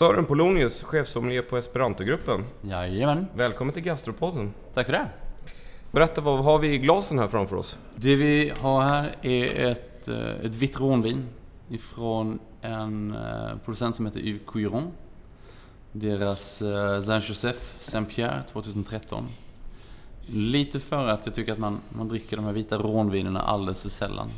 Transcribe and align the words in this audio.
Sören 0.00 0.24
Polonius, 0.24 0.82
chefsommelier 0.82 1.42
på 1.42 1.56
Esperantogruppen. 1.56 2.44
Jajamän, 2.62 3.26
Välkommen 3.34 3.74
till 3.74 3.82
Gastropodden. 3.82 4.54
tack 4.74 4.86
för 4.86 4.92
det. 4.92 5.08
Berätta, 5.90 6.20
vad 6.20 6.44
har 6.44 6.58
vi 6.58 6.74
i 6.74 6.78
glasen 6.78 7.18
här 7.18 7.28
framför 7.28 7.56
oss? 7.56 7.78
Det 7.96 8.16
vi 8.16 8.52
har 8.60 8.82
här 8.82 9.16
är 9.22 9.70
ett, 9.70 10.08
eh, 10.08 10.28
ett 10.28 10.54
vitt 10.54 10.80
rånvin 10.80 11.28
ifrån 11.68 12.38
en 12.60 13.14
eh, 13.14 13.56
producent 13.64 13.96
som 13.96 14.06
heter 14.06 14.20
Yves 14.20 14.42
Cuiron. 14.46 14.90
Deras 15.92 16.62
eh, 16.62 17.00
Saint-Joseph 17.00 17.60
Saint-Pierre 17.80 18.42
2013. 18.52 19.24
Lite 20.26 20.80
för 20.80 21.08
att 21.08 21.26
jag 21.26 21.34
tycker 21.34 21.52
att 21.52 21.58
man, 21.58 21.80
man 21.88 22.08
dricker 22.08 22.36
de 22.36 22.44
här 22.44 22.52
vita 22.52 22.78
rånvinerna 22.78 23.42
alldeles 23.42 23.82
för 23.82 23.88
sällan. 23.88 24.28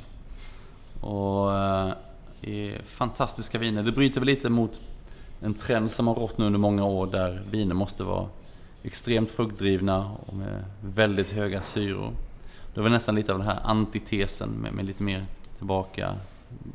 Och 1.01 1.51
är 2.43 2.79
fantastiska 2.79 3.59
viner. 3.59 3.83
Det 3.83 3.93
bryter 3.93 4.21
väl 4.21 4.27
lite 4.27 4.51
mot 4.51 4.81
en 5.45 5.55
trend 5.55 5.91
som 5.91 6.07
har 6.07 6.15
rått 6.15 6.39
nu 6.39 6.45
under 6.45 6.59
många 6.59 6.85
år 6.85 7.07
där 7.07 7.43
viner 7.51 7.75
måste 7.75 8.05
vara 8.05 8.27
extremt 8.83 9.31
fruktdrivna 9.31 10.11
och 10.27 10.35
med 10.35 10.65
väldigt 10.81 11.33
höga 11.33 11.63
syror. 11.63 12.13
Det 12.75 12.81
var 12.81 12.89
nästan 12.89 13.15
lite 13.15 13.33
av 13.33 13.39
den 13.39 13.47
här 13.47 13.59
antitesen 13.65 14.49
med, 14.51 14.73
med 14.73 14.85
lite 14.85 15.03
mer 15.03 15.25
tillbaka 15.57 16.15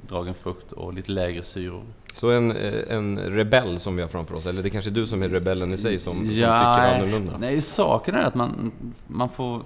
dragen 0.08 0.34
frukt 0.34 0.72
och 0.72 0.94
lite 0.94 1.12
lägre 1.12 1.44
syror. 1.44 1.84
Så 2.14 2.30
en, 2.30 2.52
eh, 2.52 2.96
en 2.96 3.20
rebell 3.20 3.80
som 3.80 3.96
vi 3.96 4.02
har 4.02 4.10
framför 4.10 4.36
oss, 4.36 4.46
eller 4.46 4.64
det 4.64 4.70
är 4.70 4.72
kanske 4.72 4.90
är 4.90 4.94
du 4.94 5.08
som 5.08 5.24
är 5.24 5.30
rebellen 5.30 5.74
i 5.74 5.78
sig 5.78 6.00
som, 6.00 6.18
som 6.18 6.30
tycker 6.30 6.48
annorlunda? 6.48 7.38
Nej, 7.40 7.62
saken 7.62 8.16
är 8.16 8.24
att 8.24 8.36
man, 8.36 8.72
man 9.08 9.30
får... 9.30 9.62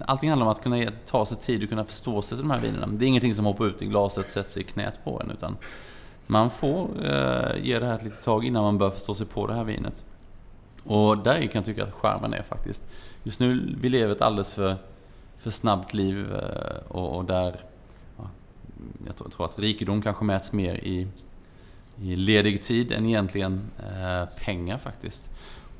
Allting 0.00 0.30
handlar 0.30 0.46
om 0.46 0.52
att 0.52 0.62
kunna 0.62 0.86
ta 1.06 1.26
sig 1.26 1.36
tid 1.38 1.62
och 1.62 1.68
kunna 1.68 1.84
förstå 1.84 2.22
sig 2.22 2.38
till 2.38 2.48
de 2.48 2.50
här 2.50 2.60
vinerna. 2.60 2.86
Det 2.86 3.04
är 3.04 3.08
ingenting 3.08 3.34
som 3.34 3.44
hoppar 3.44 3.66
ut 3.66 3.82
i 3.82 3.86
glaset 3.86 4.24
och 4.24 4.30
sätter 4.30 4.50
sig 4.50 4.62
i 4.62 4.64
knät 4.64 5.04
på 5.04 5.20
en, 5.20 5.30
utan 5.30 5.56
man 6.26 6.50
får 6.50 7.06
eh, 7.06 7.64
ge 7.64 7.78
det 7.78 7.86
här 7.86 7.94
ett 7.94 8.04
litet 8.04 8.22
tag 8.22 8.44
innan 8.44 8.62
man 8.62 8.78
börjar 8.78 8.90
förstå 8.90 9.14
sig 9.14 9.26
på 9.26 9.46
det 9.46 9.54
här 9.54 9.64
vinet. 9.64 10.04
Och 10.84 11.18
där 11.18 11.40
kan 11.40 11.50
jag 11.52 11.64
tycka 11.64 11.84
att 11.84 11.92
skärmen 11.92 12.34
är 12.34 12.42
faktiskt. 12.42 12.86
Just 13.22 13.40
nu, 13.40 13.76
vi 13.80 13.88
lever 13.88 14.12
ett 14.12 14.22
alldeles 14.22 14.52
för, 14.52 14.76
för 15.38 15.50
snabbt 15.50 15.94
liv 15.94 16.34
eh, 16.34 16.76
och, 16.88 17.16
och 17.16 17.24
där 17.24 17.60
ja, 18.16 18.24
jag 19.06 19.16
tror, 19.16 19.28
jag 19.28 19.32
tror 19.32 19.46
att 19.46 19.58
rikedom 19.58 20.02
kanske 20.02 20.24
mäts 20.24 20.52
mer 20.52 20.74
i, 20.74 21.08
i 22.02 22.16
ledig 22.16 22.62
tid 22.62 22.92
än 22.92 23.06
egentligen 23.06 23.70
eh, 23.78 24.28
pengar 24.44 24.78
faktiskt. 24.78 25.30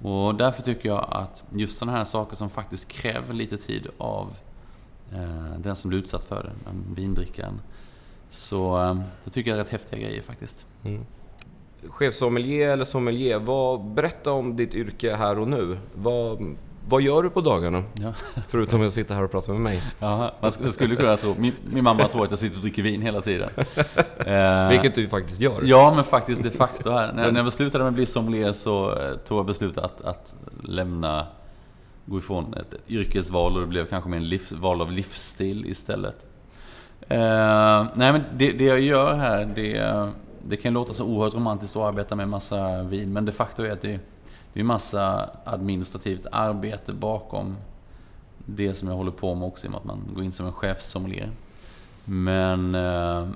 Och 0.03 0.35
därför 0.35 0.63
tycker 0.63 0.89
jag 0.89 1.09
att 1.11 1.45
just 1.55 1.79
sådana 1.79 1.99
här 1.99 2.05
saker 2.05 2.37
som 2.37 2.51
faktiskt 2.51 2.89
kräver 2.89 3.35
lite 3.35 3.57
tid 3.57 3.87
av 3.99 4.35
eh, 5.13 5.59
den 5.59 5.77
som 5.77 5.89
blir 5.89 5.99
utsatt 5.99 6.25
för 6.25 6.43
det, 6.43 6.71
en 6.71 6.95
vindrickaren. 6.95 7.61
Så 8.35 8.83
eh, 8.83 8.95
då 9.25 9.31
tycker 9.31 9.51
jag 9.51 9.59
det 9.59 9.61
är 9.61 9.65
rätt 9.65 9.73
häftiga 9.73 10.01
grejer 10.01 10.23
faktiskt. 10.23 10.65
Mm. 10.85 11.07
Chefsommelier 11.89 12.69
eller 12.71 12.85
sommelier, 12.85 13.39
vad, 13.39 13.85
berätta 13.85 14.33
om 14.33 14.57
ditt 14.57 14.75
yrke 14.75 15.17
här 15.17 15.39
och 15.39 15.49
nu. 15.49 15.79
Vad, 15.95 16.55
vad 16.89 17.03
gör 17.03 17.23
du 17.23 17.31
på 17.31 17.41
dagarna? 17.41 17.83
Ja. 17.95 18.13
Förutom 18.49 18.87
att 18.87 18.93
sitta 18.93 19.15
här 19.15 19.23
och 19.23 19.31
prata 19.31 19.53
med 19.53 19.61
mig. 19.61 19.83
Ja, 19.99 20.33
man 20.41 20.51
sk- 20.51 20.69
skulle 20.69 20.97
kunna 20.97 21.17
tro. 21.17 21.35
Min, 21.39 21.53
min 21.73 21.85
mamma 21.85 22.09
tror 22.09 22.25
att 22.25 22.31
jag 22.31 22.39
sitter 22.39 22.57
och 22.57 22.63
dricker 22.63 22.83
vin 22.83 23.03
hela 23.03 23.21
tiden. 23.21 23.51
Eh, 24.27 24.69
Vilket 24.69 24.95
du 24.95 25.09
faktiskt 25.09 25.41
gör. 25.41 25.61
Ja, 25.65 25.93
men 25.95 26.05
faktiskt 26.05 26.43
de 26.43 26.51
facto 26.51 26.91
här. 26.91 27.13
När, 27.13 27.31
när 27.33 27.39
jag 27.39 27.45
beslutade 27.45 27.85
mig 27.85 27.89
att 27.89 27.95
bli 27.95 28.07
sommelier 28.07 28.53
så 28.53 28.99
eh, 28.99 29.17
tog 29.17 29.39
jag 29.39 29.47
beslutet 29.47 29.85
att, 29.85 30.01
att 30.01 30.37
lämna, 30.63 31.27
gå 32.07 32.19
ifrån 32.19 32.55
ett, 32.55 32.75
ett 32.75 32.91
yrkesval 32.91 33.55
och 33.55 33.61
det 33.61 33.67
blev 33.67 33.87
kanske 33.87 34.11
mer 34.11 34.17
en 34.17 34.29
liv, 34.29 34.43
val 34.53 34.81
av 34.81 34.93
livsstil 34.93 35.67
istället. 35.67 36.27
Eh, 37.09 37.87
nej, 37.95 38.13
men 38.13 38.23
det, 38.33 38.53
det 38.53 38.65
jag 38.65 38.81
gör 38.81 39.15
här, 39.15 39.45
det, 39.55 40.11
det 40.49 40.57
kan 40.57 40.73
låta 40.73 40.93
så 40.93 41.05
oerhört 41.05 41.35
romantiskt 41.35 41.77
att 41.77 41.83
arbeta 41.83 42.17
med 42.17 42.29
massa 42.29 42.83
vin, 42.83 43.13
men 43.13 43.25
de 43.25 43.33
facto 43.33 43.63
är 43.63 43.73
att 43.73 43.83
det, 43.83 44.01
det 44.53 44.61
är 44.61 44.65
massa 44.65 45.31
administrativt 45.45 46.27
arbete 46.33 46.93
bakom 46.93 47.57
det 48.47 48.75
som 48.75 48.89
jag 48.89 48.97
håller 48.97 49.11
på 49.11 49.35
med 49.35 49.49
också, 49.49 49.67
i 49.67 49.69
och 49.69 49.73
med 49.73 49.79
att 49.79 49.85
man 49.85 50.01
går 50.15 50.25
in 50.25 50.33
som 50.33 50.47
en 50.47 50.53
chefssommelier. 50.53 51.31
Men 52.05 52.75
eh, 52.75 53.29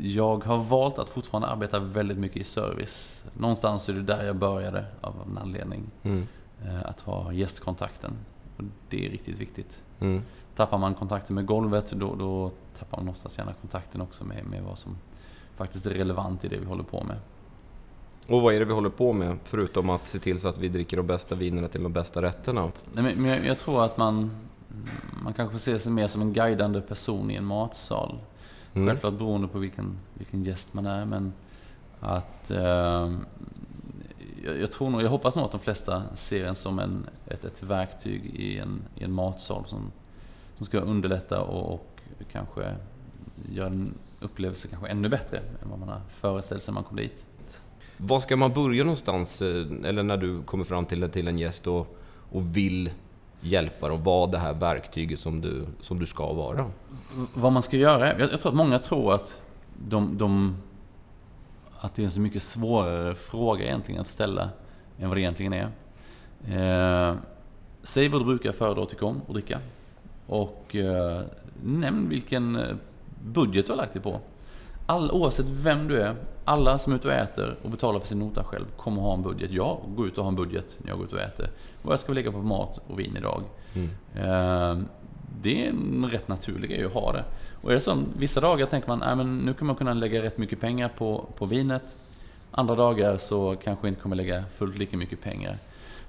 jag 0.00 0.44
har 0.44 0.58
valt 0.58 0.98
att 0.98 1.08
fortfarande 1.08 1.48
arbeta 1.48 1.78
väldigt 1.78 2.18
mycket 2.18 2.36
i 2.36 2.44
service. 2.44 3.24
Någonstans 3.38 3.88
är 3.88 3.92
det 3.92 4.02
där 4.02 4.24
jag 4.24 4.36
började 4.36 4.84
av 5.00 5.14
en 5.26 5.38
anledning. 5.38 5.82
Mm. 6.02 6.26
eh, 6.64 6.80
Att 6.84 7.00
ha 7.00 7.32
gästkontakten. 7.32 8.12
Och 8.56 8.64
det 8.88 9.06
är 9.06 9.10
riktigt 9.10 9.38
viktigt. 9.38 9.80
Mm. 10.00 10.22
Tappar 10.60 10.78
man 10.78 10.94
kontakten 10.94 11.34
med 11.34 11.46
golvet, 11.46 11.90
då, 11.90 12.14
då 12.14 12.50
tappar 12.78 12.98
man 12.98 13.08
oftast 13.08 13.38
gärna 13.38 13.52
kontakten 13.52 14.00
också 14.00 14.24
med, 14.24 14.46
med 14.46 14.62
vad 14.62 14.78
som 14.78 14.96
faktiskt 15.56 15.86
är 15.86 15.90
relevant 15.90 16.44
i 16.44 16.48
det 16.48 16.56
vi 16.56 16.66
håller 16.66 16.82
på 16.82 17.04
med. 17.04 17.16
Och 18.26 18.42
vad 18.42 18.54
är 18.54 18.58
det 18.58 18.64
vi 18.64 18.72
håller 18.72 18.90
på 18.90 19.12
med? 19.12 19.38
Förutom 19.44 19.90
att 19.90 20.06
se 20.06 20.18
till 20.18 20.40
så 20.40 20.48
att 20.48 20.58
vi 20.58 20.68
dricker 20.68 20.96
de 20.96 21.06
bästa 21.06 21.34
vinerna 21.34 21.68
till 21.68 21.82
de 21.82 21.92
bästa 21.92 22.22
rätterna. 22.22 22.70
Nej, 22.92 23.16
men 23.16 23.24
jag, 23.24 23.46
jag 23.46 23.58
tror 23.58 23.84
att 23.84 23.96
man, 23.96 24.30
man 25.22 25.32
kanske 25.32 25.52
får 25.52 25.58
se 25.58 25.78
sig 25.78 25.92
mer 25.92 26.06
som 26.06 26.22
en 26.22 26.32
guidande 26.32 26.80
person 26.80 27.30
i 27.30 27.34
en 27.34 27.44
matsal. 27.44 28.18
Mm. 28.74 28.88
Självklart 28.88 29.14
beroende 29.14 29.48
på 29.48 29.58
vilken, 29.58 29.98
vilken 30.14 30.44
gäst 30.44 30.74
man 30.74 30.86
är, 30.86 31.04
men 31.04 31.32
att... 32.00 32.50
Eh, 32.50 33.12
jag, 34.44 34.60
jag 34.60 34.72
tror 34.72 34.90
nog, 34.90 35.02
jag 35.02 35.10
hoppas 35.10 35.36
nog 35.36 35.44
att 35.44 35.52
de 35.52 35.60
flesta 35.60 36.02
ser 36.14 36.48
en 36.48 36.54
som 36.54 36.78
en, 36.78 37.06
ett, 37.26 37.44
ett 37.44 37.62
verktyg 37.62 38.24
i 38.24 38.58
en, 38.58 38.82
i 38.94 39.04
en 39.04 39.12
matsal 39.12 39.66
som, 39.66 39.92
som 40.60 40.66
ska 40.66 40.78
underlätta 40.78 41.40
och, 41.42 41.74
och 41.74 41.86
kanske 42.32 42.74
göra 43.52 43.66
en 43.66 43.94
upplevelse 44.20 44.68
kanske 44.68 44.88
ännu 44.88 45.08
bättre 45.08 45.36
än 45.62 45.70
vad 45.70 45.78
man 45.78 45.88
har 45.88 46.00
föreställt 46.08 46.62
sig 46.62 46.72
när 46.72 46.74
man 46.74 46.84
kom 46.84 46.96
dit. 46.96 47.26
Var 47.96 48.20
ska 48.20 48.36
man 48.36 48.52
börja 48.52 48.84
någonstans? 48.84 49.42
eh, 49.42 49.66
Eller 49.84 50.02
när 50.02 50.16
du 50.16 50.42
kommer 50.42 50.64
fram 50.64 50.84
till, 50.86 51.10
till 51.10 51.28
en 51.28 51.38
gäst 51.38 51.66
och, 51.66 51.96
och 52.32 52.56
vill 52.56 52.90
hjälpa 53.40 53.88
dem, 53.88 54.04
vara 54.04 54.30
det 54.30 54.38
här 54.38 54.52
verktyget 54.52 55.20
som 55.20 55.40
du, 55.40 55.66
som 55.80 55.98
du 55.98 56.06
ska 56.06 56.32
vara. 56.32 56.70
Vad 57.34 57.52
man 57.52 57.62
ska 57.62 57.76
göra? 57.76 58.18
Jag, 58.18 58.32
jag 58.32 58.40
tror 58.40 58.52
att 58.52 58.56
många 58.56 58.78
tror 58.78 59.14
att 59.14 59.42
de, 59.88 60.18
de... 60.18 60.56
Att 61.78 61.94
det 61.94 62.02
är 62.02 62.04
en 62.04 62.10
så 62.10 62.20
mycket 62.20 62.42
svårare 62.42 63.14
fråga 63.14 63.64
egentligen 63.64 64.00
att 64.00 64.06
ställa 64.06 64.50
än 64.98 65.08
vad 65.08 65.16
det 65.16 65.20
egentligen 65.20 65.52
är. 65.52 65.68
Eh, 67.10 67.14
säg 67.82 68.08
vad 68.08 68.20
du 68.20 68.24
brukar 68.24 68.52
föredra 68.52 68.82
och 68.82 68.88
tycka 68.88 69.06
om 69.06 69.20
att 69.28 69.34
dricka. 69.34 69.58
Och 70.30 70.76
eh, 70.76 71.20
nämn 71.62 72.08
vilken 72.08 72.56
eh, 72.56 72.76
budget 73.24 73.66
du 73.66 73.72
har 73.72 73.76
lagt 73.76 73.92
dig 73.92 74.02
på. 74.02 74.20
All, 74.86 75.10
oavsett 75.10 75.46
vem 75.48 75.88
du 75.88 76.00
är, 76.00 76.14
alla 76.44 76.78
som 76.78 76.92
är 76.92 76.96
ute 76.96 77.08
och 77.08 77.14
äter 77.14 77.56
och 77.62 77.70
betalar 77.70 78.00
för 78.00 78.06
sin 78.06 78.18
nota 78.18 78.44
själv 78.44 78.64
kommer 78.76 79.02
ha 79.02 79.14
en 79.14 79.22
budget. 79.22 79.50
Jag 79.50 79.78
går 79.96 80.06
ut 80.06 80.18
och 80.18 80.24
har 80.24 80.28
en 80.28 80.36
budget 80.36 80.76
när 80.78 80.88
jag 80.88 80.98
går 80.98 81.06
ut 81.06 81.12
och 81.12 81.20
äter. 81.20 81.50
Vad 81.82 81.92
jag 81.92 82.00
ska 82.00 82.12
lägga 82.12 82.32
på 82.32 82.38
mat 82.38 82.80
och 82.86 82.98
vin 82.98 83.16
idag. 83.16 83.42
Mm. 83.74 83.88
Eh, 84.14 84.84
det 85.42 85.66
är 85.66 85.70
en 85.70 86.08
rätt 86.12 86.28
naturlig 86.28 86.70
grej 86.70 86.84
att 86.84 86.92
ha 86.92 87.12
det. 87.12 87.24
Och 87.62 87.70
är 87.70 87.74
det 87.74 87.80
som, 87.80 88.06
vissa 88.16 88.40
dagar 88.40 88.66
tänker 88.66 88.96
man, 88.96 89.18
men 89.18 89.38
nu 89.38 89.54
kommer 89.54 89.66
man 89.66 89.76
kunna 89.76 89.94
lägga 89.94 90.22
rätt 90.22 90.38
mycket 90.38 90.60
pengar 90.60 90.90
på, 90.98 91.24
på 91.38 91.46
vinet. 91.46 91.94
Andra 92.50 92.74
dagar 92.74 93.18
så 93.18 93.56
kanske 93.64 93.88
inte 93.88 94.00
kommer 94.00 94.16
lägga 94.16 94.44
fullt 94.52 94.78
lika 94.78 94.96
mycket 94.96 95.22
pengar. 95.22 95.56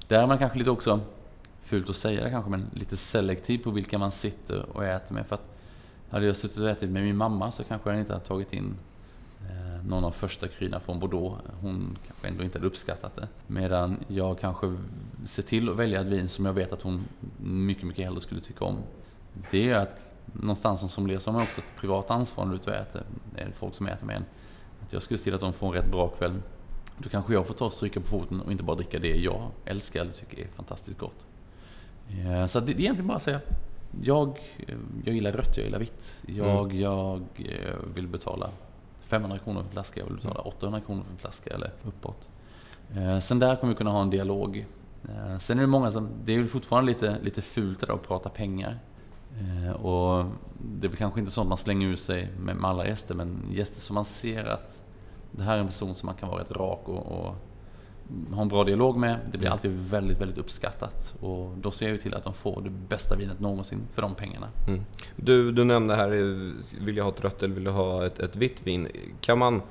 Där 0.08 0.24
är 0.24 0.28
man 0.28 0.38
kanske 0.38 0.58
lite 0.58 0.72
också, 0.72 1.00
fult 1.62 1.90
att 1.90 1.96
säga 1.96 2.24
det 2.24 2.30
kanske, 2.30 2.52
men 2.52 2.70
lite 2.74 2.98
selektiv 2.98 3.58
på 3.58 3.72
vilka 3.72 3.98
man 3.98 4.12
sitter 4.12 4.66
och 4.78 4.86
äter 4.86 5.16
med. 5.16 5.26
För 5.26 5.36
att 5.36 5.52
hade 6.12 6.26
jag 6.26 6.38
suttit 6.38 6.58
och 6.58 6.70
ätit 6.70 6.90
med 6.90 7.04
min 7.04 7.18
mamma 7.18 7.52
så 7.52 7.64
kanske 7.64 7.90
jag 7.90 8.00
inte 8.00 8.14
hade 8.14 8.26
tagit 8.26 8.54
in 8.54 8.78
eh, 9.50 9.86
någon 9.86 10.04
av 10.04 10.12
första 10.12 10.48
kryna 10.48 10.80
från 10.80 11.00
Bordeaux. 11.00 11.42
Hon 11.62 11.98
kanske 12.08 12.28
ändå 12.28 12.44
inte 12.44 12.58
hade 12.58 12.68
uppskattat 12.68 13.16
det. 13.16 13.28
Medan 13.48 13.98
jag 14.08 14.40
kanske 14.40 14.78
ser 15.26 15.44
till 15.44 15.70
att 15.70 15.76
välja 15.76 16.02
ett 16.02 16.08
vin 16.08 16.28
som 16.28 16.46
jag 16.46 16.54
vet 16.54 16.74
att 16.74 16.82
hon 16.82 17.04
mycket, 17.38 17.84
mycket 17.84 18.06
hellre 18.06 18.22
skulle 18.22 18.42
tycka 18.42 18.66
om. 18.66 18.78
Det 19.52 19.70
är 19.70 19.76
att 19.76 20.00
någonstans 20.34 20.80
som 20.80 20.90
sommelier 20.90 21.20
så 21.20 21.32
har 21.32 21.34
man 21.34 21.44
också 21.44 21.62
ett 21.62 21.76
privat 21.76 22.12
ansvar 22.12 22.46
när 22.46 22.52
du 22.52 22.58
är 22.58 22.62
ute 22.62 22.70
och 22.70 22.76
äter. 22.76 23.04
Det 23.36 23.42
är 23.42 23.52
folk 23.52 23.76
som 23.76 23.88
äter 23.88 24.06
med 24.06 24.16
en. 24.16 24.26
Att 24.82 24.94
jag 24.94 25.02
skulle 25.02 25.18
se 25.18 25.24
till 25.24 25.34
att 25.34 25.42
de 25.42 25.54
får 25.54 25.68
en 25.68 25.74
rätt 25.74 25.92
bra 25.92 26.08
kväll. 26.08 26.42
Då 26.98 27.10
kanske 27.10 27.34
jag 27.34 27.48
får 27.48 27.54
ta 27.54 27.66
och 27.66 27.74
stryka 27.74 28.00
på 28.00 28.07
foten 28.07 28.42
och 28.42 28.52
inte 28.52 28.64
bara 28.64 28.75
dricka 28.75 29.00
det 29.00 29.16
jag 29.16 29.52
älskar 29.66 30.02
eller 30.02 30.14
tycker 30.14 30.44
är 30.44 30.48
fantastiskt 30.48 31.00
gott. 31.00 31.25
Eh, 32.09 32.45
Så 32.45 32.59
det 32.59 32.71
är 32.71 32.80
egentligen 32.80 33.07
bara 33.07 33.15
att 33.15 33.24
säga 33.24 33.42
jag, 34.01 34.27
eh, 34.68 34.75
jag 35.06 35.15
gillar 35.15 35.31
rött, 35.31 35.57
jag 35.57 35.65
gillar 35.65 35.80
vitt. 35.80 36.19
Jag, 36.27 36.74
jag 36.74 37.21
eh, 37.38 37.75
vill 37.95 38.07
betala 38.07 38.50
500 39.01 39.38
kronor 39.38 39.59
för 39.59 39.65
en 39.68 39.71
flaska, 39.71 40.00
jag 40.00 40.07
vill 40.07 40.15
betala 40.15 40.39
800 40.39 40.80
kronor 40.80 41.03
för 41.03 41.12
en 41.12 41.18
flaska 41.18 41.53
eller 41.53 41.71
uppåt. 41.83 42.27
Sen 43.21 43.39
där 43.39 43.56
kommer 43.56 43.74
vi 43.74 43.77
kunna 43.77 43.92
ha 43.92 44.01
en 44.01 44.09
dialog. 44.09 44.65
Sen 45.39 45.57
är 45.57 45.62
det 45.62 45.68
många 45.68 45.92
som, 45.92 46.09
det 46.25 46.36
är 46.36 46.39
väl 46.39 46.48
fortfarande 46.48 46.92
lite, 46.92 47.18
lite 47.24 47.42
fult 47.42 47.80
det 47.80 47.86
där 47.86 47.94
att 47.94 48.07
prata 48.07 48.30
pengar. 48.30 48.80
Och 49.81 50.25
det 50.80 50.88
är 50.88 50.89
väl 50.89 50.97
kanske 50.97 51.19
inte 51.19 51.31
sånt 51.31 51.50
man 51.50 51.57
slänger 51.57 51.88
ur 51.88 51.95
sig 51.95 52.30
med, 52.39 52.56
med 52.56 52.69
alla 52.69 52.88
gäster, 52.88 53.15
men 53.15 53.44
gäster 53.51 53.80
som 53.80 53.94
man 53.94 54.06
ser 54.06 54.45
att 54.45 54.81
det 55.31 55.44
här 55.44 55.56
är 55.56 55.59
en 55.59 55.65
person 55.68 55.95
som 55.95 56.07
man 56.07 56.15
kan 56.15 56.30
vara 56.30 56.42
rätt 56.42 56.51
rak 56.51 56.89
och, 56.89 57.06
och 57.06 57.36
ha 58.31 58.42
en 58.42 58.48
bra 58.48 58.63
dialog 58.63 58.98
med. 58.98 59.19
Det 59.31 59.38
blir 59.38 59.50
alltid 59.50 59.72
väldigt, 59.72 60.22
väldigt 60.22 60.38
uppskattat. 60.38 61.13
Och 61.19 61.58
då 61.58 61.72
ser 61.72 61.86
jag 61.86 61.94
ju 61.94 61.98
till 61.98 62.13
att 62.13 62.24
de 62.24 62.34
får 62.34 62.62
det 62.62 62.69
bästa 62.69 63.16
vinet 63.16 63.40
någonsin 63.40 63.80
för 63.94 64.02
de 64.02 64.16
pengarna. 64.16 64.50
Mm. 64.68 64.81
Du, 65.16 65.52
du 65.52 65.63
nämnde 65.63 65.96
här, 65.96 66.12
eh, 66.12 66.54
vill 66.81 66.98
jag 66.98 67.04
ha 67.04 67.12
ett 67.12 67.24
rött 67.24 67.44
eller 67.44 67.56
vill 67.56 67.66
jag 67.66 67.72
ha 67.72 68.06
ett, 68.06 68.19
ett 68.19 68.36
vitt 68.36 68.68
vin? 68.68 68.88
Kan 69.22 69.38
man, 69.38 69.62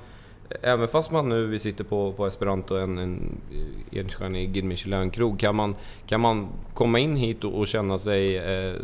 även 0.61 0.87
fast 0.87 1.11
man 1.11 1.29
nu 1.29 1.45
vi 1.45 1.59
sitter 1.59 1.83
på, 1.83 2.13
på 2.13 2.27
Esperanto, 2.27 2.75
en, 2.75 2.97
en 2.97 3.37
eh, 3.51 3.99
enstjärnig 3.99 4.53
Guide 4.53 4.65
Michelin-krog, 4.65 5.39
kan 5.39 5.55
man, 5.55 5.75
kan 6.05 6.21
man 6.21 6.47
komma 6.73 6.99
in 6.99 7.15
hit 7.15 7.43
och, 7.43 7.59
och 7.59 7.67
känna 7.67 7.97
sig 7.97 8.37
eh, 8.37 8.75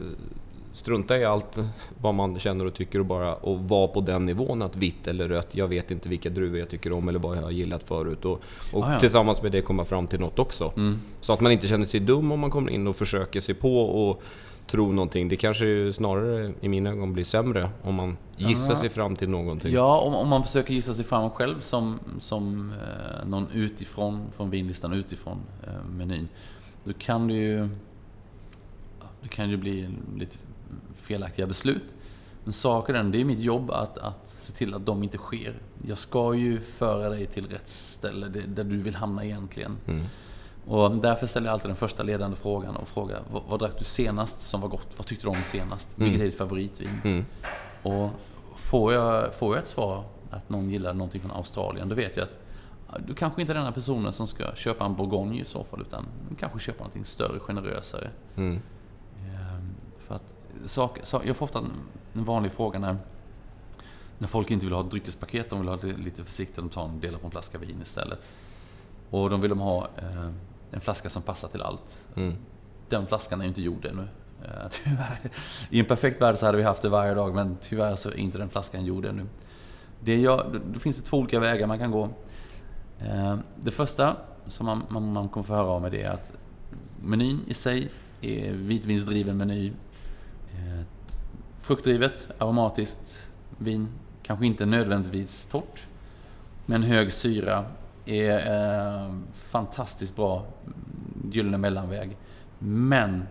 strunta 0.74 1.18
i 1.18 1.26
allt 1.26 1.60
vad 2.02 2.14
man 2.14 2.40
känner 2.40 2.66
och 2.66 2.74
tycker 2.74 3.00
och 3.00 3.06
bara 3.06 3.36
och 3.36 3.60
vara 3.60 3.88
på 3.88 4.02
den 4.02 4.26
nivån 4.26 4.62
att 4.62 4.76
vitt 4.76 5.08
eller 5.08 5.28
rött, 5.28 5.56
jag 5.56 5.68
vet 5.68 5.92
inte 5.92 6.10
vilka 6.10 6.30
druvor 6.30 6.60
jag 6.60 6.70
tycker 6.70 6.92
om 6.92 7.10
eller 7.10 7.20
vad 7.20 7.38
jag 7.38 7.42
har 7.42 7.52
gillat 7.52 7.84
förut. 7.84 8.26
Och, 8.26 8.42
och 8.74 8.84
ah, 8.84 8.94
ja. 8.94 9.00
tillsammans 9.00 9.42
med 9.42 9.52
det 9.52 9.62
komma 9.62 9.86
fram 9.86 10.08
till 10.08 10.20
något 10.20 10.40
också. 10.40 10.74
Mm. 10.76 11.00
Så 11.22 11.34
att 11.34 11.42
man 11.42 11.52
inte 11.52 11.68
känner 11.68 11.86
sig 11.86 12.00
dum 12.00 12.32
om 12.32 12.40
man 12.40 12.52
kommer 12.52 12.72
in 12.72 12.88
och 12.88 12.96
försöker 12.96 13.40
sig 13.40 13.56
på 13.56 13.82
och 13.82 14.22
tro 14.68 14.92
någonting. 14.92 15.30
Det 15.30 15.36
kanske 15.36 15.94
snarare 15.94 16.54
i 16.62 16.70
mina 16.70 16.90
ögon 16.90 17.14
blir 17.14 17.24
sämre 17.24 17.70
om 17.82 17.96
man 17.96 18.18
gissar 18.38 18.76
sig 18.76 18.90
fram 18.90 19.16
till 19.16 19.30
någonting. 19.30 19.74
Ja, 19.74 20.00
om, 20.00 20.16
om 20.16 20.28
man 20.28 20.44
försöker 20.44 20.74
gissa 20.74 20.94
sig 20.94 21.06
fram 21.06 21.30
själv 21.30 21.62
som, 21.62 22.00
som 22.18 22.72
eh, 22.72 23.28
någon 23.28 23.48
utifrån, 23.54 24.26
från 24.36 24.50
vinlistan 24.50 24.94
utifrån 24.94 25.38
eh, 25.64 25.90
menyn. 25.98 26.28
Då 26.84 26.94
kan 26.94 27.28
det 27.28 27.34
ju... 27.34 27.70
Det 29.22 29.30
kan 29.30 29.50
ju 29.50 29.58
bli 29.58 29.90
lite 30.18 30.38
felaktiga 30.96 31.48
beslut. 31.48 31.96
Men 32.44 32.54
saken 32.54 32.96
är 32.96 33.04
det 33.04 33.22
är 33.22 33.26
mitt 33.26 33.40
jobb 33.40 33.72
att, 33.72 33.98
att 33.98 34.28
se 34.28 34.54
till 34.54 34.74
att 34.74 34.86
de 34.86 35.04
inte 35.04 35.18
sker. 35.18 35.60
Jag 35.88 35.98
ska 35.98 36.34
ju 36.34 36.60
föra 36.60 37.10
dig 37.10 37.26
till 37.26 37.48
rätt 37.48 37.70
ställe, 37.70 38.28
där 38.28 38.64
du 38.64 38.78
vill 38.78 38.96
hamna 38.96 39.26
egentligen. 39.26 39.78
Mm. 39.88 40.06
Och 40.68 40.92
därför 40.92 41.28
ställer 41.28 41.48
jag 41.48 41.54
alltid 41.54 41.70
den 41.70 41.76
första 41.76 42.04
ledande 42.04 42.38
frågan 42.38 42.76
och 42.76 42.88
frågar 42.88 43.22
vad, 43.32 43.44
vad 43.50 43.60
drack 43.60 43.80
du 43.80 43.86
senast 43.86 44.40
som 44.40 44.62
var 44.62 44.70
gott? 44.70 44.88
Vad 44.98 45.08
tyckte 45.08 45.26
du 45.26 45.30
om 45.30 45.44
senast? 45.44 45.98
Mm. 45.98 46.10
Vilket 46.10 46.22
är 46.22 46.26
ditt 46.26 46.38
favoritvin? 46.38 47.02
Mm. 47.04 47.26
Och 47.84 48.10
får 48.56 48.94
jag, 48.94 49.36
får 49.36 49.56
jag 49.56 49.64
ett 49.64 49.70
svar 49.70 50.04
att 50.30 50.50
någon 50.50 50.70
gillar 50.70 50.94
någonting 50.94 51.22
från 51.22 51.32
Australien, 51.32 51.90
då 51.90 51.96
vet 51.96 52.18
jag 52.18 52.24
att 52.24 53.08
du 53.08 53.14
kanske 53.14 53.42
inte 53.42 53.54
är 53.54 53.58
den 53.58 53.74
personen 53.74 54.14
som 54.14 54.28
ska 54.28 54.56
köpa 54.56 54.86
en 54.86 54.96
Bourgogne 54.96 55.42
i 55.42 55.46
så 55.46 55.64
fall, 55.64 55.82
utan 55.82 56.06
kanske 56.40 56.60
köpa 56.60 56.78
någonting 56.78 57.06
större, 57.06 57.40
generösare. 57.40 58.10
Mm. 58.36 58.60
Ehm, 59.18 59.76
för 60.08 60.16
att 60.16 60.37
sak, 60.66 61.00
sak, 61.04 61.24
jag 61.26 61.36
får 61.36 61.46
ofta 61.46 61.60
en 62.14 62.24
vanlig 62.24 62.52
fråga 62.52 62.80
när, 62.80 62.98
när 64.18 64.28
folk 64.28 64.52
inte 64.52 64.66
vill 64.66 64.74
ha 64.74 64.82
ett 64.82 64.92
dryckespaket, 64.92 65.50
de 65.50 65.60
vill 65.60 65.70
ha 65.70 65.78
det 65.78 65.98
lite 65.98 66.24
försiktigt, 66.24 66.56
de 66.56 66.70
tar 66.70 66.86
en 66.86 67.00
del 67.00 67.18
på 67.18 67.26
en 67.28 67.32
flaska 67.32 67.58
vin 67.58 67.82
istället. 67.82 68.20
Och 69.10 69.30
de 69.30 69.42
vill 69.42 69.50
de 69.50 69.60
ha 69.60 69.88
eh, 69.98 70.30
en 70.72 70.82
flaska 70.82 71.10
som 71.10 71.22
passar 71.22 71.48
till 71.48 71.62
allt. 71.62 72.00
Mm. 72.16 72.36
Den 72.90 73.08
flaskan 73.08 73.40
är 73.40 73.44
ju 73.44 73.50
inte 73.50 73.62
gjord 73.62 73.86
ännu. 73.86 74.08
Eh, 74.46 74.68
tyvärr. 74.84 75.20
I 75.70 75.80
en 75.80 75.86
perfekt 75.86 76.22
värld 76.22 76.38
så 76.38 76.46
hade 76.46 76.58
vi 76.58 76.64
haft 76.64 76.82
det 76.82 76.90
varje 76.90 77.14
dag, 77.14 77.36
men 77.36 77.58
tyvärr 77.62 77.96
så 77.96 78.10
är 78.10 78.18
inte 78.18 78.38
den 78.38 78.50
flaskan 78.50 78.86
gjord 78.86 79.06
ännu. 79.06 79.26
Det 80.00 80.22
jag, 80.22 80.62
då 80.74 80.80
finns 80.80 80.98
det 80.98 81.04
två 81.04 81.18
olika 81.18 81.40
vägar 81.40 81.68
man 81.68 81.80
kan 81.80 81.92
gå. 81.92 82.10
Eh, 83.00 83.38
det 83.64 83.72
första 83.72 84.16
som 84.48 84.66
man, 84.66 84.84
man, 84.90 85.14
man 85.14 85.30
kommer 85.30 85.44
få 85.44 85.54
höra 85.54 85.72
om 85.72 85.86
är 85.86 85.90
det 85.90 86.06
att 86.06 86.34
menyn 87.04 87.40
i 87.48 87.54
sig 87.54 87.92
är 88.22 88.52
vitvinsdriven 88.52 89.38
meny. 89.38 89.72
Eh, 90.54 90.84
fruktdrivet, 91.62 92.28
aromatiskt 92.38 93.20
vin. 93.58 93.88
Kanske 94.24 94.46
inte 94.46 94.66
nödvändigtvis 94.66 95.46
torrt. 95.46 95.88
Men 96.66 96.84
hög 96.84 97.14
syra, 97.14 97.66
är 98.08 98.38
eh, 98.38 99.16
fantastiskt 99.34 100.16
bra 100.16 100.46
mm, 100.66 101.32
gyllene 101.32 101.58
mellanväg. 101.58 102.18
Men 102.60 103.24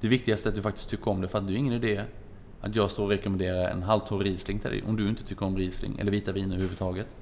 det 0.00 0.08
viktigaste 0.08 0.48
är 0.48 0.50
att 0.50 0.56
du 0.56 0.62
faktiskt 0.62 0.90
tycker 0.90 1.10
om 1.10 1.20
det, 1.20 1.28
för 1.28 1.38
att 1.38 1.46
det 1.46 1.52
är 1.52 1.56
ingen 1.56 1.72
idé 1.72 2.04
att 2.60 2.76
jag 2.76 2.90
står 2.90 3.04
och 3.04 3.10
rekommenderar 3.10 3.70
en 3.70 3.82
halvtorr 3.82 4.24
Riesling 4.24 4.58
till 4.58 4.70
dig 4.70 4.82
om 4.86 4.96
du 4.96 5.08
inte 5.08 5.24
tycker 5.24 5.46
om 5.46 5.56
Riesling 5.56 5.98
eller 5.98 6.12
vita 6.12 6.32
viner 6.32 6.54
överhuvudtaget. 6.54 7.16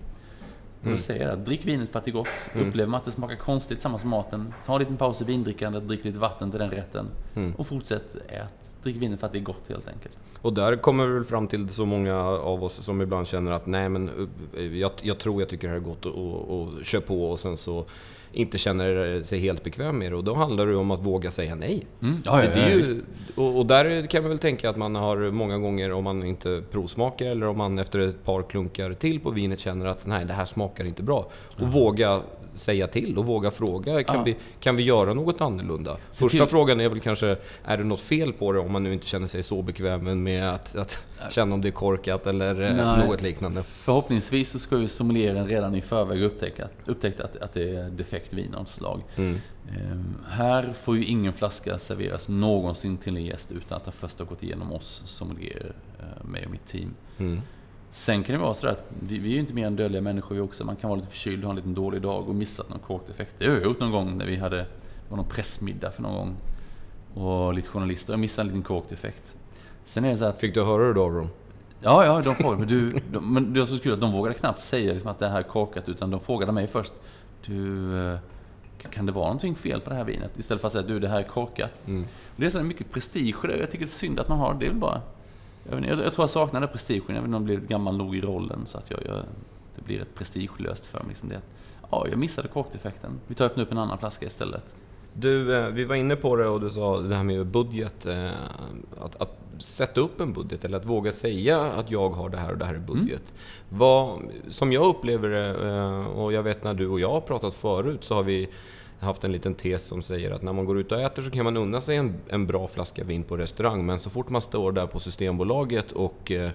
Mm. 0.83 0.95
Då 0.95 0.99
säger 0.99 1.23
jag 1.25 1.33
att 1.33 1.47
drick 1.47 1.67
vinet 1.67 1.91
för 1.91 1.99
att 1.99 2.05
det 2.05 2.11
är 2.11 2.13
gott. 2.13 2.29
Mm. 2.55 2.69
Upplever 2.69 2.91
man 2.91 2.99
att 2.99 3.05
det 3.05 3.11
smakar 3.11 3.37
konstigt 3.37 3.79
tillsammans 3.79 4.05
med 4.05 4.11
maten, 4.11 4.55
ta 4.67 4.73
en 4.73 4.79
liten 4.79 4.97
paus 4.97 5.23
i 5.23 5.25
vindrickandet, 5.25 5.89
drick 5.89 6.05
lite 6.05 6.19
vatten 6.19 6.51
till 6.51 6.61
den 6.61 6.71
rätten. 6.71 7.09
Mm. 7.35 7.55
Och 7.55 7.67
fortsätt 7.67 8.17
ät. 8.29 8.73
Drick 8.83 8.97
vinet 8.97 9.21
för 9.21 9.27
att 9.27 9.33
det 9.33 9.39
är 9.39 9.43
gott 9.43 9.69
helt 9.69 9.89
enkelt. 9.89 10.19
Och 10.43 10.53
där 10.53 10.77
kommer 10.77 11.07
vi 11.07 11.15
väl 11.15 11.25
fram 11.25 11.49
till 11.49 11.69
så 11.69 11.85
många 11.85 12.17
av 12.25 12.65
oss 12.65 12.85
som 12.85 13.01
ibland 13.01 13.27
känner 13.27 13.53
att 13.53 13.67
nej 13.67 13.89
men 13.89 14.29
jag, 14.73 14.91
jag 15.03 15.19
tror 15.19 15.43
jag 15.43 15.49
tycker 15.49 15.69
det 15.69 15.75
här 15.75 15.81
är 15.81 15.85
gott 15.85 16.07
och, 16.07 16.15
och, 16.15 16.61
och 16.61 16.85
kör 16.85 17.01
på 17.01 17.31
och 17.31 17.41
sen 17.41 17.57
så 17.57 17.85
inte 18.33 18.59
känner 18.59 19.23
sig 19.23 19.39
helt 19.39 19.65
bekväm 19.65 19.99
med 19.99 20.13
det. 20.13 20.17
Och 20.17 20.25
då 20.25 20.35
handlar 20.35 20.67
det 20.67 20.77
om 20.77 20.91
att 20.91 21.01
våga 21.07 21.31
säga 21.31 21.55
nej. 21.55 21.87
Mm. 22.03 22.23
Ja, 22.25 22.45
ja, 22.45 22.51
ja, 22.55 22.69
ju, 22.69 22.85
och, 23.35 23.59
och, 23.59 23.67
där 23.67 24.07
kan 24.07 24.23
man 24.23 24.29
väl 24.29 24.39
tänka 24.39 24.71
att 24.71 24.77
man 24.77 24.95
har 24.95 25.31
många 25.31 25.59
gånger, 25.59 25.93
om 25.93 26.05
man 26.05 26.25
inte 26.25 26.63
provsmakar 26.71 27.27
eller 27.27 27.47
om 27.47 27.59
man 27.59 27.79
efter 27.79 27.99
ett 27.99 28.25
par 28.25 28.43
klunkar 28.43 28.93
till 28.93 29.21
på 29.21 29.31
vinet 29.31 29.61
känner 29.61 29.87
att 29.87 30.07
nej, 30.07 30.25
det 30.25 30.33
här 30.33 30.45
smakar 30.45 30.85
inte 30.85 31.03
bra. 31.03 31.31
Och 31.61 31.73
våga 31.73 32.21
säga 32.57 32.87
till 32.87 33.19
och 33.19 33.27
våga 33.27 33.51
fråga. 33.51 34.05
Kan, 34.05 34.17
ja. 34.17 34.23
vi, 34.23 34.37
kan 34.61 34.77
vi 34.77 34.83
göra 34.83 35.15
något 35.15 35.41
annorlunda? 35.41 35.97
Se 36.11 36.25
Första 36.25 36.39
till. 36.39 36.47
frågan 36.47 36.81
är 36.81 36.89
väl 36.89 37.01
kanske, 37.01 37.37
är 37.65 37.77
det 37.77 37.85
något 37.85 38.01
fel 38.01 38.33
på 38.33 38.53
det 38.53 38.59
om 38.59 38.73
man 38.73 38.83
nu 38.83 38.93
inte 38.93 39.07
känner 39.07 39.27
sig 39.27 39.43
så 39.43 39.63
bekväm 39.63 40.23
med 40.23 40.51
att, 40.51 40.77
att 40.77 40.99
känna 41.31 41.55
om 41.55 41.61
det 41.61 41.69
är 41.69 41.73
korkat 41.73 42.27
eller 42.27 42.63
eh, 42.63 42.77
Nej. 42.77 43.07
något 43.07 43.23
liknande? 43.23 43.63
Förhoppningsvis 43.63 44.51
så 44.51 44.59
ska 44.59 44.79
ju 44.79 44.89
sommelieren 44.89 45.49
redan 45.49 45.75
i 45.75 45.81
förväg 45.81 46.23
upptäcka, 46.23 46.69
upptäcka 46.85 47.25
att, 47.25 47.37
att 47.37 47.55
det 47.55 47.77
är 47.77 47.91
defekt 47.91 48.33
vin 48.33 48.55
av 48.55 48.65
slag. 48.65 49.03
Mm. 49.17 49.41
Um, 49.93 50.17
här 50.31 50.73
får 50.73 50.97
ju 50.97 51.05
ingen 51.05 51.33
flaska 51.33 51.79
serveras 51.79 52.29
någonsin 52.29 52.97
till 52.97 53.17
en 53.17 53.25
gäst 53.25 53.53
utan 53.53 53.77
att 53.77 53.85
den 53.85 53.93
först 53.93 54.19
har 54.19 54.27
gått 54.27 54.43
igenom 54.43 54.73
oss 54.73 55.03
sommelierer, 55.07 55.73
uh, 56.01 56.29
mig 56.29 56.45
och 56.45 56.51
mitt 56.51 56.67
team. 56.67 56.95
Mm. 57.19 57.41
Sen 57.97 58.23
kan 58.23 58.33
det 58.33 58.43
vara 58.43 58.55
sådär 58.55 58.73
att 58.73 58.85
vi, 59.01 59.19
vi 59.19 59.29
är 59.29 59.33
ju 59.33 59.41
inte 59.41 59.55
mer 59.55 59.67
än 59.67 59.77
dödliga 59.77 60.03
människor 60.03 60.35
vi 60.35 60.41
också. 60.41 60.65
Man 60.65 60.77
kan 60.77 60.91
vara 60.91 60.97
lite 60.97 61.11
förkyld, 61.11 61.45
ha 61.45 61.51
en 61.51 61.57
liten 61.57 61.75
dålig 61.75 62.03
dag 62.03 62.29
och 62.29 62.35
missat 62.35 62.69
någon 62.69 62.79
korkdefekt. 62.79 63.35
Det 63.39 63.47
har 63.47 63.55
jag 63.55 63.65
gjort 63.65 63.81
någon 63.81 63.91
gång 63.91 64.19
när 64.19 64.27
vi 64.27 64.37
hade, 64.37 64.57
det 64.57 64.67
var 65.09 65.17
någon 65.17 65.29
pressmiddag 65.29 65.91
för 65.91 66.03
någon 66.03 66.15
gång. 66.15 66.37
Och 67.15 67.55
lite 67.55 67.69
journalister. 67.69 68.13
Jag 68.13 68.21
missade 68.21 68.43
en 68.43 68.47
liten 68.47 68.63
korkdefekt. 68.63 69.35
Sen 69.85 70.05
är 70.05 70.09
det 70.09 70.17
så 70.17 70.25
att... 70.25 70.41
Fick 70.41 70.55
du 70.55 70.65
höra 70.65 70.87
det 70.87 70.93
då 70.93 71.05
av 71.05 71.15
dem? 71.15 71.29
Ja, 71.81 72.05
ja, 72.05 72.23
de 72.23 72.35
frågade. 72.35 72.59
Men, 72.59 72.69
du, 72.69 72.91
de, 73.13 73.35
men 73.35 73.53
det 73.53 73.61
var 73.61 73.67
så 73.67 73.79
kul 73.79 73.93
att 73.93 74.01
de 74.01 74.13
vågade 74.13 74.35
knappt 74.35 74.61
säga 74.61 74.93
liksom 74.93 75.11
att 75.11 75.19
det 75.19 75.29
här 75.29 75.39
är 75.39 75.43
korkat. 75.43 75.89
Utan 75.89 76.11
de 76.11 76.21
frågade 76.21 76.53
mig 76.53 76.67
först. 76.67 76.93
Du, 77.47 77.99
eh, 78.11 78.19
kan 78.91 79.07
det 79.07 79.13
vara 79.13 79.25
någonting 79.25 79.55
fel 79.55 79.81
på 79.81 79.91
det 79.91 79.97
här 79.97 80.05
vinet? 80.05 80.39
Istället 80.39 80.61
för 80.61 80.67
att 80.67 80.73
säga 80.73 80.87
du, 80.87 81.01
det 81.01 81.09
här 81.09 81.19
är 81.19 81.23
korkat. 81.23 81.71
Mm. 81.87 82.05
Det 82.37 82.47
är 82.47 82.51
så 82.51 82.63
mycket 82.63 82.91
prestige 82.91 83.37
det. 83.43 83.57
Jag 83.57 83.71
tycker 83.71 83.85
det 83.85 83.89
är 83.89 83.93
synd 83.93 84.21
att 84.21 84.29
man 84.29 84.39
har. 84.39 84.55
Det 84.55 84.67
är 84.67 84.71
väl 84.71 84.79
bara 84.79 85.01
jag, 85.71 85.79
inte, 85.79 85.89
jag, 85.89 85.99
jag 85.99 86.13
tror 86.13 86.23
jag 86.23 86.31
saknar 86.31 86.61
den 86.61 86.69
prestigen. 86.69 87.17
Inte 87.17 87.27
om 87.27 87.33
jag 87.33 87.43
blivit 87.43 87.69
gammal 87.69 87.97
nog 87.97 88.17
i 88.17 88.21
rollen 88.21 88.67
så 88.67 88.79
att 88.79 88.91
jag, 88.91 89.01
jag 89.07 89.25
det 89.77 89.83
blir 89.83 89.99
rätt 89.99 90.15
prestigelöst 90.15 90.87
för 90.87 90.99
mig. 90.99 91.09
Liksom 91.09 91.29
det. 91.29 91.41
Ja, 91.91 92.07
jag 92.11 92.19
missade 92.19 92.49
korkdefekten. 92.49 93.21
Vi 93.27 93.35
tar 93.35 93.61
upp 93.61 93.73
en 93.73 93.79
annan 93.79 93.99
flaska 93.99 94.27
istället. 94.27 94.75
Du, 95.13 95.57
eh, 95.57 95.69
vi 95.69 95.85
var 95.85 95.95
inne 95.95 96.17
på 96.17 96.37
det 96.37 96.49
och 96.49 96.61
du 96.61 96.71
sa 96.71 97.01
det 97.01 97.15
här 97.15 97.25
med 97.25 97.47
budget. 97.47 98.07
Eh, 98.07 98.31
att, 99.01 99.17
att 99.17 99.39
sätta 99.59 100.01
upp 100.01 100.21
en 100.21 100.33
budget 100.33 100.65
eller 100.65 100.77
att 100.77 100.85
våga 100.85 101.13
säga 101.13 101.61
att 101.61 101.91
jag 101.91 102.11
har 102.11 102.29
det 102.29 102.37
här 102.37 102.53
och 102.53 102.59
det 102.59 102.65
här 102.65 102.75
är 102.75 102.79
budget. 102.79 103.35
Mm. 103.69 103.79
Vad, 103.79 104.23
som 104.49 104.73
jag 104.73 104.87
upplever 104.87 105.29
det, 105.29 105.69
eh, 105.69 106.07
och 106.07 106.33
jag 106.33 106.43
vet 106.43 106.65
när 106.65 106.75
du 106.75 106.89
och 106.89 107.01
jag 107.01 107.11
har 107.11 107.21
pratat 107.21 107.55
förut, 107.55 108.05
så 108.05 108.15
har 108.15 108.23
vi 108.23 108.49
haft 109.01 109.25
en 109.25 109.33
liten 109.33 109.55
tes 109.55 109.87
som 109.87 110.03
säger 110.03 110.31
att 110.31 110.43
när 110.43 110.53
man 110.53 110.65
går 110.65 110.79
ut 110.79 110.93
och 110.93 111.01
äter 111.01 111.23
så 111.23 111.31
kan 111.31 111.45
man 111.45 111.57
unna 111.57 111.81
sig 111.81 111.97
en, 111.97 112.15
en 112.29 112.47
bra 112.47 112.69
flaska 112.69 113.05
vin 113.05 113.23
på 113.23 113.37
restaurang, 113.37 113.87
men 113.87 113.99
så 113.99 114.11
fort 114.11 114.31
man 114.31 114.43
står 114.43 114.73
där 114.73 114.87
på 114.87 115.01
Systembolaget 115.01 115.93
och, 115.93 116.33
eh, 116.33 116.51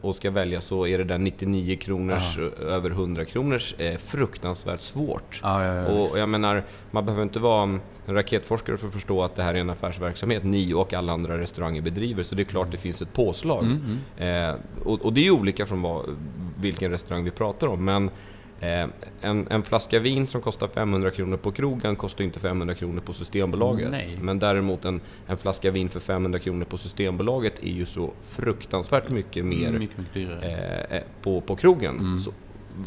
och 0.00 0.14
ska 0.14 0.30
välja 0.30 0.60
så 0.60 0.86
är 0.86 0.98
det 0.98 1.04
där 1.04 1.18
99 1.18 1.76
kronors, 1.76 2.38
ja. 2.38 2.64
över 2.64 2.90
100 2.90 3.24
kronors 3.24 3.74
eh, 3.78 3.98
fruktansvärt 3.98 4.80
svårt. 4.80 5.40
Ja, 5.42 5.64
ja, 5.64 5.86
och 5.86 6.18
jag 6.18 6.28
menar, 6.28 6.64
man 6.90 7.04
behöver 7.04 7.22
inte 7.22 7.38
vara 7.38 7.62
en 7.62 7.80
raketforskare 8.06 8.76
för 8.76 8.86
att 8.86 8.94
förstå 8.94 9.22
att 9.22 9.34
det 9.34 9.42
här 9.42 9.54
är 9.54 9.58
en 9.58 9.70
affärsverksamhet 9.70 10.44
ni 10.44 10.74
och 10.74 10.94
alla 10.94 11.12
andra 11.12 11.38
restauranger 11.38 11.82
bedriver, 11.82 12.22
så 12.22 12.34
det 12.34 12.42
är 12.42 12.44
klart 12.44 12.70
det 12.70 12.78
finns 12.78 13.02
ett 13.02 13.12
påslag. 13.12 13.64
Mm, 13.64 13.98
mm. 14.18 14.50
Eh, 14.50 14.56
och, 14.84 15.04
och, 15.04 15.12
det 15.12 15.26
är 15.26 15.30
olika 15.30 15.66
från 15.66 15.82
vad, 15.82 16.16
vilken 16.56 16.90
restaurang 16.90 17.24
vi 17.24 17.30
pratar 17.30 17.66
om, 17.66 17.84
men 17.84 18.10
Eh, 18.60 18.86
en, 19.20 19.46
en, 19.50 19.62
flaska 19.62 19.98
vin 19.98 20.26
som 20.26 20.40
kostar 20.40 20.68
500 20.68 21.10
kronor 21.10 21.36
på 21.36 21.52
krogen 21.52 21.96
kostar 21.96 22.24
inte 22.24 22.40
500 22.40 22.74
kronor 22.74 23.00
på 23.00 23.12
Systembolaget. 23.12 23.90
Nej. 23.90 24.18
Men 24.20 24.38
däremot 24.38 24.84
en, 24.84 25.00
en 25.26 25.36
flaska 25.36 25.70
vin 25.70 25.88
för 25.88 26.00
500 26.00 26.38
kronor 26.38 26.64
på 26.64 26.78
Systembolaget 26.78 27.58
är 27.62 27.72
ju 27.72 27.86
så 27.86 28.10
fruktansvärt 28.28 29.08
mycket 29.08 29.44
mer 29.44 29.70
mycket, 29.70 29.98
mycket 29.98 30.42
eh, 30.42 30.96
eh, 30.96 31.02
på, 31.22 31.40
på 31.40 31.56
krogen. 31.56 31.98
Mm. 31.98 32.18
Så, 32.18 32.32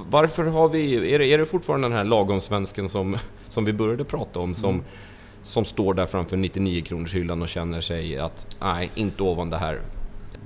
varför 0.09 0.43
har 0.43 0.69
vi, 0.69 1.13
är 1.13 1.19
det, 1.19 1.25
är 1.25 1.37
det 1.37 1.45
fortfarande 1.45 1.87
den 1.87 1.97
här 1.97 2.03
lagom-svensken 2.03 2.89
som, 2.89 3.17
som 3.49 3.65
vi 3.65 3.73
började 3.73 4.03
prata 4.03 4.39
om 4.39 4.55
som, 4.55 4.73
mm. 4.73 4.85
som 5.43 5.65
står 5.65 5.93
där 5.93 6.05
framför 6.05 6.37
99 6.37 6.81
kronors 6.81 7.15
hyllan 7.15 7.41
och 7.41 7.49
känner 7.49 7.81
sig 7.81 8.17
att 8.17 8.55
nej, 8.61 8.91
inte 8.95 9.23
ovan 9.23 9.49
det 9.49 9.57
här 9.57 9.81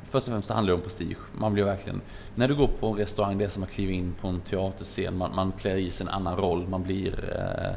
först 0.10 0.28
och 0.28 0.34
främst 0.34 0.50
handlar 0.50 0.72
det 0.72 0.76
om 0.76 0.82
prestige. 0.82 1.18
Man 1.38 1.54
blir 1.54 1.64
verkligen... 1.64 2.02
När 2.36 2.48
du 2.48 2.56
går 2.56 2.68
på 2.68 2.88
en 2.88 2.96
restaurang, 2.96 3.38
det 3.38 3.46
är 3.46 3.50
som 3.50 3.64
att 3.64 3.72
kliva 3.72 3.92
in 3.92 4.16
på 4.22 4.28
en 4.28 4.42
teaterscen. 4.42 5.18
Man, 5.18 5.36
man 5.36 5.52
klär 5.52 5.76
i 5.76 5.90
sig 5.90 6.08
en 6.08 6.14
annan 6.14 6.38
roll. 6.38 6.68
Man 6.68 6.84
blir 6.84 7.36
eh, 7.36 7.76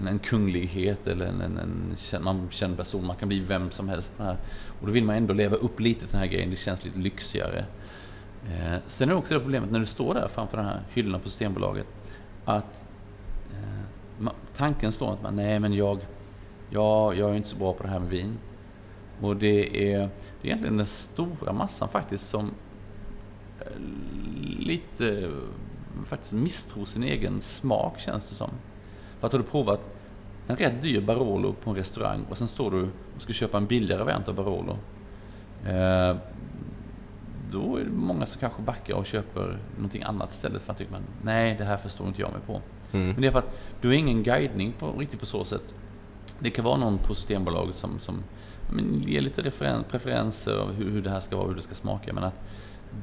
en, 0.00 0.08
en 0.08 0.18
kunglighet 0.18 1.06
eller 1.06 1.26
en, 1.26 1.40
en, 1.40 1.58
en 2.12 2.24
man 2.24 2.48
känd 2.50 2.76
person. 2.76 3.06
Man 3.06 3.16
kan 3.16 3.28
bli 3.28 3.40
vem 3.40 3.70
som 3.70 3.88
helst 3.88 4.16
på 4.16 4.22
det 4.22 4.28
här. 4.28 4.36
Och 4.80 4.86
då 4.86 4.92
vill 4.92 5.04
man 5.04 5.16
ändå 5.16 5.34
leva 5.34 5.56
upp 5.56 5.80
lite 5.80 6.00
till 6.00 6.08
den 6.10 6.20
här 6.20 6.26
grejen. 6.26 6.50
Det 6.50 6.56
känns 6.56 6.84
lite 6.84 6.98
lyxigare. 6.98 7.64
Eh, 8.46 8.78
sen 8.86 9.08
är 9.08 9.12
det 9.12 9.18
också 9.18 9.34
det 9.34 9.40
problemet 9.40 9.70
när 9.70 9.80
du 9.80 9.86
står 9.86 10.14
där 10.14 10.28
framför 10.28 10.56
den 10.56 10.66
här 10.66 10.80
hyllorna 10.94 11.18
på 11.18 11.28
Systembolaget. 11.28 11.86
Att 12.44 12.84
eh, 13.50 14.30
tanken 14.56 14.92
slår 14.92 15.12
att 15.12 15.22
man, 15.22 15.36
nej 15.36 15.58
men 15.58 15.72
jag, 15.72 15.98
jag, 16.70 17.18
jag 17.18 17.30
är 17.30 17.34
inte 17.34 17.48
så 17.48 17.56
bra 17.56 17.72
på 17.72 17.82
det 17.82 17.88
här 17.88 17.98
med 17.98 18.08
vin. 18.08 18.38
Och 19.20 19.36
det 19.36 19.92
är, 19.92 19.98
det 19.98 20.04
är 20.42 20.46
egentligen 20.46 20.76
den 20.76 20.86
stora 20.86 21.52
massan 21.52 21.88
faktiskt 21.88 22.28
som 22.28 22.50
eh, 23.60 23.66
lite 24.58 25.30
faktiskt 26.04 26.32
misstror 26.32 26.84
sin 26.84 27.02
egen 27.02 27.40
smak 27.40 28.00
känns 28.00 28.28
det 28.28 28.34
som. 28.34 28.50
För 29.20 29.26
att 29.26 29.32
har 29.32 29.40
du 29.40 29.46
provat 29.46 29.88
en 30.46 30.56
rätt 30.56 30.82
dyr 30.82 31.00
Barolo 31.00 31.52
på 31.52 31.70
en 31.70 31.76
restaurang 31.76 32.24
och 32.30 32.38
sen 32.38 32.48
står 32.48 32.70
du 32.70 32.88
och 33.16 33.22
ska 33.22 33.32
köpa 33.32 33.56
en 33.58 33.66
billigare 33.66 34.02
variant 34.02 34.28
av 34.28 34.34
Barolo. 34.34 34.78
Eh, 35.66 36.16
då 37.50 37.76
är 37.76 37.84
det 37.84 37.90
många 37.90 38.26
som 38.26 38.40
kanske 38.40 38.62
backar 38.62 38.94
och 38.94 39.06
köper 39.06 39.58
någonting 39.76 40.02
annat 40.02 40.32
istället 40.32 40.62
för 40.62 40.72
att 40.72 40.78
tycker 40.78 40.92
man 40.92 41.02
nej, 41.22 41.56
det 41.58 41.64
här 41.64 41.76
förstår 41.76 42.06
inte 42.08 42.20
jag 42.20 42.32
mig 42.32 42.40
på. 42.46 42.60
Mm. 42.92 43.08
Men 43.12 43.20
det 43.20 43.26
är 43.26 43.30
för 43.30 43.38
att 43.38 43.58
du 43.80 43.88
har 43.88 43.94
ingen 43.94 44.22
guidning 44.22 44.72
på, 44.78 44.92
riktigt 44.92 45.20
på 45.20 45.26
så 45.26 45.44
sätt. 45.44 45.74
Det 46.38 46.50
kan 46.50 46.64
vara 46.64 46.76
någon 46.76 46.98
på 46.98 47.14
Systembolaget 47.14 47.74
som, 47.74 47.98
som 47.98 48.22
men, 48.70 49.02
ger 49.06 49.20
lite 49.20 49.42
referen, 49.42 49.84
preferenser 49.90 50.56
av 50.56 50.72
hur, 50.72 50.90
hur 50.90 51.02
det 51.02 51.10
här 51.10 51.20
ska 51.20 51.36
vara, 51.36 51.48
hur 51.48 51.54
det 51.54 51.62
ska 51.62 51.74
smaka. 51.74 52.12
Men 52.12 52.24
att 52.24 52.40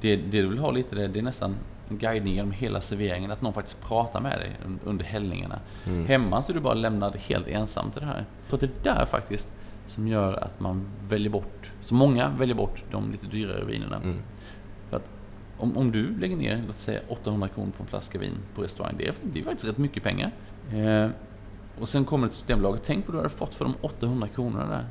det, 0.01 0.15
det 0.15 0.42
du 0.42 0.48
vill 0.48 0.60
ha 0.60 0.72
lite, 0.72 0.96
det, 0.96 1.08
det 1.08 1.20
är 1.20 1.24
nästan 1.24 1.56
guidning 1.89 2.34
genom 2.34 2.51
hela 2.51 2.82
serveringen. 2.82 3.32
Att 3.32 3.42
någon 3.42 3.54
faktiskt 3.54 3.82
pratar 3.82 4.22
med 4.22 4.39
dig 4.39 4.51
under 4.86 5.06
hällningarna. 5.06 5.60
Mm. 5.86 6.06
Hemma 6.06 6.42
så 6.42 6.51
är 6.51 6.54
du 6.54 6.60
bara 6.60 6.74
lämnad 6.74 7.15
helt 7.15 7.48
ensam 7.48 7.92
till 7.92 8.01
det 8.01 8.08
här. 8.08 8.25
Jag 8.42 8.48
tror 8.48 8.70
att 8.70 8.84
det 8.84 8.89
är 8.89 8.96
där 8.96 9.06
faktiskt 9.06 9.54
som 9.86 10.08
gör 10.08 10.34
att 10.34 10.60
man 10.60 10.88
väljer 11.08 11.30
bort, 11.30 11.72
så 11.82 11.96
många 11.96 12.30
väljer 12.30 12.56
bort 12.56 12.84
de 12.92 13.12
lite 13.12 13.27
dyrare 13.27 13.65
vinerna. 13.65 13.96
Mm. 13.96 14.18
För 14.89 14.98
att 14.98 15.10
om, 15.58 15.77
om 15.77 15.92
du 15.92 16.20
lägger 16.20 16.36
ner, 16.36 16.63
låt 16.68 16.77
säga 16.77 17.00
800 17.08 17.48
kronor 17.48 17.72
på 17.77 17.84
en 17.84 17.89
flaska 17.89 18.20
vin 18.20 18.38
på 18.56 18.62
restaurang, 18.62 18.96
det 18.98 19.08
är, 19.08 19.13
det 19.22 19.39
är 19.39 19.44
faktiskt 19.44 19.68
rätt 19.68 19.77
mycket 19.77 20.04
pengar. 20.04 20.32
Eh, 20.74 21.10
och 21.79 21.89
sen 21.89 22.05
kommer 22.05 22.27
ett 22.27 22.34
Systembolaget, 22.34 22.82
tänk 22.86 23.08
vad 23.08 23.15
du 23.15 23.17
hade 23.17 23.29
fått 23.29 23.55
för 23.55 23.65
de 23.65 23.75
800 23.82 24.27
kronorna 24.27 24.67
där. 24.67 24.86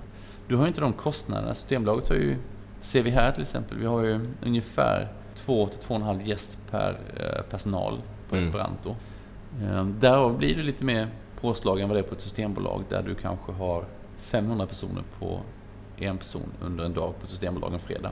Du 0.48 0.56
har 0.56 0.62
ju 0.62 0.68
inte 0.68 0.80
de 0.80 0.92
kostnaderna. 0.92 1.54
Systembolaget 1.54 2.08
har 2.08 2.16
ju, 2.16 2.36
ser 2.78 3.02
vi 3.02 3.10
här 3.10 3.32
till 3.32 3.42
exempel, 3.42 3.78
vi 3.78 3.86
har 3.86 4.02
ju 4.02 4.20
ungefär 4.42 5.12
2-2,5 5.36 6.22
gäst 6.22 6.58
per 6.70 6.98
eh, 7.16 7.42
personal 7.50 8.02
på 8.28 8.34
mm. 8.34 8.46
Esperanto. 8.46 8.96
Eh, 9.62 9.86
därav 9.86 10.38
blir 10.38 10.56
det 10.56 10.62
lite 10.62 10.84
mer 10.84 11.08
påslag 11.40 11.80
än 11.80 11.88
vad 11.88 11.96
det 11.96 12.00
är 12.00 12.08
på 12.08 12.14
ett 12.14 12.20
systembolag 12.20 12.84
där 12.88 13.02
du 13.02 13.14
kanske 13.14 13.52
har 13.52 13.84
500 14.18 14.66
personer 14.66 15.02
på 15.18 15.40
en 15.96 16.18
person 16.18 16.52
under 16.62 16.84
en 16.84 16.94
dag 16.94 17.14
på 17.20 17.26
Systembolaget 17.26 17.80
en 17.80 17.86
fredag. 17.86 18.10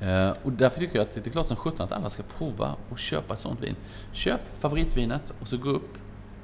Eh, 0.00 0.36
och 0.42 0.52
därför 0.52 0.80
tycker 0.80 0.96
jag 0.96 1.02
att 1.02 1.14
det 1.14 1.26
är 1.26 1.30
klart 1.30 1.46
som 1.46 1.56
sjutton 1.56 1.84
att 1.84 1.92
alla 1.92 2.10
ska 2.10 2.22
prova 2.22 2.76
och 2.90 2.98
köpa 2.98 3.34
ett 3.34 3.40
sånt 3.40 3.62
vin. 3.62 3.76
Köp 4.12 4.40
favoritvinet 4.58 5.34
och 5.40 5.48
så 5.48 5.56
gå 5.56 5.70
upp 5.70 5.98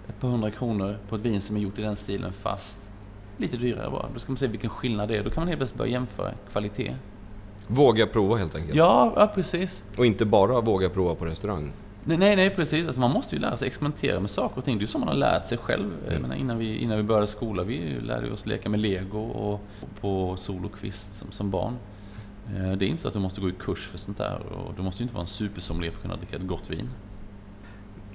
ett 0.08 0.20
par 0.20 0.28
hundra 0.28 0.50
kronor 0.50 0.96
på 1.08 1.16
ett 1.16 1.22
vin 1.22 1.40
som 1.40 1.56
är 1.56 1.60
gjort 1.60 1.78
i 1.78 1.82
den 1.82 1.96
stilen 1.96 2.32
fast 2.32 2.90
lite 3.36 3.56
dyrare 3.56 3.90
bara. 3.90 4.06
Då 4.14 4.18
ska 4.18 4.32
man 4.32 4.36
se 4.36 4.46
vilken 4.46 4.70
skillnad 4.70 5.08
det 5.08 5.16
är. 5.16 5.24
Då 5.24 5.30
kan 5.30 5.40
man 5.40 5.48
helt 5.48 5.58
plötsligt 5.58 5.78
börja 5.78 5.92
jämföra 5.92 6.30
kvalitet. 6.52 6.94
Våga 7.66 8.06
prova 8.06 8.36
helt 8.36 8.54
enkelt. 8.54 8.76
Ja, 8.76 9.12
ja 9.16 9.26
precis. 9.26 9.84
Och 9.96 10.06
inte 10.06 10.24
bara 10.24 10.60
våga 10.60 10.88
prova 10.88 11.14
på 11.14 11.24
restaurang. 11.26 11.72
Nej, 12.04 12.36
nej, 12.36 12.50
precis. 12.50 12.86
Alltså 12.86 13.00
man 13.00 13.10
måste 13.10 13.36
ju 13.36 13.40
lära 13.40 13.56
sig 13.56 13.66
experimentera 13.66 14.20
med 14.20 14.30
saker 14.30 14.58
och 14.58 14.64
ting. 14.64 14.78
Det 14.78 14.80
är 14.80 14.82
ju 14.82 14.86
som 14.86 15.00
man 15.00 15.08
har 15.08 15.16
lärt 15.16 15.46
sig 15.46 15.58
själv. 15.58 15.92
Mm. 16.08 16.22
Menar, 16.22 16.36
innan, 16.36 16.58
vi, 16.58 16.78
innan 16.78 16.96
vi 16.96 17.02
började 17.02 17.26
skola, 17.26 17.62
vi 17.62 18.00
lärde 18.00 18.32
oss 18.32 18.46
leka 18.46 18.68
med 18.68 18.80
lego 18.80 19.18
och 19.18 19.60
på 20.00 20.36
sol 20.36 20.64
och 20.64 20.78
kvist 20.78 21.14
som, 21.14 21.30
som 21.30 21.50
barn. 21.50 21.76
Eh, 22.46 22.72
det 22.72 22.84
är 22.84 22.88
inte 22.88 23.02
så 23.02 23.08
att 23.08 23.14
du 23.14 23.20
måste 23.20 23.40
gå 23.40 23.48
i 23.48 23.52
kurs 23.52 23.86
för 23.86 23.98
sånt 23.98 24.18
där. 24.18 24.38
Och 24.38 24.74
du 24.76 24.82
måste 24.82 25.02
ju 25.02 25.04
inte 25.04 25.14
vara 25.14 25.22
en 25.22 25.26
supersommelier 25.26 25.90
för 25.90 25.98
att 25.98 26.02
kunna 26.02 26.16
dricka 26.16 26.36
ett 26.36 26.46
gott 26.46 26.70
vin. 26.70 26.88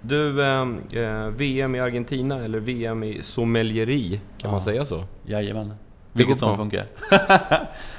Du, 0.06 0.42
eh, 0.42 0.68
eh 0.94 1.28
VM 1.28 1.76
i 1.76 1.80
Argentina, 1.80 2.44
eller 2.44 2.60
VM 2.60 3.04
i 3.04 3.24
sommelieri, 3.24 4.10
kan 4.10 4.48
ja. 4.48 4.52
man 4.52 4.62
säga 4.62 4.86
så? 4.86 5.04
Jajamän. 5.26 5.74
Vilket 6.14 6.40
som 6.40 6.58
funkar. 6.58 6.88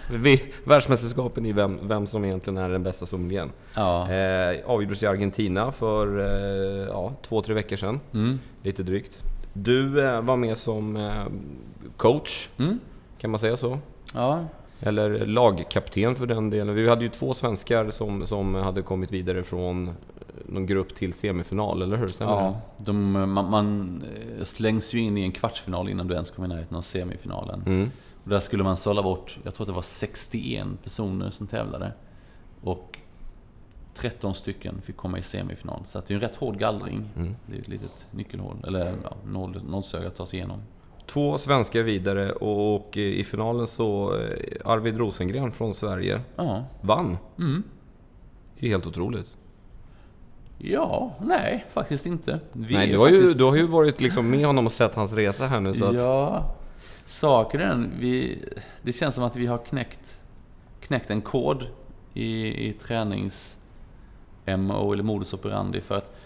Världsmästerskapen 0.65 1.47
i 1.47 1.53
vem, 1.53 1.89
vem 1.89 2.07
som 2.07 2.25
egentligen 2.25 2.57
är 2.57 2.69
den 2.69 2.83
bästa 2.83 3.07
sommelieren. 3.07 3.53
Ja. 3.75 4.11
Eh, 4.13 4.61
avgjordes 4.67 5.03
i 5.03 5.07
Argentina 5.07 5.73
för 5.73 6.19
eh, 6.19 6.89
ja, 6.89 7.13
två, 7.23 7.43
tre 7.43 7.55
veckor 7.55 7.77
sedan. 7.77 8.01
Mm. 8.15 8.39
Lite 8.63 8.83
drygt. 8.83 9.23
Du 9.53 10.07
eh, 10.07 10.21
var 10.21 10.37
med 10.37 10.59
som 10.59 10.97
eh, 10.97 11.25
coach, 11.97 12.49
mm. 12.59 12.81
kan 13.19 13.31
man 13.31 13.41
säga 13.41 13.57
så? 13.57 13.79
Ja. 14.15 14.45
Eller 14.85 15.27
lagkapten 15.27 16.17
för 16.17 16.27
den 16.27 16.51
delen. 16.51 16.75
Vi 16.75 16.89
hade 16.89 17.05
ju 17.05 17.11
två 17.11 17.35
svenskar 17.35 17.91
som, 17.91 18.27
som 18.27 18.55
hade 18.55 18.83
kommit 18.83 19.13
vidare 19.13 19.43
från 19.43 19.95
någon 20.47 20.67
grupp 20.67 20.95
till 20.95 21.13
semifinal, 21.13 21.83
eller 21.83 21.97
hur? 21.97 22.07
Stämmer 22.07 22.33
ja, 22.33 22.61
de, 22.79 23.11
man, 23.11 23.51
man, 23.51 24.03
eh, 24.39 24.45
slängs 24.45 24.95
ju 24.95 24.99
in 24.99 25.19
i 25.19 25.23
en 25.23 25.33
kvartsfinal 25.33 25.89
innan 25.89 26.09
du 26.09 26.15
ens 26.15 26.31
kommer 26.31 26.49
i 26.49 26.53
närheten 26.53 26.77
av 26.77 26.83
semifinalen. 26.83 27.63
Mm. 27.67 27.91
Och 28.25 28.31
där 28.31 28.41
skulle 28.41 28.63
man 28.63 28.77
sålla 28.77 29.03
bort, 29.03 29.39
jag 29.45 29.55
tror 29.55 29.65
att 29.65 29.69
det 29.69 29.75
var 29.75 29.83
61 29.83 30.67
personer 30.83 31.31
som 31.31 31.47
tävlade. 31.47 31.93
Och 32.63 32.99
13 33.95 34.35
stycken 34.35 34.81
fick 34.83 34.97
komma 34.97 35.19
i 35.19 35.23
semifinal. 35.23 35.81
Så 35.85 36.03
det 36.07 36.11
är 36.11 36.15
en 36.15 36.21
rätt 36.21 36.37
hård 36.37 36.59
gallring. 36.59 37.11
Mm. 37.17 37.35
Det 37.47 37.57
är 37.57 37.61
ett 37.61 37.69
litet 37.69 38.07
nyckelhål, 38.11 38.57
eller 38.67 38.97
ja, 39.03 39.17
nålsöga 39.65 40.07
att 40.07 40.17
ta 40.17 40.27
sig 40.27 40.39
igenom. 40.39 40.61
Två 41.07 41.39
svenskar 41.39 41.83
vidare 41.83 42.33
och 42.33 42.97
i 42.97 43.25
finalen 43.25 43.67
så 43.67 44.17
eh, 44.17 44.29
Arvid 44.65 44.97
Rosengren 44.97 45.53
från 45.53 45.75
Sverige 45.75 46.21
ja. 46.37 46.65
vann. 46.81 47.19
Mm. 47.39 47.63
Det 48.59 48.67
är 48.67 48.71
helt 48.71 48.87
otroligt. 48.87 49.37
Ja, 50.59 51.15
nej, 51.21 51.65
faktiskt 51.73 52.07
inte. 52.07 52.41
Vi 52.53 52.75
nej, 52.75 52.89
du 52.89 52.99
har, 52.99 53.07
faktiskt... 53.07 53.35
ju, 53.35 53.39
du 53.39 53.45
har 53.45 53.57
ju 53.57 53.67
varit 53.67 54.01
liksom 54.01 54.31
med 54.31 54.47
honom 54.47 54.67
och 54.67 54.73
sett 54.73 54.95
hans 54.95 55.13
resa 55.13 55.47
här 55.47 55.61
nu. 55.61 55.73
Så 55.73 55.85
att... 55.85 55.95
Ja, 55.95 56.55
saken 57.05 57.61
är 57.61 57.67
den, 57.67 57.93
vi, 57.99 58.45
det 58.83 58.93
känns 58.93 59.15
som 59.15 59.25
att 59.25 59.37
vi 59.37 59.47
har 59.47 59.59
knäckt, 59.59 60.21
knäckt 60.81 61.11
en 61.11 61.23
kod 61.23 61.67
i, 62.15 62.47
i 62.69 62.73
tränings-MO 62.73 64.93
eller 64.93 65.03
modus 65.03 65.35
operandi. 65.35 65.81
För 65.81 65.95
att 65.95 66.17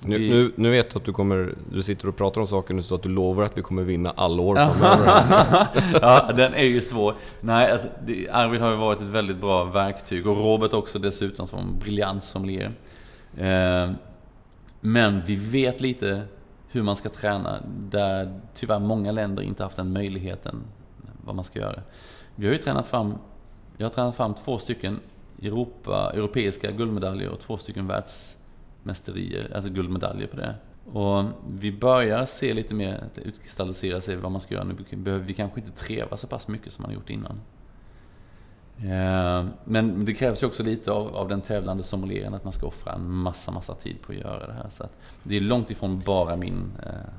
nu, 0.00 0.18
nu, 0.18 0.52
nu, 0.56 0.70
vet 0.70 0.90
du 0.90 0.98
att 0.98 1.04
du 1.04 1.12
kommer, 1.12 1.54
du 1.72 1.82
sitter 1.82 2.08
och 2.08 2.16
pratar 2.16 2.40
om 2.40 2.46
saker 2.46 2.74
nu 2.74 2.82
så 2.82 2.94
att 2.94 3.02
du 3.02 3.08
lovar 3.08 3.42
att 3.42 3.58
vi 3.58 3.62
kommer 3.62 3.82
vinna 3.82 4.12
alla 4.16 4.42
år 4.42 4.54
framöver. 4.56 5.66
ja, 6.00 6.32
den 6.36 6.54
är 6.54 6.64
ju 6.64 6.80
svår. 6.80 7.14
Nej, 7.40 7.72
alltså, 7.72 7.88
det, 8.06 8.28
Arvid 8.28 8.60
har 8.60 8.70
ju 8.70 8.76
varit 8.76 9.00
ett 9.00 9.06
väldigt 9.06 9.40
bra 9.40 9.64
verktyg 9.64 10.26
och 10.26 10.36
Robert 10.36 10.72
också 10.72 10.98
dessutom 10.98 11.46
som 11.46 11.58
en 11.58 11.78
briljant 11.78 12.24
sommelier. 12.24 12.72
Eh, 13.36 13.90
men 14.80 15.22
vi 15.26 15.36
vet 15.36 15.80
lite 15.80 16.22
hur 16.68 16.82
man 16.82 16.96
ska 16.96 17.08
träna, 17.08 17.60
där 17.90 18.40
tyvärr 18.54 18.78
många 18.78 19.12
länder 19.12 19.42
inte 19.42 19.62
haft 19.62 19.76
den 19.76 19.92
möjligheten, 19.92 20.56
vad 21.24 21.34
man 21.34 21.44
ska 21.44 21.58
göra. 21.58 21.80
Vi 22.34 22.46
har 22.46 22.52
ju 22.52 22.58
tränat 22.58 22.86
fram, 22.86 23.14
jag 23.76 23.86
har 23.86 23.90
tränat 23.90 24.16
fram 24.16 24.34
två 24.34 24.58
stycken 24.58 25.00
Europa, 25.42 26.12
europeiska 26.14 26.70
guldmedaljer 26.70 27.28
och 27.28 27.40
två 27.40 27.56
stycken 27.56 27.86
världsmästerier, 28.86 29.52
alltså 29.54 29.70
guldmedaljer 29.70 30.26
på 30.26 30.36
det. 30.36 30.54
Och 30.92 31.24
vi 31.48 31.72
börjar 31.72 32.26
se 32.26 32.54
lite 32.54 32.74
mer 32.74 33.04
utkristallisera 33.14 34.00
sig 34.00 34.16
vad 34.16 34.32
man 34.32 34.40
ska 34.40 34.54
göra. 34.54 34.64
Nu 34.64 34.96
behöver 34.96 35.24
vi 35.24 35.34
kanske 35.34 35.60
inte 35.60 35.72
treva 35.72 36.16
så 36.16 36.26
pass 36.26 36.48
mycket 36.48 36.72
som 36.72 36.82
man 36.82 36.90
har 36.90 36.94
gjort 36.94 37.10
innan. 37.10 37.40
Eh, 38.78 39.46
men 39.64 40.04
det 40.04 40.14
krävs 40.14 40.42
ju 40.42 40.46
också 40.46 40.62
lite 40.62 40.92
av, 40.92 41.16
av 41.16 41.28
den 41.28 41.40
tävlande 41.40 41.82
sommelieren 41.82 42.34
att 42.34 42.44
man 42.44 42.52
ska 42.52 42.66
offra 42.66 42.92
en 42.92 43.10
massa, 43.10 43.50
massa 43.50 43.74
tid 43.74 43.96
på 44.02 44.12
att 44.12 44.18
göra 44.18 44.46
det 44.46 44.52
här. 44.52 44.68
Så 44.70 44.84
det 45.22 45.36
är 45.36 45.40
långt 45.40 45.70
ifrån 45.70 46.02
bara 46.06 46.36
min... 46.36 46.72
Eh, 46.82 47.10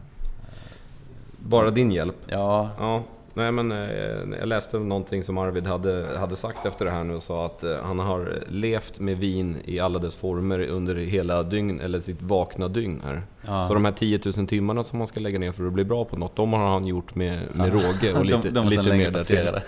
bara 1.40 1.72
din 1.72 1.92
hjälp? 1.92 2.16
Ja. 2.28 2.70
ja. 2.78 3.04
Nej, 3.38 3.52
men 3.52 3.72
eh, 3.72 4.38
jag 4.40 4.48
läste 4.48 4.80
någonting 4.80 5.24
som 5.24 5.38
Arvid 5.38 5.68
hade, 5.68 6.18
hade 6.18 6.36
sagt 6.36 6.66
efter 6.66 6.86
det 6.86 6.92
här 6.92 7.04
nu 7.04 7.16
och 7.16 7.24
sa 7.24 7.46
att 7.46 7.64
han 7.84 8.00
har 8.00 8.44
levt 8.48 9.00
med 9.00 9.18
vin 9.18 9.58
i 9.66 9.80
alla 9.80 10.00
dess 10.00 10.16
former 10.16 10.60
under 10.60 10.96
hela 10.96 11.44
dygn, 11.44 11.80
eller 11.80 12.00
sitt 12.00 12.22
vakna 12.22 12.68
dygn 12.68 13.02
här. 13.06 13.22
Ja. 13.42 13.64
Så 13.64 13.74
de 13.74 13.86
här 13.86 13.92
10 13.92 14.20
000 14.38 14.48
timmarna 14.48 14.84
som 14.84 14.98
man 14.98 15.08
ska 15.08 15.20
lägga 15.20 15.40
ner 15.40 15.52
för 15.52 15.68
att 15.68 15.74
bli 15.74 15.84
bra 15.84 16.06
på 16.06 16.18
något, 16.18 16.36
de 16.36 16.54
har 16.54 16.68
han 16.68 16.88
gjort 16.88 17.16
med, 17.16 17.40
med 17.54 17.74
råge 17.74 18.14
och 18.14 18.26
lite, 18.26 18.50
de, 18.50 18.52
de 18.52 18.68
lite 18.68 18.98
mer 18.98 19.12
därtill. 19.12 19.50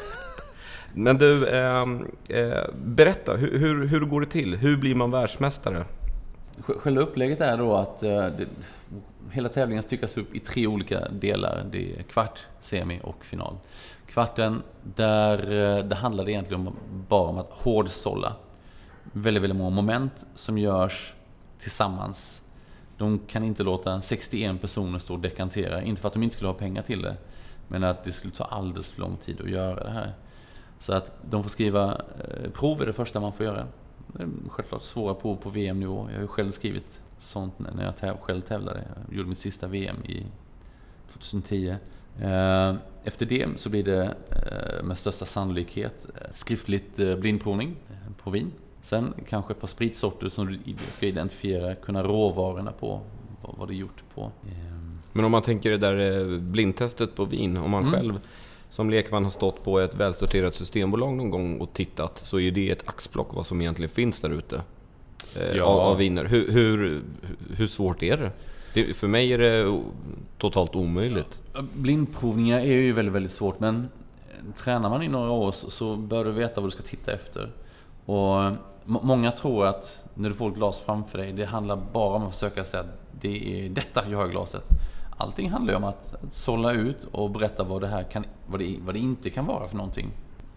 Men 0.94 1.18
du, 1.18 1.48
eh, 1.48 1.82
eh, 2.30 2.64
berätta, 2.86 3.36
hur, 3.36 3.60
hur, 3.60 3.88
hur, 3.88 4.02
går 4.02 4.22
det 4.22 4.28
till? 4.28 4.56
Hur 4.56 4.78
blir 4.78 4.96
man 4.96 5.12
världsmästare? 5.12 5.86
Själva 6.66 7.02
upplägget 7.02 7.42
är 7.42 7.58
då 7.58 7.76
att 7.76 8.04
eh, 8.04 8.10
det, 8.10 8.46
hela 9.32 9.50
tävlingen 9.50 9.84
styckas 9.84 10.18
upp 10.18 10.36
i 10.36 10.40
tre 10.40 10.68
olika 10.68 11.10
delar. 11.10 11.66
Det 11.72 12.00
är 12.00 12.04
kvart, 12.04 12.46
semi 12.60 13.00
och 13.04 13.26
final. 13.26 13.58
Kvarten, 14.08 14.64
där 14.84 15.38
eh, 15.52 15.86
det 15.86 15.96
handlade 15.96 16.32
egentligen 16.32 16.76
bara 17.10 17.30
om 17.30 17.38
att 17.38 17.50
hårdsålla. 17.50 18.34
Väldigt, 19.04 19.44
väldigt 19.44 19.58
många 19.58 19.70
moment 19.70 20.26
som 20.36 20.58
görs 20.58 21.14
tillsammans. 21.60 22.42
De 22.98 23.20
kan 23.20 23.44
inte 23.44 23.64
låta 23.64 24.02
61 24.02 24.62
personer 24.62 25.00
stå 25.00 25.14
och 25.14 25.20
dekantera. 25.20 25.82
Inte 25.82 26.02
för 26.02 26.08
att 26.08 26.14
de 26.14 26.24
inte 26.24 26.36
skulle 26.36 26.50
ha 26.50 26.54
pengar 26.54 26.82
till 26.82 27.02
det. 27.02 27.16
Men 27.68 27.84
att 27.84 28.04
det 28.04 28.12
skulle 28.12 28.34
ta 28.34 28.44
alldeles 28.44 28.92
för 28.92 29.02
lång 29.02 29.18
tid 29.18 29.42
att 29.42 29.50
göra 29.50 29.84
det 29.84 29.92
här. 29.92 30.14
Så 30.80 30.94
att 30.94 31.12
de 31.30 31.44
får 31.44 31.50
skriva 31.50 31.86
eh, 31.94 32.52
prov 32.52 32.82
är 32.82 32.86
det 32.86 32.94
första 32.94 33.20
man 33.20 33.34
får 33.34 33.46
göra. 33.46 33.68
Är 34.14 34.28
självklart 34.50 34.84
svåra 34.84 35.14
prov 35.14 35.36
på 35.36 35.50
VM-nivå. 35.50 36.08
Jag 36.10 36.16
har 36.16 36.22
ju 36.22 36.28
själv 36.28 36.52
skrivit 36.52 37.02
sånt 37.18 37.60
när 37.60 37.86
jag 37.86 37.98
täv 37.98 38.18
själv 38.18 38.42
tävlade. 38.42 38.84
Jag 39.08 39.18
gjorde 39.18 39.30
mitt 39.30 39.38
sista 39.38 39.68
VM 39.68 39.98
i 40.06 40.26
2010. 41.14 41.76
Eh, 42.22 42.76
efter 43.04 43.26
det 43.26 43.48
så 43.56 43.70
blir 43.70 43.84
det 43.84 44.04
eh, 44.30 44.84
med 44.84 44.98
största 44.98 45.26
sannolikhet 45.26 46.08
eh, 46.16 46.28
skriftligt 46.34 47.20
blindprovning 47.20 47.76
på 48.24 48.30
vin. 48.30 48.52
Sen 48.82 49.14
kanske 49.30 49.54
ett 49.54 49.60
par 49.60 49.68
spritsorter 49.68 50.30
som 50.30 50.48
du 50.48 50.76
ska 50.90 51.06
identifiera, 51.06 51.76
kunna 51.76 52.04
råvarorna 52.04 52.72
på, 52.72 53.02
vad 53.42 53.68
det 53.68 53.74
är 53.74 53.76
gjort 53.76 54.04
på. 54.16 54.32
Men 55.14 55.26
om 55.26 55.32
man 55.32 55.42
tänker 55.42 55.72
det 55.72 55.78
där 55.78 56.38
blindtestet 56.40 57.16
på 57.16 57.26
vin, 57.26 57.58
om 57.58 57.72
man 57.72 57.84
mm. 57.84 57.94
själv 57.94 58.20
som 58.70 58.90
lekman 58.90 59.24
har 59.24 59.32
stått 59.32 59.64
på 59.64 59.80
ett 59.80 59.96
välsorterat 59.96 60.56
systembolag 60.56 61.14
någon 61.14 61.30
gång 61.30 61.62
och 61.62 61.74
tittat 61.74 62.18
så 62.18 62.40
är 62.40 62.52
det 62.52 62.72
ett 62.72 62.88
axplock 62.88 63.34
vad 63.34 63.46
som 63.46 63.62
egentligen 63.62 63.90
finns 63.90 64.20
där 64.20 64.30
ute. 64.30 64.62
Ja. 65.56 65.64
Av, 65.64 65.80
av 65.80 65.98
viner. 65.98 66.26
Hur, 66.26 66.52
hur, 66.52 67.02
hur 67.56 67.68
svårt 67.68 68.04
är 68.04 68.18
det? 68.18 68.32
det? 68.74 68.94
För 68.94 69.08
mig 69.08 69.34
är 69.34 69.38
det 69.38 69.82
totalt 70.38 70.76
omöjligt. 70.76 71.42
Blindprovningar 71.74 72.60
är 72.60 72.74
ju 72.74 72.92
väldigt, 72.92 73.14
väldigt 73.14 73.32
svårt 73.32 73.60
men 73.60 73.90
tränar 74.56 74.90
man 74.90 75.04
i 75.04 75.08
några 75.08 75.32
år 75.32 75.52
så 75.52 75.96
bör 75.96 76.26
du 76.26 76.32
veta 76.32 76.62
vad 76.62 76.68
du 76.68 76.72
ska 76.72 76.84
titta 76.84 77.12
efter. 77.14 77.50
Och 78.06 78.52
Många 78.90 79.32
tror 79.32 79.66
att 79.66 80.04
när 80.14 80.30
du 80.30 80.36
får 80.36 80.50
ett 80.50 80.56
glas 80.56 80.80
framför 80.80 81.18
dig, 81.18 81.32
det 81.32 81.46
handlar 81.46 81.80
bara 81.94 82.16
om 82.16 82.24
att 82.24 82.34
försöka 82.34 82.64
säga 82.64 82.84
att 82.84 83.00
det 83.22 83.66
är 83.66 83.70
detta 83.70 84.10
jag 84.10 84.18
har 84.18 84.28
i 84.28 84.30
glaset. 84.30 84.64
Allting 85.20 85.50
handlar 85.50 85.74
ju 85.74 85.78
om 85.78 85.84
att, 85.84 86.14
att 86.24 86.34
sålla 86.34 86.72
ut 86.72 87.08
och 87.12 87.32
berätta 87.32 87.64
vad 87.64 87.82
det 87.82 87.88
här 87.88 88.04
kan, 88.04 88.26
vad 88.48 88.60
det, 88.60 88.80
vad 88.86 88.96
det 88.96 89.00
inte 89.00 89.30
kan 89.30 89.46
vara 89.46 89.64
för 89.64 89.76
någonting. 89.76 90.12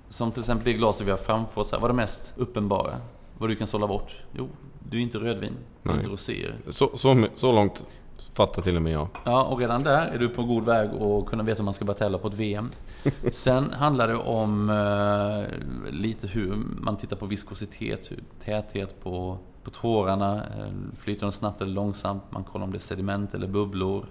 Som 0.09 0.31
till 0.31 0.41
exempel 0.41 0.65
det 0.65 0.73
glaset 0.73 1.07
vi 1.07 1.11
har 1.11 1.19
framför 1.19 1.61
oss 1.61 1.73
här, 1.73 1.79
vad 1.79 1.91
är 1.91 1.93
det 1.93 1.97
mest 1.97 2.35
uppenbara? 2.37 2.97
Vad 3.39 3.49
du 3.49 3.57
kan 3.57 3.67
sålla 3.67 3.87
bort? 3.87 4.17
Jo, 4.33 4.49
du 4.91 4.99
är 4.99 5.03
inte 5.03 5.19
rödvin, 5.19 5.57
du 5.83 5.91
är 5.91 5.95
inte 5.95 6.09
roséer. 6.09 6.57
Så, 6.69 6.91
så, 6.95 7.27
så 7.35 7.53
långt 7.53 7.87
fattar 8.35 8.63
till 8.63 8.77
och 8.77 8.83
med 8.83 8.93
jag. 8.93 9.09
Ja, 9.25 9.45
och 9.45 9.59
redan 9.59 9.83
där 9.83 10.07
är 10.07 10.19
du 10.19 10.29
på 10.29 10.43
god 10.43 10.65
väg 10.65 10.91
att 10.91 11.27
kunna 11.27 11.43
veta 11.43 11.59
hur 11.59 11.65
man 11.65 11.75
ska 11.75 11.85
börja 11.85 11.99
tävla 11.99 12.19
på 12.19 12.29
ett 12.29 12.35
VM. 12.35 12.71
Sen 13.33 13.73
handlar 13.73 14.09
det 14.09 14.17
om 14.17 14.71
eh, 14.71 15.93
lite 15.93 16.27
hur 16.27 16.57
man 16.57 16.97
tittar 16.97 17.17
på 17.17 17.27
viskositet, 17.27 18.13
täthet 18.45 19.03
på, 19.03 19.39
på 19.63 19.71
tårarna. 19.71 20.37
Eh, 20.37 20.73
flyter 20.99 21.23
de 21.23 21.33
snabbt 21.33 21.61
eller 21.61 21.73
långsamt? 21.73 22.23
Man 22.31 22.45
kollar 22.45 22.65
om 22.65 22.73
det 22.73 22.79
är 22.79 22.81
sediment 22.81 23.35
eller 23.35 23.47
bubblor. 23.47 24.07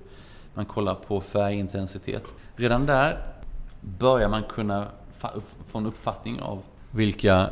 Man 0.53 0.65
kollar 0.65 0.95
på 0.95 1.21
färgintensitet. 1.21 2.33
Redan 2.55 2.85
där 2.85 3.17
börjar 3.81 4.29
man 4.29 4.43
kunna 4.43 4.87
få 5.67 5.77
en 5.77 5.85
uppfattning 5.85 6.41
av 6.41 6.63
vilka, 6.91 7.49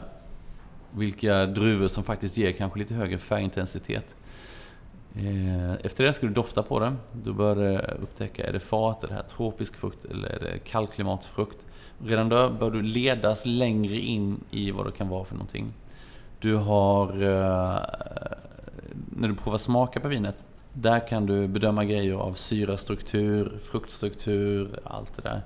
vilka 0.92 1.46
druvor 1.46 1.88
som 1.88 2.04
faktiskt 2.04 2.38
ger 2.38 2.52
kanske 2.52 2.80
lite 2.80 2.94
högre 2.94 3.18
färgintensitet. 3.18 4.16
Eh, 5.16 5.74
efter 5.74 6.04
det 6.04 6.14
ska 6.14 6.28
du 6.28 6.34
dofta 6.34 6.64
på 6.64 6.80
det. 6.80 6.96
Då 7.12 7.34
bör 7.34 7.56
du 7.56 7.78
upptäcka, 7.78 8.48
är 8.48 8.54
det 8.54 8.60
fat, 8.60 9.04
är 9.04 9.08
det 9.08 9.14
här 9.14 9.24
tropisk 9.24 9.76
frukt 9.76 10.06
eller 10.06 10.30
är 10.30 10.40
det 10.40 10.58
kallklimatsfrukt? 10.58 11.66
Redan 12.06 12.30
då 12.30 12.50
bör 12.50 12.72
du 12.72 12.82
ledas 12.82 13.46
längre 13.46 13.96
in 13.96 14.44
i 14.52 14.72
vad 14.72 14.86
det 14.86 14.92
kan 14.92 15.10
vara 15.10 15.26
för 15.26 15.36
någonting. 15.36 15.74
Du 16.40 16.56
har, 16.56 17.08
eh, 17.10 17.80
när 19.16 19.28
du 19.28 19.36
provar 19.36 19.58
smaka 19.58 20.00
på 20.00 20.08
vinet, 20.08 20.44
där 20.82 21.08
kan 21.08 21.26
du 21.26 21.48
bedöma 21.48 21.86
grejer 21.86 22.14
av 22.14 22.34
syrastruktur, 22.34 23.60
fruktstruktur, 23.64 24.80
allt 24.84 25.16
det 25.16 25.22
där. 25.22 25.42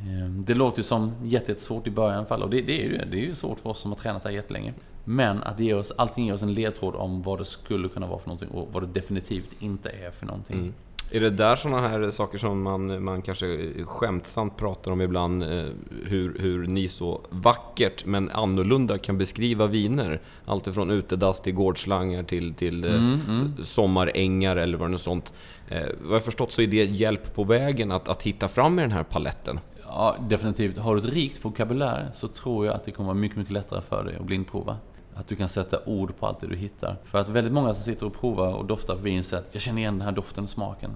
Ehm, 0.00 0.44
det 0.44 0.54
låter 0.54 0.78
ju 0.78 0.82
som 0.82 1.12
jättesvårt 1.22 1.86
i 1.86 1.90
början 1.90 2.14
i 2.14 2.16
alla 2.16 2.26
fall 2.26 2.42
och 2.42 2.50
det, 2.50 2.60
det, 2.60 2.84
är 2.84 2.88
ju 2.88 2.98
det 3.10 3.16
är 3.16 3.26
ju 3.26 3.34
svårt 3.34 3.60
för 3.60 3.70
oss 3.70 3.80
som 3.80 3.92
har 3.92 3.98
tränat 3.98 4.22
det 4.22 4.28
här 4.28 4.36
jättelänge. 4.36 4.74
Men 5.04 5.42
att 5.42 5.56
det 5.56 5.64
ger 5.64 5.78
oss, 5.78 5.92
allting 5.96 6.26
ger 6.26 6.34
oss 6.34 6.42
en 6.42 6.54
ledtråd 6.54 6.94
om 6.94 7.22
vad 7.22 7.38
det 7.38 7.44
skulle 7.44 7.88
kunna 7.88 8.06
vara 8.06 8.18
för 8.18 8.28
någonting 8.28 8.48
och 8.48 8.68
vad 8.72 8.82
det 8.82 8.86
definitivt 8.86 9.50
inte 9.58 9.90
är 9.90 10.10
för 10.10 10.26
någonting. 10.26 10.56
Mm. 10.56 10.74
Är 11.10 11.20
det 11.20 11.30
där 11.30 11.56
sådana 11.56 11.88
här 11.88 12.10
saker 12.10 12.38
som 12.38 12.62
man, 12.62 13.04
man 13.04 13.22
kanske 13.22 13.72
skämtsamt 13.84 14.56
pratar 14.56 14.90
om 14.90 15.00
ibland? 15.00 15.42
Eh, 15.42 15.66
hur, 16.04 16.38
hur 16.38 16.66
ni 16.66 16.88
så 16.88 17.20
vackert 17.30 18.04
men 18.06 18.30
annorlunda 18.30 18.98
kan 18.98 19.18
beskriva 19.18 19.66
viner? 19.66 20.20
Allt 20.44 20.66
ifrån 20.66 20.90
utedass 20.90 21.40
till 21.40 21.54
gårdslangar 21.54 22.22
till, 22.22 22.54
till 22.54 22.84
eh, 22.84 22.94
mm, 22.94 23.20
mm. 23.28 23.54
sommarängar 23.62 24.56
eller 24.56 24.78
vad 24.78 24.90
det 24.90 24.94
är 24.94 24.98
sånt. 24.98 25.32
Eh, 25.68 25.86
vad 26.02 26.14
jag 26.14 26.24
förstått 26.24 26.52
så 26.52 26.62
är 26.62 26.66
det 26.66 26.84
hjälp 26.84 27.34
på 27.34 27.44
vägen 27.44 27.92
att, 27.92 28.08
att 28.08 28.22
hitta 28.22 28.48
fram 28.48 28.78
i 28.78 28.82
den 28.82 28.92
här 28.92 29.04
paletten. 29.04 29.60
Ja, 29.82 30.16
definitivt. 30.28 30.78
Har 30.78 30.94
du 30.94 31.00
ett 31.00 31.14
rikt 31.14 31.44
vokabulär 31.44 32.08
så 32.12 32.28
tror 32.28 32.66
jag 32.66 32.74
att 32.74 32.84
det 32.84 32.90
kommer 32.90 33.06
vara 33.06 33.18
mycket, 33.18 33.38
mycket 33.38 33.52
lättare 33.52 33.82
för 33.82 34.04
dig 34.04 34.16
att 34.16 34.24
blindprova. 34.24 34.76
Att 35.18 35.28
du 35.28 35.36
kan 35.36 35.48
sätta 35.48 35.78
ord 35.84 36.16
på 36.16 36.26
allt 36.26 36.40
det 36.40 36.46
du 36.46 36.56
hittar. 36.56 36.96
För 37.04 37.18
att 37.18 37.28
väldigt 37.28 37.52
många 37.52 37.74
som 37.74 37.84
sitter 37.84 38.06
och 38.06 38.20
provar 38.20 38.52
och 38.52 38.64
doftar 38.64 38.94
på 38.94 39.00
vin 39.00 39.24
säger 39.24 39.42
att 39.42 39.48
jag 39.52 39.62
känner 39.62 39.78
igen 39.78 39.98
den 39.98 40.06
här 40.06 40.12
doften 40.12 40.44
och 40.44 40.50
smaken. 40.50 40.90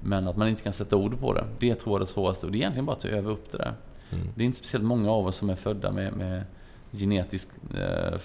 Men 0.00 0.28
att 0.28 0.36
man 0.36 0.48
inte 0.48 0.62
kan 0.62 0.72
sätta 0.72 0.96
ord 0.96 1.20
på 1.20 1.32
det, 1.32 1.44
det 1.58 1.74
tror 1.74 1.92
jag 1.92 1.96
är 1.96 2.00
det 2.00 2.06
svåraste. 2.06 2.46
Och 2.46 2.52
det 2.52 2.56
är 2.56 2.60
egentligen 2.60 2.86
bara 2.86 2.96
att 2.96 3.04
öva 3.04 3.30
upp 3.30 3.50
det 3.50 3.58
där. 3.58 3.74
Mm. 4.10 4.28
Det 4.34 4.42
är 4.42 4.46
inte 4.46 4.58
speciellt 4.58 4.84
många 4.84 5.10
av 5.12 5.26
oss 5.26 5.36
som 5.36 5.50
är 5.50 5.54
födda 5.54 5.92
med, 5.92 6.12
med 6.12 6.44
genetisk... 6.92 7.48
Eh, 7.74 8.18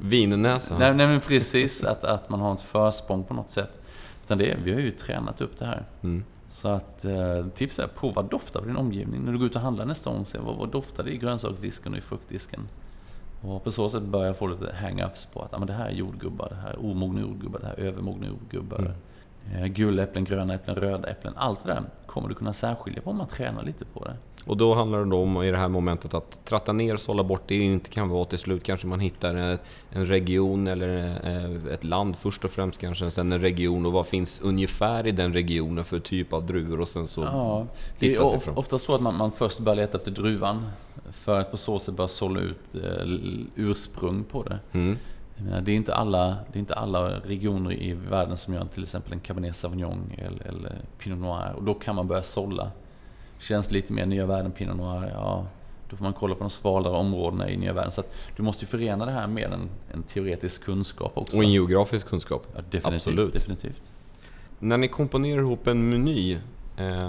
Vinnäsa? 0.00 0.78
Nej, 0.78 0.94
nej, 0.94 1.06
men 1.06 1.20
precis. 1.20 1.84
Att, 1.92 2.04
att 2.04 2.28
man 2.28 2.40
har 2.40 2.54
ett 2.54 2.60
försprång 2.60 3.24
på 3.24 3.34
något 3.34 3.50
sätt. 3.50 3.80
Utan 4.24 4.38
det, 4.38 4.56
vi 4.64 4.72
har 4.72 4.80
ju 4.80 4.90
tränat 4.90 5.40
upp 5.40 5.58
det 5.58 5.66
här. 5.66 5.84
Mm. 6.02 6.24
Så 6.48 6.68
att 6.68 7.04
eh, 7.04 7.46
tips 7.54 7.78
är, 7.78 7.86
prova 7.86 8.22
dofta 8.22 8.60
på 8.60 8.66
din 8.66 8.76
omgivning. 8.76 9.24
När 9.24 9.32
du 9.32 9.38
går 9.38 9.46
ut 9.46 9.56
och 9.56 9.62
handlar 9.62 9.84
nästa 9.84 10.10
gång, 10.10 10.26
se 10.26 10.38
vad, 10.38 10.56
vad 10.56 10.68
doftar 10.68 11.04
det 11.04 11.10
i 11.10 11.16
grönsaksdisken 11.16 11.92
och 11.92 11.98
i 11.98 12.00
fruktdisken. 12.00 12.60
Och 13.42 13.64
på 13.64 13.70
så 13.70 13.88
sätt 13.88 14.02
börjar 14.02 14.26
jag 14.26 14.36
få 14.36 14.46
lite 14.46 14.74
hang-ups 14.82 15.32
på 15.32 15.42
att 15.42 15.48
ja, 15.52 15.58
men 15.58 15.66
det 15.66 15.72
här 15.72 15.86
är 15.86 15.92
jordgubbar, 15.92 16.48
det 16.48 16.56
här 16.62 16.70
är 16.70 16.84
omogna 16.90 17.20
jordgubbar, 17.20 17.60
det 17.60 17.66
här 17.66 17.74
är 17.74 17.88
övermogna 17.88 18.26
jordgubbar. 18.26 18.78
Mm. 18.78 18.92
Eh, 19.62 19.66
gula 19.66 20.02
äpplen, 20.02 20.24
gröna 20.24 20.54
äpplen, 20.54 20.76
röda 20.76 21.08
äpplen. 21.08 21.34
Allt 21.36 21.64
det 21.64 21.72
där 21.72 21.82
kommer 22.06 22.28
du 22.28 22.34
kunna 22.34 22.52
särskilja 22.52 23.02
på 23.02 23.10
om 23.10 23.16
man 23.16 23.26
tränar 23.26 23.62
lite 23.62 23.84
på 23.84 24.04
det. 24.04 24.16
Och 24.44 24.56
då 24.56 24.74
handlar 24.74 25.04
det 25.04 25.16
om 25.16 25.42
i 25.42 25.50
det 25.50 25.56
här 25.56 25.68
momentet 25.68 26.14
att 26.14 26.44
tratta 26.44 26.72
ner, 26.72 26.96
sålla 26.96 27.24
bort 27.24 27.42
det 27.46 27.54
inte 27.54 27.90
kan 27.90 28.08
vara 28.08 28.24
till 28.24 28.38
slut 28.38 28.62
kanske 28.62 28.86
man 28.86 29.00
hittar 29.00 29.58
en 29.90 30.06
region 30.06 30.68
eller 30.68 31.20
eh, 31.24 31.74
ett 31.74 31.84
land 31.84 32.16
först 32.16 32.44
och 32.44 32.50
främst 32.50 32.80
kanske, 32.80 33.10
sen 33.10 33.32
en 33.32 33.40
region 33.40 33.86
och 33.86 33.92
vad 33.92 34.06
finns 34.06 34.40
ungefär 34.40 35.06
i 35.06 35.12
den 35.12 35.32
regionen 35.32 35.84
för 35.84 36.00
typ 36.00 36.32
av 36.32 36.46
druvor 36.46 36.80
och 36.80 36.88
sen 36.88 37.06
så 37.06 37.20
ja, 37.20 37.66
Det 37.98 38.14
är 38.14 38.22
of, 38.22 38.48
ofta 38.54 38.78
så 38.78 38.94
att 38.94 39.00
man, 39.00 39.16
man 39.16 39.32
först 39.32 39.60
börjar 39.60 39.76
leta 39.76 39.98
efter 39.98 40.10
druvan 40.10 40.66
för 41.12 41.40
att 41.40 41.50
på 41.50 41.56
så 41.56 41.78
sätt 41.78 41.94
börja 41.94 42.08
sålla 42.08 42.40
ut 42.40 42.74
eh, 42.74 43.06
ursprung 43.56 44.24
på 44.24 44.42
det. 44.42 44.58
Mm. 44.72 44.98
Menar, 45.36 45.60
det, 45.60 45.72
är 45.72 45.76
inte 45.76 45.94
alla, 45.94 46.26
det 46.52 46.58
är 46.58 46.60
inte 46.60 46.74
alla 46.74 47.08
regioner 47.08 47.72
i 47.72 47.92
världen 47.92 48.36
som 48.36 48.54
gör 48.54 48.66
till 48.74 48.82
exempel 48.82 49.12
en 49.12 49.20
Cabernet 49.20 49.56
Sauvignon 49.56 50.12
eller, 50.18 50.46
eller 50.46 50.78
Pinot 50.98 51.18
Noir. 51.18 51.52
Och 51.56 51.62
då 51.62 51.74
kan 51.74 51.96
man 51.96 52.08
börja 52.08 52.22
sålla. 52.22 52.70
Känns 53.38 53.70
lite 53.70 53.92
mer 53.92 54.06
nya 54.06 54.26
världen 54.26 54.52
Pinot 54.52 54.76
Noir, 54.76 55.10
ja, 55.14 55.46
då 55.90 55.96
får 55.96 56.04
man 56.04 56.12
kolla 56.12 56.34
på 56.34 56.40
de 56.40 56.50
svalare 56.50 56.96
områdena 56.96 57.50
i 57.50 57.56
nya 57.56 57.72
världen. 57.72 57.92
Så 57.92 58.02
du 58.36 58.42
måste 58.42 58.64
ju 58.64 58.66
förena 58.66 59.06
det 59.06 59.12
här 59.12 59.26
med 59.26 59.52
en, 59.52 59.68
en 59.92 60.02
teoretisk 60.02 60.64
kunskap 60.64 61.12
också. 61.14 61.36
Och 61.36 61.44
en 61.44 61.52
geografisk 61.52 62.06
kunskap. 62.06 62.46
Ja, 62.54 62.60
definitivt, 62.70 62.94
Absolut. 62.94 63.32
definitivt. 63.32 63.92
När 64.58 64.76
ni 64.76 64.88
komponerar 64.88 65.40
ihop 65.40 65.66
en 65.66 65.90
meny, 65.90 66.38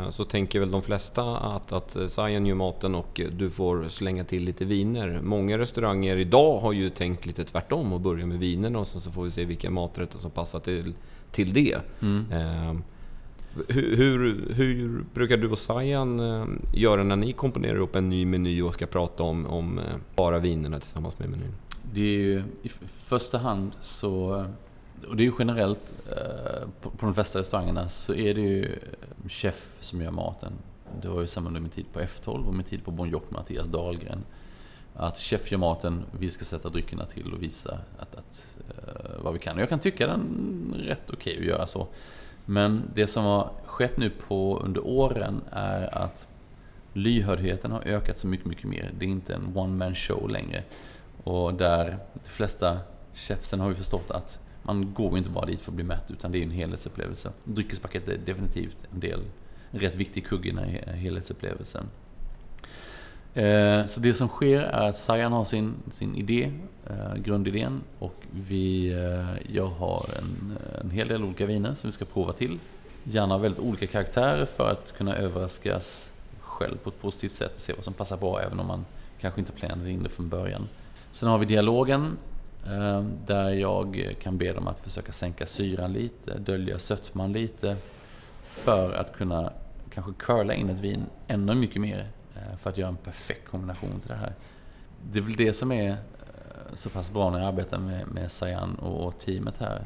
så 0.09 0.23
tänker 0.23 0.59
väl 0.59 0.71
de 0.71 0.81
flesta 0.81 1.37
att, 1.37 1.71
att 1.71 1.97
Sajan 2.07 2.45
gör 2.45 2.55
maten 2.55 2.95
och 2.95 3.21
du 3.31 3.49
får 3.49 3.87
slänga 3.87 4.23
till 4.23 4.43
lite 4.43 4.65
viner. 4.65 5.19
Många 5.23 5.57
restauranger 5.57 6.17
idag 6.17 6.59
har 6.59 6.71
ju 6.71 6.89
tänkt 6.89 7.25
lite 7.25 7.43
tvärtom 7.43 7.93
och 7.93 7.99
börja 7.99 8.25
med 8.25 8.39
vinerna 8.39 8.79
och 8.79 8.87
sen 8.87 9.01
så 9.01 9.11
får 9.11 9.23
vi 9.23 9.31
se 9.31 9.45
vilka 9.45 9.69
maträtter 9.69 10.17
som 10.17 10.31
passar 10.31 10.59
till, 10.59 10.93
till 11.31 11.53
det. 11.53 11.77
Mm. 12.01 12.31
Eh, 12.31 12.75
hur, 13.67 13.97
hur, 13.97 14.53
hur, 14.53 15.05
brukar 15.13 15.37
du 15.37 15.49
och 15.49 15.59
Sajan 15.59 16.19
eh, 16.19 16.45
göra 16.73 17.03
när 17.03 17.15
ni 17.15 17.33
komponerar 17.33 17.77
upp 17.77 17.95
en 17.95 18.09
ny 18.09 18.25
meny 18.25 18.61
och 18.61 18.73
ska 18.73 18.85
prata 18.85 19.23
om, 19.23 19.45
om 19.45 19.79
bara 20.15 20.39
vinerna 20.39 20.79
tillsammans 20.79 21.19
med 21.19 21.29
menyn? 21.29 21.53
Det 21.93 22.01
är 22.01 22.19
ju 22.19 22.43
i 22.63 22.71
första 22.97 23.37
hand 23.37 23.71
så 23.81 24.45
och 25.03 25.15
det 25.15 25.23
är 25.23 25.25
ju 25.25 25.33
generellt 25.39 25.93
eh, 26.11 26.67
på, 26.81 26.89
på 26.89 27.05
de 27.05 27.13
flesta 27.13 27.39
restaurangerna 27.39 27.89
så 27.89 28.13
är 28.13 28.33
det 28.33 28.41
ju 28.41 28.79
chef 29.29 29.75
som 29.79 30.01
gör 30.01 30.11
maten. 30.11 30.53
Det 31.01 31.07
var 31.07 31.21
ju 31.21 31.27
samma 31.27 31.47
under 31.47 31.61
min 31.61 31.71
tid 31.71 31.85
på 31.93 31.99
F12 31.99 32.45
och 32.45 32.53
min 32.53 32.63
tid 32.63 32.85
på 32.85 32.91
Bon 32.91 33.09
Jock 33.09 33.23
med 33.31 33.39
Mattias 33.39 33.67
Dahlgren. 33.67 34.23
Att 34.95 35.17
chef 35.17 35.51
gör 35.51 35.59
maten, 35.59 36.03
vi 36.19 36.29
ska 36.29 36.45
sätta 36.45 36.69
dryckerna 36.69 37.05
till 37.05 37.33
och 37.33 37.43
visa 37.43 37.79
att, 37.99 38.15
att 38.15 38.57
eh, 38.69 39.23
vad 39.23 39.33
vi 39.33 39.39
kan. 39.39 39.55
Och 39.55 39.61
jag 39.61 39.69
kan 39.69 39.79
tycka 39.79 40.07
den 40.07 40.75
är 40.79 40.83
rätt 40.83 41.09
okej 41.09 41.33
okay 41.33 41.39
att 41.39 41.47
göra 41.47 41.67
så. 41.67 41.87
Men 42.45 42.83
det 42.93 43.07
som 43.07 43.25
har 43.25 43.51
skett 43.65 43.97
nu 43.97 44.09
på 44.09 44.59
under 44.63 44.87
åren 44.87 45.41
är 45.51 45.95
att 45.95 46.27
lyhördheten 46.93 47.71
har 47.71 47.87
ökat 47.87 48.17
så 48.17 48.27
mycket, 48.27 48.45
mycket 48.45 48.65
mer. 48.65 48.91
Det 48.99 49.05
är 49.05 49.09
inte 49.09 49.33
en 49.33 49.57
one 49.57 49.73
man 49.73 49.95
show 49.95 50.29
längre. 50.29 50.63
Och 51.23 51.53
där 51.53 51.97
de 52.13 52.29
flesta 52.29 52.77
chefsen 53.13 53.59
har 53.59 53.69
ju 53.69 53.75
förstått 53.75 54.11
att 54.11 54.39
man 54.63 54.93
går 54.93 55.11
ju 55.11 55.17
inte 55.17 55.29
bara 55.29 55.45
dit 55.45 55.61
för 55.61 55.71
att 55.71 55.75
bli 55.75 55.83
mätt 55.83 56.11
utan 56.11 56.31
det 56.31 56.37
är 56.37 56.43
en 56.43 56.51
helhetsupplevelse. 56.51 57.31
Dryckespaket 57.43 58.07
är 58.07 58.17
definitivt 58.17 58.77
en 58.93 58.99
del, 58.99 59.19
en 59.71 59.79
rätt 59.79 59.95
viktig 59.95 60.27
kugge 60.27 60.49
i 60.49 60.51
den 60.51 60.63
här 60.63 60.93
helhetsupplevelsen. 60.93 61.85
Eh, 63.33 63.85
så 63.85 63.99
det 63.99 64.13
som 64.13 64.27
sker 64.27 64.61
är 64.61 64.89
att 64.89 64.97
Sajan 64.97 65.33
har 65.33 65.43
sin, 65.43 65.73
sin 65.91 66.15
idé, 66.15 66.51
eh, 66.87 67.15
grundidén 67.15 67.81
och 67.99 68.15
vi, 68.31 68.93
eh, 68.93 69.55
jag 69.55 69.67
har 69.67 70.05
en, 70.17 70.57
en 70.81 70.89
hel 70.89 71.07
del 71.07 71.23
olika 71.23 71.45
viner 71.45 71.75
som 71.75 71.87
vi 71.87 71.91
ska 71.91 72.05
prova 72.05 72.33
till. 72.33 72.59
Gärna 73.03 73.37
väldigt 73.37 73.59
olika 73.59 73.87
karaktärer 73.87 74.45
för 74.45 74.69
att 74.69 74.93
kunna 74.97 75.15
överraskas 75.15 76.13
själv 76.39 76.77
på 76.77 76.89
ett 76.89 77.01
positivt 77.01 77.31
sätt 77.31 77.51
och 77.53 77.59
se 77.59 77.73
vad 77.73 77.83
som 77.83 77.93
passar 77.93 78.17
bra 78.17 78.41
även 78.41 78.59
om 78.59 78.67
man 78.67 78.85
kanske 79.21 79.41
inte 79.41 79.51
planerade 79.51 79.91
in 79.91 80.03
det 80.03 80.09
från 80.09 80.29
början. 80.29 80.67
Sen 81.11 81.29
har 81.29 81.37
vi 81.37 81.45
dialogen 81.45 82.17
Ehm, 82.67 83.11
där 83.25 83.49
jag 83.49 84.15
kan 84.21 84.37
be 84.37 84.53
dem 84.53 84.67
att 84.67 84.79
försöka 84.79 85.11
sänka 85.11 85.45
syran 85.45 85.93
lite, 85.93 86.37
dölja 86.37 86.79
sötman 86.79 87.33
lite 87.33 87.77
för 88.43 88.93
att 88.93 89.13
kunna 89.13 89.53
kanske 89.89 90.13
curla 90.13 90.53
in 90.53 90.69
ett 90.69 90.79
vin 90.79 91.05
ännu 91.27 91.55
mycket 91.55 91.81
mer 91.81 92.07
eh, 92.35 92.57
för 92.57 92.69
att 92.69 92.77
göra 92.77 92.89
en 92.89 92.97
perfekt 92.97 93.47
kombination 93.47 93.99
till 93.99 94.09
det 94.09 94.15
här. 94.15 94.33
Det 95.11 95.19
är 95.19 95.23
väl 95.23 95.35
det 95.35 95.53
som 95.53 95.71
är 95.71 95.89
eh, 95.89 95.95
så 96.73 96.89
pass 96.89 97.11
bra 97.11 97.29
när 97.29 97.39
jag 97.39 97.47
arbetar 97.47 97.79
med, 97.79 98.07
med 98.07 98.31
Sayan 98.31 98.75
och, 98.75 99.07
och 99.07 99.17
teamet 99.17 99.57
här. 99.57 99.85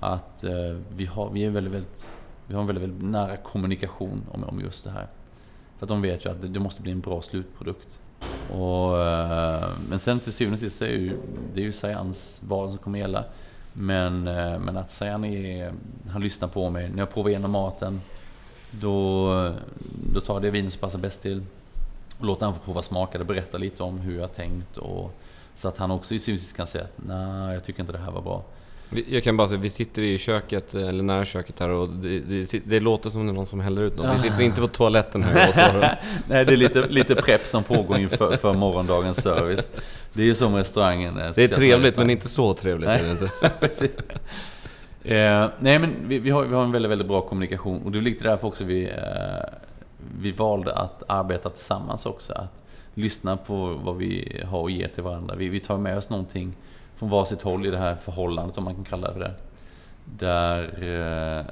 Att 0.00 0.44
eh, 0.44 0.76
vi, 0.96 1.06
har, 1.06 1.30
vi, 1.30 1.44
är 1.44 1.50
väldigt, 1.50 1.74
väldigt, 1.74 2.08
vi 2.46 2.54
har 2.54 2.60
en 2.60 2.66
väldigt, 2.66 2.82
väldigt 2.84 3.10
nära 3.10 3.36
kommunikation 3.36 4.22
om, 4.32 4.44
om 4.44 4.60
just 4.60 4.84
det 4.84 4.90
här. 4.90 5.06
För 5.78 5.86
att 5.86 5.88
de 5.88 6.02
vet 6.02 6.24
ju 6.24 6.30
att 6.30 6.42
det, 6.42 6.48
det 6.48 6.60
måste 6.60 6.82
bli 6.82 6.92
en 6.92 7.00
bra 7.00 7.22
slutprodukt. 7.22 8.00
Och, 8.50 9.00
eh, 9.00 9.68
men 9.88 9.98
sen 9.98 10.20
till 10.20 10.32
syvende 10.32 10.54
och 10.54 10.58
sist 10.58 10.78
så 10.78 10.84
är 10.84 10.88
ju, 10.88 11.18
det 11.54 11.60
är 11.60 11.64
ju 11.64 11.72
Sayans 11.72 12.40
val 12.40 12.70
som 12.70 12.78
kommer 12.78 12.98
gälla. 12.98 13.24
Men, 13.72 14.28
eh, 14.28 14.58
men 14.58 14.76
att 14.76 14.90
Sayan 14.90 15.24
är, 15.24 15.72
han 16.10 16.22
lyssnar 16.22 16.48
på 16.48 16.70
mig. 16.70 16.90
När 16.90 16.98
jag 16.98 17.10
provar 17.10 17.30
igenom 17.30 17.50
maten, 17.50 18.00
då, 18.70 19.52
då 20.12 20.20
tar 20.20 20.40
det 20.40 20.50
vin 20.50 20.70
som 20.70 20.80
passar 20.80 20.98
bäst 20.98 21.22
till 21.22 21.42
och 22.18 22.26
låter 22.26 22.46
honom 22.46 22.60
få 22.60 22.64
prova 22.64 22.82
smaka 22.82 23.20
och 23.20 23.26
berätta 23.26 23.58
lite 23.58 23.82
om 23.82 23.98
hur 23.98 24.20
jag 24.20 24.34
tänkt. 24.34 24.76
Och, 24.76 25.14
så 25.54 25.68
att 25.68 25.76
han 25.76 25.90
också 25.90 26.14
i 26.14 26.18
synligt 26.18 26.56
kan 26.56 26.66
säga 26.66 26.84
att 26.84 26.98
nej, 27.06 27.54
jag 27.54 27.64
tycker 27.64 27.80
inte 27.80 27.92
det 27.92 27.98
här 27.98 28.10
var 28.10 28.22
bra. 28.22 28.44
Jag 29.08 29.24
kan 29.24 29.36
bara 29.36 29.48
säga, 29.48 29.60
vi 29.60 29.70
sitter 29.70 30.02
i 30.02 30.18
köket, 30.18 30.74
eller 30.74 31.02
nära 31.02 31.24
köket 31.24 31.60
här 31.60 31.68
och 31.68 31.88
det, 31.88 32.20
det, 32.20 32.60
det 32.64 32.80
låter 32.80 33.10
som 33.10 33.26
det 33.26 33.32
är 33.32 33.34
någon 33.34 33.46
som 33.46 33.60
häller 33.60 33.82
ut 33.82 33.96
något. 33.96 34.14
Vi 34.14 34.18
sitter 34.18 34.42
inte 34.42 34.60
på 34.60 34.68
toaletten 34.68 35.22
här 35.22 35.48
och 35.48 35.54
svarar. 35.54 36.00
Nej, 36.28 36.44
det 36.44 36.52
är 36.52 36.56
lite, 36.56 36.88
lite 36.88 37.14
prepp 37.14 37.46
som 37.46 37.62
pågår 37.62 37.98
inför 37.98 38.36
för 38.36 38.52
morgondagens 38.52 39.22
service. 39.22 39.68
Det 40.12 40.22
är 40.22 40.26
ju 40.26 40.34
som 40.34 40.54
restaurangen. 40.54 41.14
Det 41.14 41.44
är 41.44 41.48
trevligt, 41.48 41.96
men 41.96 42.10
inte 42.10 42.28
så 42.28 42.54
trevligt. 42.54 42.88
Nej. 42.88 43.00
Är 43.00 43.04
det 43.04 43.10
inte. 43.10 43.30
Precis. 43.60 43.90
Eh, 45.04 45.48
nej, 45.58 45.78
men 45.78 45.94
vi, 46.06 46.18
vi, 46.18 46.30
har, 46.30 46.44
vi 46.44 46.54
har 46.54 46.64
en 46.64 46.72
väldigt, 46.72 46.90
väldigt 46.90 47.08
bra 47.08 47.20
kommunikation 47.20 47.82
och 47.82 47.92
det 47.92 47.98
är 47.98 48.02
lite 48.02 48.24
därför 48.24 48.48
också 48.48 48.64
vi 48.64 48.84
eh, 48.84 49.54
vi 50.20 50.32
valde 50.32 50.74
att 50.74 51.02
arbeta 51.06 51.50
tillsammans 51.50 52.06
också. 52.06 52.32
Att 52.32 52.62
lyssna 52.94 53.36
på 53.36 53.66
vad 53.84 53.96
vi 53.96 54.42
har 54.46 54.64
att 54.64 54.72
ge 54.72 54.88
till 54.88 55.02
varandra. 55.02 55.34
Vi, 55.34 55.48
vi 55.48 55.60
tar 55.60 55.78
med 55.78 55.98
oss 55.98 56.10
någonting 56.10 56.52
från 56.96 57.10
varsitt 57.10 57.42
håll 57.42 57.66
i 57.66 57.70
det 57.70 57.78
här 57.78 57.94
förhållandet, 57.94 58.58
om 58.58 58.64
man 58.64 58.74
kan 58.74 58.84
kalla 58.84 59.12
det 59.12 59.18
det. 59.18 59.34
Där 60.04 60.62
eh, 60.62 61.44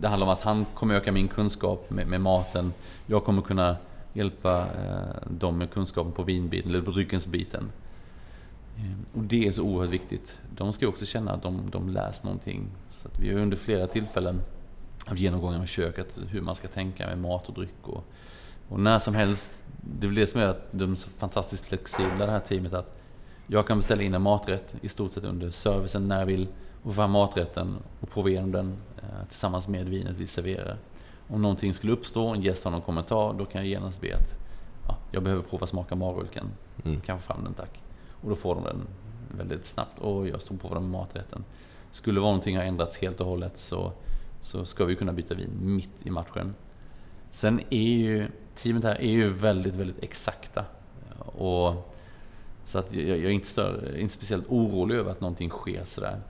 det 0.00 0.08
handlar 0.08 0.26
om 0.26 0.32
att 0.32 0.40
han 0.40 0.66
kommer 0.74 0.94
öka 0.94 1.12
min 1.12 1.28
kunskap 1.28 1.90
med, 1.90 2.06
med 2.06 2.20
maten. 2.20 2.72
Jag 3.06 3.24
kommer 3.24 3.42
kunna 3.42 3.76
hjälpa 4.12 4.58
eh, 4.60 5.30
dem 5.30 5.58
med 5.58 5.70
kunskapen 5.70 6.12
på 6.12 6.22
vinbiten, 6.22 6.70
eller 6.70 6.82
på 6.82 6.90
dryckensbiten. 6.90 7.72
Eh, 8.76 9.18
och 9.18 9.22
det 9.22 9.46
är 9.46 9.52
så 9.52 9.62
oerhört 9.62 9.90
viktigt. 9.90 10.36
De 10.56 10.72
ska 10.72 10.88
också 10.88 11.06
känna 11.06 11.32
att 11.32 11.42
de, 11.42 11.70
de 11.70 11.88
läst 11.88 12.24
någonting. 12.24 12.66
Så 12.88 13.08
vi 13.20 13.32
har 13.32 13.40
under 13.40 13.56
flera 13.56 13.86
tillfällen 13.86 14.40
av 15.06 15.18
genomgångar 15.18 15.58
med 15.58 15.68
köket, 15.68 16.18
hur 16.28 16.40
man 16.40 16.54
ska 16.54 16.68
tänka 16.68 17.06
med 17.06 17.18
mat 17.18 17.48
och 17.48 17.54
dryck. 17.54 17.88
Och, 17.88 18.04
och 18.68 18.80
när 18.80 18.98
som 18.98 19.14
helst, 19.14 19.64
det 19.80 20.06
är 20.06 20.08
väl 20.08 20.16
det 20.16 20.26
som 20.26 20.40
gör 20.40 20.50
att 20.50 20.68
de 20.70 20.92
är 20.92 20.96
så 20.96 21.10
fantastiskt 21.10 21.64
flexibla 21.66 22.26
det 22.26 22.32
här 22.32 22.40
teamet. 22.40 22.72
Att 22.72 23.00
jag 23.46 23.66
kan 23.66 23.78
beställa 23.78 24.02
in 24.02 24.14
en 24.14 24.22
maträtt 24.22 24.74
i 24.80 24.88
stort 24.88 25.12
sett 25.12 25.24
under 25.24 25.50
servicen 25.50 26.08
när 26.08 26.18
jag 26.18 26.26
vill 26.26 26.48
och 26.82 26.90
få 26.90 26.92
fram 26.92 27.10
maträtten 27.10 27.76
och 28.00 28.10
prova 28.10 28.28
igenom 28.28 28.52
den 28.52 28.76
eh, 28.96 29.26
tillsammans 29.28 29.68
med 29.68 29.88
vinet 29.88 30.16
vi 30.16 30.26
serverar. 30.26 30.76
Om 31.28 31.42
någonting 31.42 31.74
skulle 31.74 31.92
uppstå, 31.92 32.28
en 32.28 32.42
gäst 32.42 32.64
har 32.64 32.70
någon 32.70 32.80
kommentar, 32.80 33.34
då 33.38 33.44
kan 33.44 33.60
jag 33.60 33.68
genast 33.68 34.00
be 34.00 34.16
att 34.16 34.38
ja, 34.88 34.96
jag 35.10 35.22
behöver 35.22 35.42
prova 35.42 35.66
smaka 35.66 35.94
marulken. 35.94 36.46
Mm. 36.84 37.00
Kan 37.00 37.18
få 37.18 37.32
fram 37.32 37.44
den 37.44 37.54
tack. 37.54 37.82
Och 38.22 38.30
då 38.30 38.36
får 38.36 38.54
de 38.54 38.64
den 38.64 38.80
väldigt 39.38 39.66
snabbt 39.66 39.98
och 39.98 40.28
jag 40.28 40.42
står 40.42 40.56
på 40.56 40.74
den 40.74 40.82
med 40.82 40.90
maträtten. 40.90 41.44
Skulle 41.90 42.20
vara 42.20 42.30
någonting 42.30 42.56
har 42.56 42.64
ändrats 42.64 42.98
helt 42.98 43.20
och 43.20 43.26
hållet 43.26 43.58
så 43.58 43.92
så 44.44 44.64
ska 44.64 44.84
vi 44.84 44.96
kunna 44.96 45.12
byta 45.12 45.34
vin 45.34 45.50
mitt 45.60 46.06
i 46.06 46.10
matchen. 46.10 46.54
Sen 47.30 47.60
är 47.70 47.98
ju 47.98 48.28
teamet 48.54 48.84
här 48.84 49.00
är 49.00 49.10
ju 49.10 49.28
väldigt, 49.28 49.74
väldigt 49.74 50.04
exakta. 50.04 50.64
Och, 51.18 51.93
så 52.64 52.78
att 52.78 52.94
jag, 52.94 53.04
jag 53.04 53.24
är 53.24 53.30
inte, 53.30 53.46
större, 53.46 54.00
inte 54.00 54.14
speciellt 54.14 54.44
orolig 54.48 54.96
över 54.96 55.10
att 55.10 55.20
någonting 55.20 55.50
sker 55.50 55.84
sådär. 55.84 56.20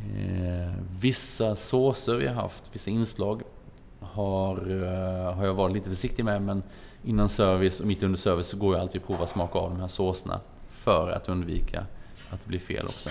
Eh, 0.00 0.72
vissa 1.00 1.56
såser 1.56 2.16
vi 2.16 2.26
har 2.26 2.34
haft, 2.34 2.70
vissa 2.72 2.90
inslag 2.90 3.42
har, 4.00 4.56
eh, 4.56 5.34
har 5.34 5.46
jag 5.46 5.54
varit 5.54 5.74
lite 5.74 5.88
försiktig 5.88 6.24
med 6.24 6.42
men 6.42 6.62
innan 7.04 7.28
service 7.28 7.80
och 7.80 7.86
mitt 7.86 8.02
under 8.02 8.18
service 8.18 8.46
så 8.46 8.56
går 8.56 8.74
jag 8.74 8.82
alltid 8.82 9.00
att 9.00 9.06
prova 9.06 9.26
smaka 9.26 9.58
av 9.58 9.70
de 9.70 9.80
här 9.80 9.88
såserna 9.88 10.40
för 10.70 11.10
att 11.10 11.28
undvika 11.28 11.86
att 12.30 12.40
det 12.40 12.48
blir 12.48 12.58
fel 12.58 12.86
också. 12.86 13.10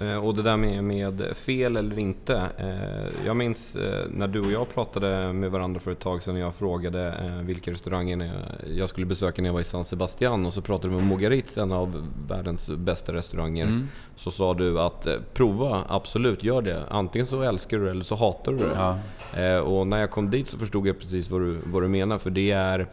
Eh, 0.00 0.16
och 0.16 0.34
det 0.34 0.42
där 0.42 0.56
med, 0.56 0.84
med 0.84 1.36
fel 1.36 1.76
eller 1.76 1.98
inte. 1.98 2.46
Eh, 2.58 3.26
jag 3.26 3.36
minns 3.36 3.76
eh, 3.76 4.06
när 4.10 4.28
du 4.28 4.40
och 4.40 4.52
jag 4.52 4.74
pratade 4.74 5.32
med 5.32 5.50
varandra 5.50 5.80
för 5.80 5.92
ett 5.92 6.00
tag 6.00 6.22
sedan 6.22 6.34
och 6.34 6.40
jag 6.40 6.54
frågade 6.54 7.14
vilka 7.42 7.70
restauranger 7.70 8.32
jag 8.66 8.88
skulle 8.88 9.06
besöka 9.06 9.42
när 9.42 9.48
jag 9.48 9.54
var 9.54 9.60
i 9.60 9.64
San 9.64 9.84
Sebastian 9.84 10.46
och 10.46 10.52
så 10.52 10.62
pratade 10.62 10.94
vi 10.94 11.00
om 11.00 11.06
Mogaritz, 11.06 11.58
en 11.58 11.72
av 11.72 12.08
världens 12.28 12.70
bästa 12.70 13.12
restauranger. 13.12 13.66
Mm. 13.66 13.88
Så 14.16 14.30
sa 14.30 14.54
du 14.54 14.80
att 14.80 15.06
prova, 15.34 15.84
absolut, 15.88 16.44
gör 16.44 16.62
det. 16.62 16.84
Antingen 16.88 17.26
så 17.26 17.42
älskar 17.42 17.78
du 17.78 17.84
det 17.84 17.90
eller 17.90 18.04
så 18.04 18.14
hatar 18.14 18.52
du 18.52 18.58
det. 18.58 18.98
Ja. 19.32 19.62
Och 19.62 19.86
när 19.86 20.00
jag 20.00 20.10
kom 20.10 20.30
dit 20.30 20.48
så 20.48 20.58
förstod 20.58 20.86
jag 20.86 20.98
precis 20.98 21.30
vad 21.30 21.40
du, 21.40 21.58
vad 21.64 21.82
du 21.82 21.88
menar 21.88 22.18
för 22.18 22.30
det 22.30 22.50
är 22.50 22.86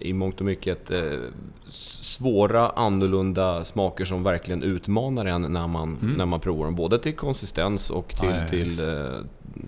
i 0.00 0.12
mångt 0.12 0.40
och 0.40 0.46
mycket 0.46 0.90
eh, 0.90 1.18
svåra, 1.66 2.68
annorlunda 2.68 3.64
smaker 3.64 4.04
som 4.04 4.22
verkligen 4.22 4.62
utmanar 4.62 5.26
en 5.26 5.42
när 5.42 5.66
man, 5.66 5.98
mm. 6.02 6.14
när 6.14 6.26
man 6.26 6.40
provar 6.40 6.64
dem. 6.64 6.74
Både 6.74 6.98
till 6.98 7.16
konsistens 7.16 7.90
och 7.90 8.08
till, 8.08 8.28
ja, 8.28 8.48
till, 8.48 8.88
eh, 8.90 9.20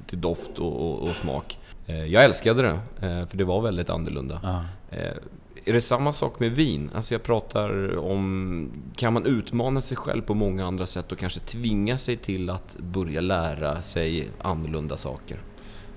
till 0.07 0.21
doft 0.21 0.59
och, 0.59 0.91
och, 0.91 1.09
och 1.09 1.17
smak. 1.17 1.59
Eh, 1.87 2.05
jag 2.05 2.25
älskade 2.25 2.63
det, 2.63 3.07
eh, 3.07 3.27
för 3.27 3.37
det 3.37 3.45
var 3.45 3.61
väldigt 3.61 3.91
annorlunda. 3.91 4.41
Ja. 4.43 4.65
Eh, 4.97 5.17
är 5.65 5.73
det 5.73 5.81
samma 5.81 6.13
sak 6.13 6.41
med 6.41 6.53
vin? 6.53 6.91
Alltså 6.95 7.15
jag 7.15 7.23
pratar 7.23 7.99
om... 7.99 8.71
Kan 8.97 9.13
man 9.13 9.27
utmana 9.27 9.81
sig 9.81 9.97
själv 9.97 10.23
på 10.23 10.35
många 10.35 10.67
andra 10.67 10.87
sätt 10.87 11.13
och 11.13 11.19
kanske 11.19 11.41
tvinga 11.41 11.99
sig 11.99 12.17
till 12.17 12.51
att 12.51 12.77
börja 12.79 13.21
lära 13.21 13.83
sig 13.83 14.29
annorlunda 14.39 14.97
saker? 14.97 15.39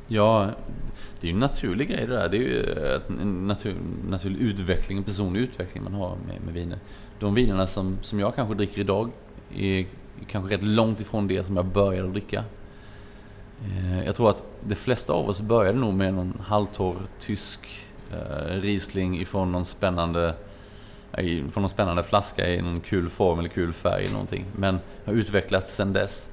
Ja, 0.07 0.49
det 1.19 1.27
är 1.27 1.29
ju 1.29 1.33
en 1.33 1.39
naturlig 1.39 1.89
grej 1.89 2.07
det 2.07 2.13
där. 2.13 2.29
Det 2.29 2.37
är 2.37 2.41
ju 2.41 2.61
eh, 2.61 3.21
en 3.21 3.47
natur, 3.47 3.75
naturlig 4.09 4.41
utveckling, 4.41 4.97
en 4.97 5.03
personlig 5.03 5.41
utveckling 5.41 5.83
man 5.83 5.93
har 5.93 6.17
med, 6.27 6.41
med 6.45 6.53
viner. 6.53 6.79
De 7.19 7.33
vinerna 7.33 7.67
som, 7.67 7.97
som 8.01 8.19
jag 8.19 8.35
kanske 8.35 8.55
dricker 8.55 8.81
idag 8.81 9.11
är 9.55 9.85
kanske 10.27 10.53
rätt 10.53 10.63
långt 10.63 11.01
ifrån 11.01 11.27
det 11.27 11.45
som 11.45 11.55
jag 11.55 11.65
började 11.65 12.09
dricka. 12.09 12.43
Eh, 13.65 14.05
jag 14.05 14.15
tror 14.15 14.29
att 14.29 14.43
de 14.61 14.75
flesta 14.75 15.13
av 15.13 15.29
oss 15.29 15.41
började 15.41 15.79
nog 15.79 15.93
med 15.93 16.13
någon 16.13 16.41
halvtorr 16.45 16.97
tysk 17.19 17.67
eh, 18.11 18.61
Riesling 18.61 19.21
ifrån 19.21 19.51
någon 19.51 19.65
spännande 19.65 20.35
från 21.51 21.61
någon 21.61 21.69
spännande 21.69 22.03
flaska 22.03 22.49
i 22.49 22.61
någon 22.61 22.81
kul 22.81 23.09
form 23.09 23.39
eller 23.39 23.49
kul 23.49 23.73
färg 23.73 24.03
eller 24.03 24.13
någonting. 24.13 24.45
Men 24.55 24.79
har 25.05 25.13
utvecklats 25.13 25.75
sedan 25.75 25.93
dess. 25.93 26.29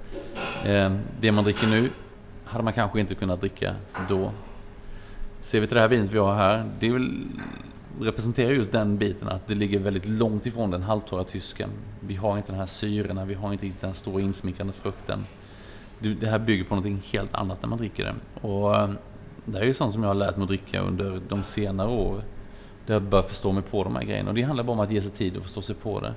Eh, 0.64 0.92
det 1.20 1.32
man 1.32 1.44
dricker 1.44 1.66
nu 1.66 1.90
hade 2.52 2.64
man 2.64 2.72
kanske 2.72 3.00
inte 3.00 3.14
kunnat 3.14 3.40
dricka 3.40 3.74
då. 4.08 4.32
Ser 5.40 5.60
vi 5.60 5.66
till 5.66 5.74
det 5.74 5.80
här 5.80 5.88
vinet 5.88 6.12
vi 6.12 6.18
har 6.18 6.34
här, 6.34 6.64
det 6.80 6.90
väl, 6.90 7.24
representerar 8.00 8.50
just 8.50 8.72
den 8.72 8.98
biten 8.98 9.28
att 9.28 9.46
det 9.46 9.54
ligger 9.54 9.78
väldigt 9.78 10.06
långt 10.06 10.46
ifrån 10.46 10.70
den 10.70 10.82
halvtorra 10.82 11.24
tysken. 11.24 11.70
Vi 12.00 12.14
har 12.14 12.36
inte 12.36 12.52
den 12.52 12.58
här 12.58 12.66
syrorna, 12.66 13.24
vi 13.24 13.34
har 13.34 13.52
inte 13.52 13.70
den 13.80 13.94
stora 13.94 14.22
insmickrande 14.22 14.72
frukten. 14.72 15.24
Det 15.98 16.26
här 16.26 16.38
bygger 16.38 16.64
på 16.64 16.74
någonting 16.74 17.02
helt 17.12 17.34
annat 17.34 17.62
när 17.62 17.68
man 17.68 17.78
dricker 17.78 18.04
det. 18.04 18.14
Och 18.48 18.76
eh, 18.76 18.90
det 19.44 19.52
här 19.52 19.60
är 19.60 19.66
ju 19.66 19.74
sånt 19.74 19.92
som 19.92 20.02
jag 20.02 20.10
har 20.10 20.14
lärt 20.14 20.36
mig 20.36 20.42
att 20.42 20.48
dricka 20.48 20.80
under 20.80 21.20
de 21.28 21.42
senare 21.42 21.88
år. 21.88 22.22
Där 22.86 22.94
jag 22.94 23.02
börjat 23.02 23.28
förstå 23.28 23.52
mig 23.52 23.62
på 23.62 23.84
de 23.84 23.96
här 23.96 24.02
grejerna. 24.02 24.28
Och 24.28 24.34
det 24.34 24.42
handlar 24.42 24.64
bara 24.64 24.72
om 24.72 24.80
att 24.80 24.90
ge 24.90 25.02
sig 25.02 25.10
tid 25.10 25.36
och 25.36 25.42
förstå 25.42 25.62
sig 25.62 25.76
på 25.76 26.00
det. 26.00 26.14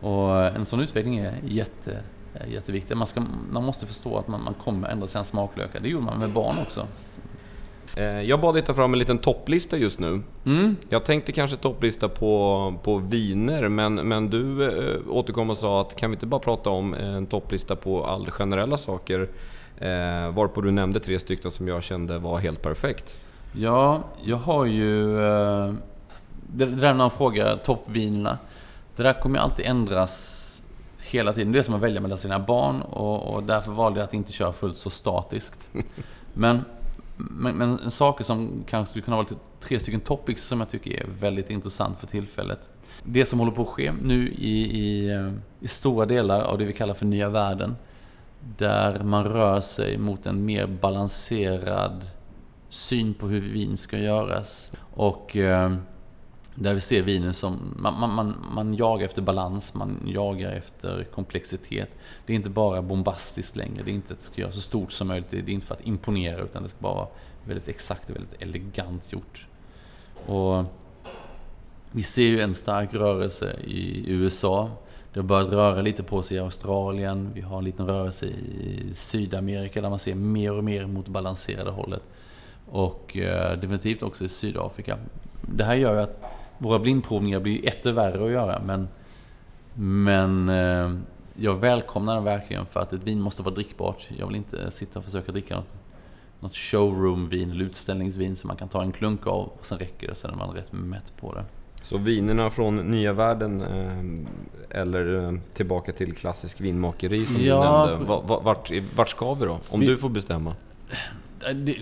Och 0.00 0.42
eh, 0.42 0.56
en 0.56 0.64
sån 0.64 0.80
utveckling 0.80 1.18
är 1.18 1.34
jätte, 1.44 2.02
jätteviktigt. 2.48 2.98
Man, 2.98 3.06
ska, 3.06 3.22
man 3.50 3.64
måste 3.64 3.86
förstå 3.86 4.18
att 4.18 4.28
man, 4.28 4.44
man 4.44 4.54
kommer 4.54 4.88
ändra 4.88 5.06
sina 5.06 5.24
smaklökar. 5.24 5.80
Det 5.80 5.88
gjorde 5.88 6.04
man 6.04 6.18
med 6.18 6.30
barn 6.30 6.56
också. 6.62 6.86
Eh, 7.96 8.04
jag 8.22 8.40
bad 8.40 8.54
dig 8.54 8.62
ta 8.62 8.74
fram 8.74 8.92
en 8.92 8.98
liten 8.98 9.18
topplista 9.18 9.76
just 9.76 9.98
nu. 9.98 10.22
Mm. 10.46 10.76
Jag 10.88 11.04
tänkte 11.04 11.32
kanske 11.32 11.56
topplista 11.56 12.08
på, 12.08 12.74
på 12.82 12.96
viner, 12.96 13.68
men, 13.68 13.94
men 13.94 14.30
du 14.30 14.64
äh, 14.64 15.00
återkom 15.10 15.50
och 15.50 15.58
sa 15.58 15.80
att 15.80 15.96
kan 15.96 16.10
vi 16.10 16.14
inte 16.14 16.26
bara 16.26 16.40
prata 16.40 16.70
om 16.70 16.94
en 16.94 17.26
topplista 17.26 17.76
på 17.76 18.06
all 18.06 18.30
generella 18.30 18.76
saker? 18.76 19.28
Eh, 19.78 20.30
varpå 20.34 20.60
du 20.60 20.70
nämnde 20.70 21.00
tre 21.00 21.18
stycken 21.18 21.50
som 21.50 21.68
jag 21.68 21.82
kände 21.82 22.18
var 22.18 22.38
helt 22.38 22.62
perfekt. 22.62 23.14
Ja, 23.56 24.02
jag 24.24 24.36
har 24.36 24.64
ju... 24.64 25.18
eh, 25.26 25.72
Det, 26.52 26.66
där 26.66 26.76
när 26.88 26.94
man 26.94 27.10
frågar 27.10 27.56
toppvinerna. 27.56 28.38
Det 28.96 29.02
där 29.02 29.12
kommer 29.12 29.38
ju 29.38 29.42
alltid 29.42 29.66
ändras 29.66 30.44
hela 31.08 31.32
tiden. 31.32 31.52
Det 31.52 31.58
är 31.58 31.62
som 31.62 31.74
att 31.74 31.80
välja 31.80 32.00
mellan 32.00 32.18
sina 32.18 32.38
barn 32.38 32.82
och, 32.82 33.34
och 33.34 33.42
därför 33.42 33.72
valde 33.72 34.00
jag 34.00 34.06
att 34.06 34.14
inte 34.14 34.32
köra 34.32 34.52
fullt 34.52 34.76
så 34.76 34.90
statiskt. 34.90 35.68
Men, 36.34 36.64
men, 37.16 37.56
men 37.56 37.90
saker 37.90 38.24
som 38.24 38.64
kanske 38.68 38.90
skulle 38.90 39.02
kunna 39.02 39.16
vara 39.16 39.26
lite 39.30 39.40
tre 39.60 39.80
stycken 39.80 40.00
topics 40.00 40.42
som 40.44 40.60
jag 40.60 40.68
tycker 40.68 40.90
är 40.90 41.06
väldigt 41.20 41.50
intressant 41.50 42.00
för 42.00 42.06
tillfället. 42.06 42.68
Det 43.02 43.24
som 43.24 43.38
håller 43.38 43.52
på 43.52 43.62
att 43.62 43.68
ske 43.68 43.92
nu 44.02 44.28
i, 44.28 44.80
i, 44.80 45.10
eh, 45.10 45.32
i 45.60 45.68
stora 45.68 46.06
delar 46.06 46.40
av 46.40 46.58
det 46.58 46.64
vi 46.64 46.72
kallar 46.72 46.94
för 46.94 47.06
nya 47.06 47.28
världen. 47.28 47.76
Där 48.58 49.04
man 49.04 49.24
rör 49.24 49.60
sig 49.60 49.98
mot 49.98 50.26
en 50.26 50.44
mer 50.44 50.66
balanserad 50.66 52.04
syn 52.68 53.14
på 53.14 53.26
hur 53.26 53.40
vin 53.40 53.76
ska 53.76 53.98
göras. 53.98 54.72
Och 54.94 55.36
eh, 55.36 55.74
där 56.60 56.74
vi 56.74 56.80
ser 56.80 57.02
vinen 57.02 57.34
som... 57.34 57.74
Man, 57.76 58.00
man, 58.00 58.14
man, 58.14 58.46
man 58.54 58.74
jagar 58.74 59.04
efter 59.04 59.22
balans, 59.22 59.74
man 59.74 60.02
jagar 60.06 60.52
efter 60.52 61.04
komplexitet. 61.04 61.88
Det 62.26 62.32
är 62.32 62.36
inte 62.36 62.50
bara 62.50 62.82
bombastiskt 62.82 63.56
längre. 63.56 63.82
Det 63.82 63.90
är 63.90 63.94
inte 63.94 64.12
att 64.12 64.18
det 64.18 64.24
ska 64.24 64.40
göra 64.40 64.52
så 64.52 64.60
stort 64.60 64.92
som 64.92 65.08
möjligt. 65.08 65.30
Det 65.30 65.38
är 65.38 65.48
inte 65.48 65.66
för 65.66 65.74
att 65.74 65.86
imponera 65.86 66.40
utan 66.40 66.62
det 66.62 66.68
ska 66.68 66.78
bara 66.80 66.94
vara 66.94 67.08
väldigt 67.44 67.68
exakt 67.68 68.10
och 68.10 68.16
väldigt 68.16 68.42
elegant 68.42 69.12
gjort. 69.12 69.46
Och 70.26 70.64
vi 71.92 72.02
ser 72.02 72.22
ju 72.22 72.40
en 72.40 72.54
stark 72.54 72.94
rörelse 72.94 73.56
i 73.64 74.10
USA. 74.10 74.70
Det 75.12 75.20
har 75.20 75.26
börjat 75.26 75.48
röra 75.48 75.82
lite 75.82 76.02
på 76.02 76.22
sig 76.22 76.36
i 76.36 76.40
Australien. 76.40 77.30
Vi 77.34 77.40
har 77.40 77.58
en 77.58 77.64
liten 77.64 77.86
rörelse 77.86 78.26
i 78.26 78.90
Sydamerika 78.94 79.82
där 79.82 79.90
man 79.90 79.98
ser 79.98 80.14
mer 80.14 80.56
och 80.56 80.64
mer 80.64 80.86
mot 80.86 81.08
balanserade 81.08 81.70
hållet. 81.70 82.02
Och 82.70 83.16
eh, 83.16 83.58
definitivt 83.58 84.02
också 84.02 84.24
i 84.24 84.28
Sydafrika. 84.28 84.98
Det 85.56 85.64
här 85.64 85.74
gör 85.74 85.94
ju 85.94 86.00
att 86.00 86.20
våra 86.58 86.78
blindprovningar 86.78 87.40
blir 87.40 87.66
etter 87.68 87.92
värre 87.92 88.24
att 88.24 88.30
göra 88.30 88.62
men, 88.64 88.88
men 89.74 90.48
eh, 90.48 90.92
jag 91.34 91.54
välkomnar 91.60 92.14
den 92.14 92.24
verkligen 92.24 92.66
för 92.66 92.80
att 92.80 92.92
ett 92.92 93.02
vin 93.02 93.20
måste 93.20 93.42
vara 93.42 93.54
drickbart. 93.54 94.08
Jag 94.18 94.26
vill 94.26 94.36
inte 94.36 94.70
sitta 94.70 94.98
och 94.98 95.04
försöka 95.04 95.32
dricka 95.32 95.56
något, 95.56 95.74
något 96.40 96.54
showroom-vin 96.54 97.50
eller 97.50 97.64
utställningsvin 97.64 98.36
som 98.36 98.48
man 98.48 98.56
kan 98.56 98.68
ta 98.68 98.82
en 98.82 98.92
klunk 98.92 99.26
av 99.26 99.44
och 99.48 99.64
sen 99.64 99.78
räcker 99.78 100.08
det, 100.08 100.14
sen 100.14 100.30
är 100.30 100.34
man 100.36 100.54
rätt 100.54 100.72
mätt 100.72 101.12
på 101.20 101.34
det. 101.34 101.44
Så 101.82 101.98
vinerna 101.98 102.50
från 102.50 102.76
nya 102.76 103.12
världen 103.12 103.60
eh, 103.62 104.80
eller 104.80 105.24
eh, 105.24 105.38
tillbaka 105.54 105.92
till 105.92 106.14
klassisk 106.14 106.60
vinmakeri 106.60 107.26
som 107.26 107.42
Ja. 107.44 107.84
du 107.86 107.90
nämnde. 107.90 108.08
Va- 108.08 108.22
va- 108.26 108.40
Vart, 108.44 108.70
vart 108.96 109.08
ska 109.08 109.34
vi 109.34 109.46
då? 109.46 109.58
Om 109.70 109.80
Vi- 109.80 109.86
du 109.86 109.96
får 109.96 110.08
bestämma. 110.08 110.54
Det, 111.54 111.76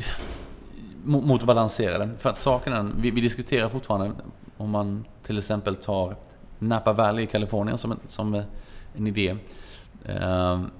mot 1.04 1.40
att 1.40 1.46
balansera 1.46 1.98
det. 1.98 2.10
För 2.18 2.30
att 2.30 2.36
saken 2.36 2.72
är, 2.72 2.90
vi, 3.00 3.10
vi 3.10 3.20
diskuterar 3.20 3.68
fortfarande 3.68 4.12
om 4.56 4.70
man 4.70 5.04
till 5.22 5.38
exempel 5.38 5.76
tar 5.76 6.16
Napa 6.58 6.92
Valley 6.92 7.24
i 7.24 7.26
Kalifornien 7.26 7.78
som 7.78 7.92
en, 7.92 7.98
som 8.06 8.42
en 8.94 9.06
idé. 9.06 9.36
Ehm, 10.04 10.70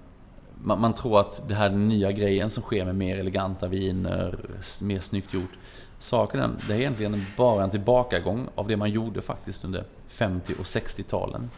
man, 0.63 0.81
man 0.81 0.95
tror 0.95 1.21
att 1.21 1.49
det 1.49 1.55
här 1.55 1.67
är 1.67 1.71
den 1.71 1.89
nya 1.89 2.13
grejen 2.13 2.51
som 2.51 2.63
sker 2.63 2.85
med 2.85 2.95
mer 2.95 3.19
eleganta 3.19 3.69
viner, 3.69 4.39
mer 4.81 5.01
snyggt 5.01 5.35
gjort. 5.35 5.51
Saken 5.99 6.41
är, 6.41 6.51
det 6.69 6.75
är 6.75 6.79
egentligen 6.79 7.27
bara 7.37 7.65
en 7.65 7.71
tillbakagång 7.71 8.49
av 8.55 8.69
det 8.69 8.77
man 8.77 8.91
gjorde 8.91 9.23
faktiskt 9.23 9.65
under 9.65 9.85
50 10.09 10.53
och 10.59 10.65
60-talen. 10.65 11.51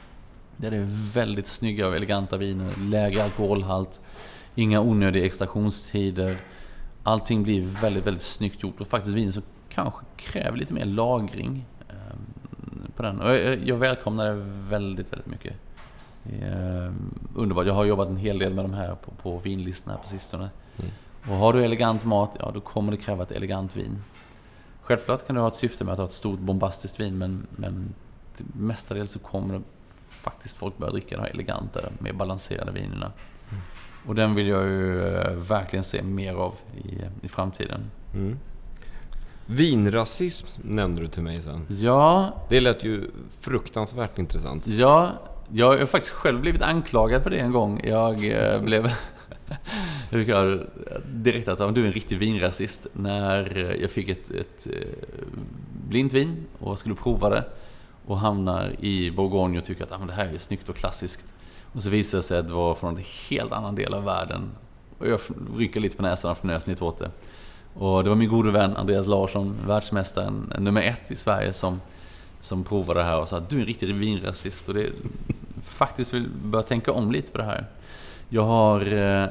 Där 0.56 0.70
det 0.70 0.76
är 0.76 1.12
väldigt 1.12 1.46
snygga 1.46 1.88
och 1.88 1.96
eleganta 1.96 2.36
viner, 2.36 2.76
lägre 2.78 3.24
alkoholhalt, 3.24 4.00
inga 4.54 4.80
onödiga 4.80 5.24
extraktionstider. 5.24 6.38
Allting 7.02 7.42
blir 7.42 7.62
väldigt, 7.62 8.06
väldigt 8.06 8.22
snyggt 8.22 8.62
gjort 8.62 8.80
och 8.80 8.86
faktiskt 8.86 9.16
vin 9.16 9.32
som 9.32 9.42
kanske 9.68 10.04
kräver 10.16 10.56
lite 10.56 10.74
mer 10.74 10.84
lagring 10.84 11.66
på 12.96 13.02
den. 13.02 13.20
Och 13.20 13.30
jag, 13.30 13.68
jag 13.68 13.76
välkomnar 13.76 14.26
det 14.26 14.42
väldigt, 14.68 15.12
väldigt 15.12 15.26
mycket. 15.26 15.54
Eh, 16.24 16.92
underbart. 17.34 17.66
Jag 17.66 17.74
har 17.74 17.84
jobbat 17.84 18.08
en 18.08 18.16
hel 18.16 18.38
del 18.38 18.54
med 18.54 18.64
de 18.64 18.74
här 18.74 18.94
på, 18.94 19.10
på 19.10 19.38
vinlistorna 19.38 19.96
på 19.96 20.06
sistone. 20.06 20.50
Mm. 20.76 20.90
Och 21.28 21.36
har 21.36 21.52
du 21.52 21.64
elegant 21.64 22.04
mat, 22.04 22.36
ja 22.40 22.50
då 22.54 22.60
kommer 22.60 22.92
det 22.92 22.98
kräva 22.98 23.22
ett 23.22 23.32
elegant 23.32 23.76
vin. 23.76 24.02
Självklart 24.82 25.26
kan 25.26 25.36
du 25.36 25.42
ha 25.42 25.48
ett 25.48 25.56
syfte 25.56 25.84
med 25.84 25.92
att 25.92 25.98
ha 25.98 26.06
ett 26.06 26.12
stort 26.12 26.40
bombastiskt 26.40 27.00
vin 27.00 27.18
men, 27.18 27.46
men 27.50 27.94
mestadels 28.52 29.12
så 29.12 29.18
kommer 29.18 29.54
det 29.54 29.62
faktiskt 30.10 30.56
folk 30.56 30.78
börja 30.78 30.92
dricka 30.92 31.16
de 31.16 31.22
här 31.22 31.30
elegantare, 31.30 31.92
mer 31.98 32.12
balanserade 32.12 32.72
vinerna. 32.72 33.12
Och 34.06 34.14
den 34.14 34.34
vill 34.34 34.46
jag 34.46 34.64
ju 34.64 35.08
eh, 35.08 35.32
verkligen 35.32 35.84
se 35.84 36.02
mer 36.02 36.34
av 36.34 36.54
i, 36.84 37.00
i 37.22 37.28
framtiden. 37.28 37.90
Mm. 38.14 38.38
Vinrasism 39.50 40.46
nämnde 40.62 41.00
du 41.00 41.08
till 41.08 41.22
mig 41.22 41.36
sen. 41.36 41.66
Ja, 41.68 42.32
Det 42.48 42.60
lät 42.60 42.84
ju 42.84 43.10
fruktansvärt 43.40 44.18
intressant. 44.18 44.66
ja, 44.66 45.10
jag 45.52 45.78
har 45.78 45.86
faktiskt 45.86 46.14
själv 46.14 46.40
blivit 46.40 46.62
anklagad 46.62 47.22
för 47.22 47.30
det 47.30 47.38
en 47.38 47.52
gång. 47.52 47.80
Jag 47.84 48.24
eh, 48.54 48.60
blev... 48.62 48.90
Jag 50.10 50.20
fick 50.20 50.28
höra 50.28 50.58
direkt 51.06 51.48
att 51.48 51.60
"Ja, 51.60 51.70
du 51.70 51.82
är 51.82 51.86
en 51.86 51.92
riktig 51.92 52.18
vinrasist 52.18 52.86
när 52.92 53.56
jag 53.80 53.90
fick 53.90 54.08
ett, 54.08 54.30
ett 54.30 54.66
eh, 54.66 54.88
blint 55.88 56.12
vin 56.12 56.36
och 56.58 56.78
skulle 56.78 56.94
prova 56.94 57.28
det 57.28 57.44
och 58.06 58.18
hamnar 58.18 58.84
i 58.84 59.10
Bourgogne 59.10 59.58
och 59.58 59.64
tycker 59.64 59.84
att 59.84 59.92
ah, 59.92 59.98
det 60.06 60.12
här 60.12 60.26
är 60.34 60.38
snyggt 60.38 60.68
och 60.68 60.76
klassiskt. 60.76 61.34
Och 61.72 61.82
så 61.82 61.90
visar 61.90 62.18
det 62.18 62.22
sig 62.22 62.38
att 62.38 62.48
det 62.48 62.54
var 62.54 62.74
från 62.74 62.96
en 62.96 63.02
helt 63.28 63.52
annan 63.52 63.74
del 63.74 63.94
av 63.94 64.04
världen. 64.04 64.50
Och 64.98 65.08
jag 65.08 65.20
rycker 65.56 65.80
lite 65.80 65.96
på 65.96 66.02
näsan 66.02 66.30
och 66.30 66.36
fnös 66.38 66.66
lite 66.66 66.84
åt 66.84 66.98
det. 66.98 67.10
Och 67.74 68.04
det 68.04 68.10
var 68.10 68.16
min 68.16 68.28
gode 68.28 68.50
vän 68.50 68.76
Andreas 68.76 69.06
Larsson, 69.06 69.56
världsmästaren 69.66 70.52
nummer 70.58 70.82
ett 70.82 71.10
i 71.10 71.14
Sverige, 71.14 71.52
som, 71.52 71.80
som 72.40 72.64
provade 72.64 73.00
det 73.00 73.04
här 73.04 73.20
och 73.20 73.28
sa 73.28 73.36
att 73.36 73.50
du 73.50 73.56
är 73.56 73.60
en 73.60 73.66
riktig 73.66 73.94
vinrasist. 73.94 74.68
Och 74.68 74.74
det 74.74 74.90
faktiskt 75.64 76.14
vill 76.14 76.28
börja 76.44 76.62
tänka 76.62 76.92
om 76.92 77.12
lite 77.12 77.32
på 77.32 77.38
det 77.38 77.44
här. 77.44 77.64
Jag 78.28 78.42
har, 78.42 78.80
eh, 78.80 79.28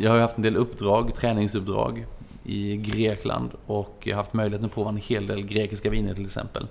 jag 0.00 0.10
har 0.10 0.18
haft 0.18 0.36
en 0.36 0.42
del 0.42 0.56
uppdrag, 0.56 1.14
träningsuppdrag 1.14 2.06
i 2.44 2.76
Grekland 2.76 3.50
och 3.66 3.98
jag 4.04 4.16
har 4.16 4.22
haft 4.22 4.32
möjligheten 4.32 4.66
att 4.66 4.74
prova 4.74 4.88
en 4.88 4.96
hel 4.96 5.26
del 5.26 5.42
grekiska 5.42 5.90
viner 5.90 6.14
till 6.14 6.24
exempel. 6.24 6.66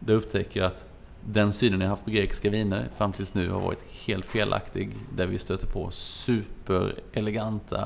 Där 0.00 0.14
jag 0.60 0.66
att 0.66 0.84
den 1.24 1.52
synen 1.52 1.80
jag 1.80 1.88
haft 1.88 2.04
på 2.04 2.10
grekiska 2.10 2.50
viner 2.50 2.88
fram 2.96 3.12
tills 3.12 3.34
nu 3.34 3.50
har 3.50 3.60
varit 3.60 3.82
helt 4.06 4.24
felaktig. 4.24 4.96
Där 5.16 5.26
vi 5.26 5.38
stöter 5.38 5.66
på 5.66 5.90
supereleganta, 5.90 7.80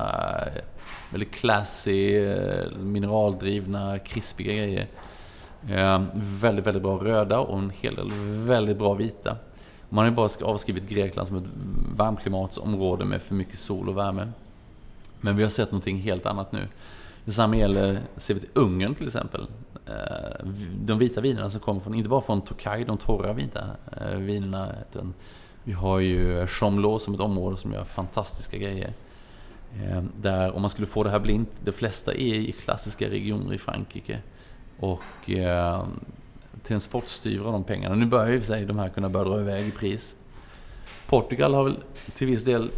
väldigt 1.11 1.31
classy, 1.31 2.25
mineraldrivna, 2.77 3.99
krispiga 3.99 4.53
grejer. 4.53 4.87
Ehm, 5.69 6.05
väldigt, 6.13 6.67
väldigt 6.67 6.83
bra 6.83 6.97
röda 6.97 7.39
och 7.39 7.59
en 7.59 7.71
hel 7.81 7.95
del 7.95 8.11
väldigt 8.45 8.77
bra 8.77 8.93
vita. 8.93 9.37
Man 9.89 10.03
har 10.03 10.11
ju 10.11 10.15
bara 10.15 10.29
avskrivit 10.41 10.89
Grekland 10.89 11.27
som 11.27 11.37
ett 11.37 11.43
varmklimatsområde 11.95 13.05
med 13.05 13.21
för 13.21 13.35
mycket 13.35 13.59
sol 13.59 13.89
och 13.89 13.97
värme. 13.97 14.31
Men 15.21 15.35
vi 15.35 15.43
har 15.43 15.49
sett 15.49 15.71
någonting 15.71 15.97
helt 15.97 16.25
annat 16.25 16.51
nu. 16.51 16.67
Detsamma 17.25 17.55
gäller, 17.55 17.99
ser 18.17 18.33
vi 18.33 18.39
till 18.39 18.49
Ungern 18.53 18.95
till 18.95 19.07
exempel. 19.07 19.47
Eh, 19.87 20.45
de 20.75 20.99
vita 20.99 21.21
vinerna 21.21 21.49
som 21.49 21.61
kommer 21.61 21.79
från, 21.79 21.93
inte 21.93 22.09
bara 22.09 22.21
från 22.21 22.41
Tokaj, 22.41 22.85
de 22.85 22.97
torra 22.97 23.33
vita 23.33 23.67
eh, 24.01 24.17
vinerna. 24.17 24.69
Utan 24.89 25.13
vi 25.63 25.73
har 25.73 25.99
ju 25.99 26.47
Chomlo 26.47 26.99
som 26.99 27.13
ett 27.13 27.19
område 27.19 27.57
som 27.57 27.73
gör 27.73 27.83
fantastiska 27.83 28.57
grejer. 28.57 28.93
Eh, 29.83 30.03
där, 30.21 30.55
om 30.55 30.61
man 30.61 30.69
skulle 30.69 30.87
få 30.87 31.03
det 31.03 31.09
här 31.09 31.19
blint, 31.19 31.49
de 31.63 31.71
flesta 31.71 32.13
är 32.13 32.35
i 32.35 32.51
klassiska 32.51 33.09
regioner 33.09 33.53
i 33.53 33.57
Frankrike. 33.57 34.19
Och 34.79 35.29
eh, 35.29 35.85
till 36.63 36.73
en 36.73 36.79
sportstyver 36.79 37.45
av 37.45 37.51
de 37.51 37.63
pengarna. 37.63 37.95
Nu 37.95 38.05
börjar 38.05 38.27
ju 38.27 38.35
i 38.35 38.37
och 38.37 38.41
för 38.41 38.47
sig 38.47 38.65
de 38.65 38.79
här 38.79 38.89
kunna 38.89 39.09
börja 39.09 39.25
dra 39.25 39.39
iväg 39.39 39.67
i 39.67 39.71
pris. 39.71 40.15
Portugal 41.07 41.53
har 41.53 41.63
väl 41.63 41.77
till 42.13 42.27
viss 42.27 42.43
del 42.43 42.71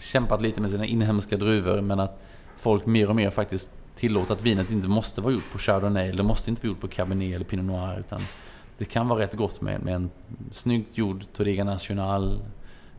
kämpat 0.00 0.42
lite 0.42 0.60
med 0.60 0.70
sina 0.70 0.84
inhemska 0.84 1.36
druvor 1.36 1.80
men 1.80 2.00
att 2.00 2.22
folk 2.56 2.86
mer 2.86 3.08
och 3.08 3.16
mer 3.16 3.30
faktiskt 3.30 3.70
Tillåta 4.00 4.32
att 4.32 4.42
vinet 4.42 4.70
inte 4.70 4.88
måste 4.88 5.20
vara 5.20 5.32
gjort 5.32 5.50
på 5.52 5.58
Chardonnay 5.58 6.08
eller 6.08 6.22
måste 6.22 6.50
inte 6.50 6.62
vara 6.62 6.68
gjort 6.72 6.80
på 6.80 6.88
Cabernet 6.88 7.34
eller 7.34 7.44
Pinot 7.44 7.64
Noir 7.64 7.98
utan 7.98 8.20
det 8.78 8.84
kan 8.84 9.08
vara 9.08 9.20
rätt 9.20 9.34
gott 9.34 9.60
med, 9.60 9.80
med 9.82 9.94
en 9.94 10.10
snyggt 10.50 10.98
gjord 10.98 11.24
Torrega 11.32 11.64
National 11.64 12.40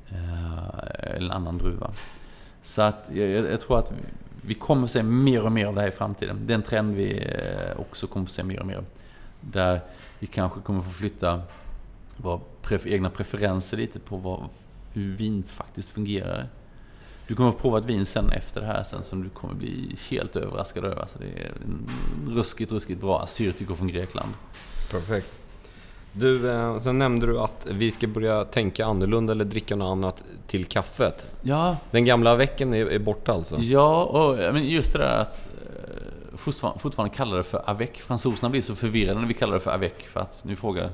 eh, 0.10 0.68
eller 1.04 1.26
en 1.26 1.32
annan 1.32 1.58
druva. 1.58 1.92
Så 2.64 2.82
att 2.82 3.10
jag, 3.14 3.30
jag 3.30 3.52
jag 3.52 3.60
tror 3.60 3.80
att 3.80 3.94
vi 4.42 4.54
kommer 4.54 4.84
att 4.84 4.92
se 4.92 5.04
mer 5.04 5.46
och 5.46 5.52
mer 5.52 5.66
av 5.66 5.76
det 5.76 5.82
här 5.82 5.88
i 5.88 5.92
framtiden. 5.92 6.40
Det 6.46 6.54
är 6.54 6.56
en 6.56 6.64
trend 6.64 6.96
vi 6.96 7.18
eh, 7.18 7.80
också 7.80 8.08
kommer 8.08 8.26
att 8.26 8.32
se 8.32 8.44
mer 8.44 8.60
och 8.60 8.66
mer 8.66 8.76
av. 8.76 8.86
Där 9.42 9.82
vi 10.20 10.28
kanske 10.28 10.60
kommer 10.60 10.82
få 10.82 10.90
flytta 10.92 11.42
våra 12.18 12.40
pref- 12.64 12.88
egna 12.88 13.10
preferenser 13.10 13.78
lite 13.78 14.00
på 14.00 14.18
vad, 14.18 14.44
hur 14.94 15.16
vin 15.16 15.44
faktiskt 15.44 15.90
fungerar. 15.90 16.48
Du 17.32 17.36
kommer 17.36 17.50
att 17.50 17.58
prova 17.62 17.78
ett 17.78 17.86
vin 17.86 18.06
sen 18.06 18.30
efter 18.30 18.62
det 18.62 18.68
här 18.68 18.84
sen 18.84 19.04
som 19.04 19.24
du 19.24 19.30
kommer 19.30 19.54
bli 19.54 19.96
helt 20.10 20.36
överraskad 20.36 20.86
över. 20.86 21.02
Alltså 21.02 21.20
det 21.20 21.26
är 21.26 21.52
en 21.66 21.90
ruskigt, 22.36 22.72
ruskigt 22.72 23.02
bra 23.02 23.22
assyrtiko 23.22 23.76
från 23.76 23.88
Grekland. 23.88 24.30
Perfekt. 24.92 25.40
Du, 26.12 26.52
eh, 26.52 26.80
sen 26.80 27.00
nämnde 27.00 27.28
du 27.28 27.40
att 27.40 27.68
vi 27.70 27.92
ska 27.92 28.08
börja 28.08 28.46
tänka 28.46 28.86
annorlunda 28.86 29.34
eller 29.34 29.46
dricka 29.46 29.76
något 29.76 29.92
annat 29.92 30.26
till 30.48 30.66
kaffet. 30.66 31.36
Ja, 31.42 31.78
Den 31.92 32.06
gamla 32.06 32.36
väcken 32.36 32.74
är, 32.74 32.86
är 32.86 33.00
borta 33.00 33.34
alltså? 33.34 33.58
ja 33.58 34.04
och 34.04 34.54
men 34.54 34.64
just 34.70 34.94
det 34.94 35.00
där 35.00 35.22
att 35.22 35.46
eh, 35.66 36.38
fortfarande, 36.38 36.80
fortfarande 36.80 37.16
kalla 37.16 37.38
det 37.38 37.44
för 37.44 37.62
avec. 37.66 38.02
Fransoserna 38.02 38.50
blir 38.50 38.62
så 38.62 38.76
förvirrade 38.76 39.20
när 39.20 39.28
vi 39.28 39.34
kallar 39.34 39.54
det 39.54 39.60
för 39.60 39.72
avec. 39.72 40.08
För 40.08 40.20
att 40.20 40.44
nu 40.46 40.56
frågar 40.56 40.90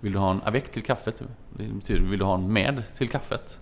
vill 0.00 0.12
du 0.12 0.18
ha 0.18 0.30
en 0.30 0.42
avec 0.44 0.68
till 0.70 0.82
kaffet? 0.82 1.22
Det 1.56 1.64
betyder, 1.64 2.00
vill 2.00 2.18
du 2.18 2.24
ha 2.24 2.34
en 2.34 2.52
med 2.52 2.82
till 2.98 3.08
kaffet? 3.08 3.60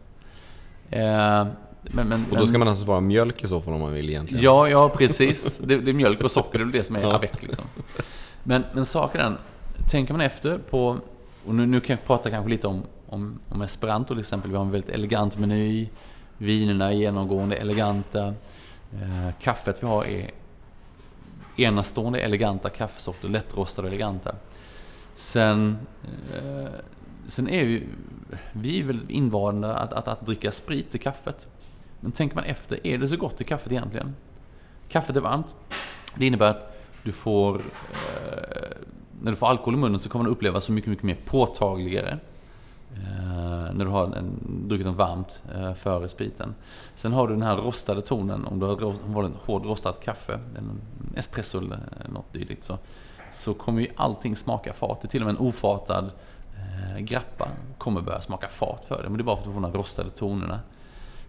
Eh, 0.90 1.46
men, 1.84 2.08
men, 2.08 2.26
och 2.30 2.36
då 2.36 2.46
ska 2.46 2.58
man 2.58 2.68
alltså 2.68 2.84
vara 2.84 3.00
mjölk 3.00 3.44
i 3.44 3.48
så 3.48 3.60
fall 3.60 3.74
om 3.74 3.80
man 3.80 3.92
vill 3.92 4.10
egentligen? 4.10 4.44
Ja, 4.44 4.68
ja 4.68 4.88
precis. 4.88 5.58
Det, 5.58 5.76
det 5.76 5.90
är 5.90 5.94
mjölk 5.94 6.22
och 6.22 6.30
socker, 6.30 6.58
det 6.58 6.64
är 6.64 6.66
det 6.66 6.84
som 6.84 6.96
är 6.96 7.00
ja. 7.00 7.14
avec 7.14 7.42
liksom. 7.42 7.64
Men, 8.42 8.64
men 8.72 8.84
saken 8.84 9.20
är 9.20 9.24
den, 9.24 9.38
tänker 9.90 10.14
man 10.14 10.20
efter 10.20 10.58
på, 10.58 10.98
och 11.46 11.54
nu, 11.54 11.66
nu 11.66 11.80
kan 11.80 11.96
jag 11.96 12.06
prata 12.06 12.30
kanske 12.30 12.50
lite 12.50 12.66
om, 12.66 12.82
om, 13.06 13.38
om 13.48 13.62
esperanto 13.62 14.14
till 14.14 14.20
exempel. 14.20 14.50
Vi 14.50 14.56
har 14.56 14.64
en 14.64 14.70
väldigt 14.70 14.94
elegant 14.94 15.38
meny. 15.38 15.88
Vinerna 16.38 16.92
är 16.92 16.96
genomgående 16.96 17.56
eleganta. 17.56 18.34
Eh, 18.92 19.34
kaffet 19.40 19.82
vi 19.82 19.86
har 19.86 20.04
är 20.04 20.30
enastående 21.56 22.20
eleganta 22.20 22.70
kaffesorter, 22.70 23.28
lättrostade 23.28 23.88
och 23.88 23.94
eleganta. 23.94 24.34
Sen, 25.14 25.78
eh, 26.34 26.68
sen 27.26 27.48
är 27.48 27.64
vi, 27.64 27.86
vi 28.52 28.80
är 28.80 28.84
väldigt 28.84 29.10
invanda 29.10 29.74
att, 29.74 29.92
att, 29.92 30.08
att 30.08 30.26
dricka 30.26 30.52
sprit 30.52 30.94
i 30.94 30.98
kaffet. 30.98 31.46
Men 32.04 32.12
tänker 32.12 32.36
man 32.36 32.44
efter, 32.44 32.86
är 32.86 32.98
det 32.98 33.08
så 33.08 33.16
gott 33.16 33.40
i 33.40 33.44
kaffet 33.44 33.72
egentligen? 33.72 34.14
Kaffet 34.88 35.16
är 35.16 35.20
varmt. 35.20 35.54
Det 36.14 36.26
innebär 36.26 36.50
att 36.50 36.76
du 37.02 37.12
får, 37.12 37.54
eh, 37.54 37.62
när 39.20 39.30
du 39.30 39.36
får 39.36 39.46
alkohol 39.46 39.74
i 39.74 39.76
munnen 39.76 39.98
så 39.98 40.08
kommer 40.08 40.24
den 40.24 40.32
upplevas 40.32 40.64
så 40.64 40.72
mycket, 40.72 40.90
mycket 40.90 41.04
mer 41.04 41.16
påtagligare. 41.24 42.18
Eh, 42.94 43.74
när 43.74 43.84
du 43.84 43.86
har 43.86 44.04
en, 44.04 44.30
druckit 44.68 44.86
något 44.86 44.96
varmt 44.96 45.42
eh, 45.54 45.74
före 45.74 46.08
spriten. 46.08 46.54
Sen 46.94 47.12
har 47.12 47.28
du 47.28 47.34
den 47.34 47.42
här 47.42 47.56
rostade 47.56 48.02
tonen, 48.02 48.46
om 48.46 48.58
du 48.58 48.66
har 48.66 49.24
en 49.24 49.36
hård 49.44 49.66
rostad 49.66 49.92
kaffe, 49.92 50.40
en 50.58 50.80
espresso 51.16 51.58
eller 51.58 51.78
något 52.08 52.32
dylikt. 52.32 52.64
Så, 52.64 52.78
så 53.32 53.54
kommer 53.54 53.80
ju 53.80 53.88
allting 53.96 54.36
smaka 54.36 54.72
fat. 54.72 55.00
Det 55.00 55.06
är 55.06 55.10
till 55.10 55.22
och 55.22 55.26
med 55.26 55.36
en 55.36 55.46
ofatad 55.46 56.10
eh, 56.56 56.98
grappa 56.98 57.48
kommer 57.78 58.00
börja 58.00 58.20
smaka 58.20 58.48
fat 58.48 58.84
för 58.84 59.02
det. 59.02 59.08
Men 59.08 59.18
det 59.18 59.22
är 59.22 59.24
bara 59.24 59.36
för 59.36 59.42
att 59.42 59.48
du 59.48 59.52
får 59.52 59.60
de 59.60 59.64
här 59.64 59.78
rostade 59.78 60.10
tonerna. 60.10 60.60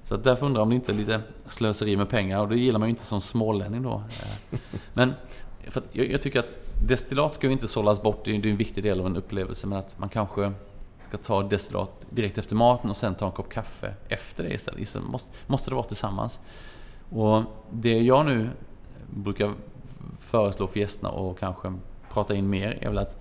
Så 0.06 0.16
att 0.16 0.24
därför 0.24 0.46
undrar 0.46 0.60
jag 0.60 0.64
om 0.64 0.70
det 0.70 0.76
inte 0.76 0.92
är 0.92 0.96
lite 0.96 1.22
slöseri 1.48 1.98
med 1.98 2.10
pengar 2.10 2.40
och 2.40 2.50
det 2.50 2.58
gillar 2.58 2.80
man 2.80 2.88
ju 2.88 2.90
inte 2.90 3.06
som 3.06 3.22
smålänning 3.22 3.84
då. 3.84 4.04
Eh, 4.22 4.60
men 4.94 5.14
för 5.68 5.84
jag, 5.92 6.12
jag, 6.12 6.22
tycker 6.22 6.40
att 6.40 6.54
destillat 6.88 7.34
ska 7.34 7.48
ju 7.48 7.54
inte 7.54 7.68
sållas 7.68 8.02
bort, 8.02 8.26
det 8.26 8.32
är 8.32 8.46
en 8.46 8.58
viktig 8.58 8.84
del 8.84 9.00
av 9.00 9.06
en 9.06 9.18
upplevelse. 9.18 9.68
Men 9.68 9.78
att 9.78 10.00
man 10.00 10.10
kanske 10.10 10.54
ska 11.08 11.18
ta 11.18 11.44
destillat 11.44 11.92
direkt 12.10 12.38
efter 12.38 12.56
maten 12.56 12.90
och 12.90 12.98
sen 12.98 13.16
ta 13.16 13.26
en 13.26 13.32
kopp 13.32 13.50
kaffe 13.50 13.94
efter 14.08 14.44
det 14.44 14.54
istället. 14.54 14.82
istället 14.82 15.08
måste, 15.08 15.32
måste 15.48 15.72
det 15.72 15.76
vara 15.76 15.86
tillsammans. 15.86 16.40
Och 17.10 17.42
det 17.72 18.02
jag 18.02 18.26
nu 18.26 18.50
brukar 19.10 19.54
föreslå 20.20 20.68
för 20.68 20.80
gästerna 20.80 21.10
och 21.10 21.40
kanske 21.40 21.74
prata 22.14 22.36
in 22.36 22.50
mer 22.50 22.78
är 22.82 22.88
väl 22.88 22.98
att 22.98 23.18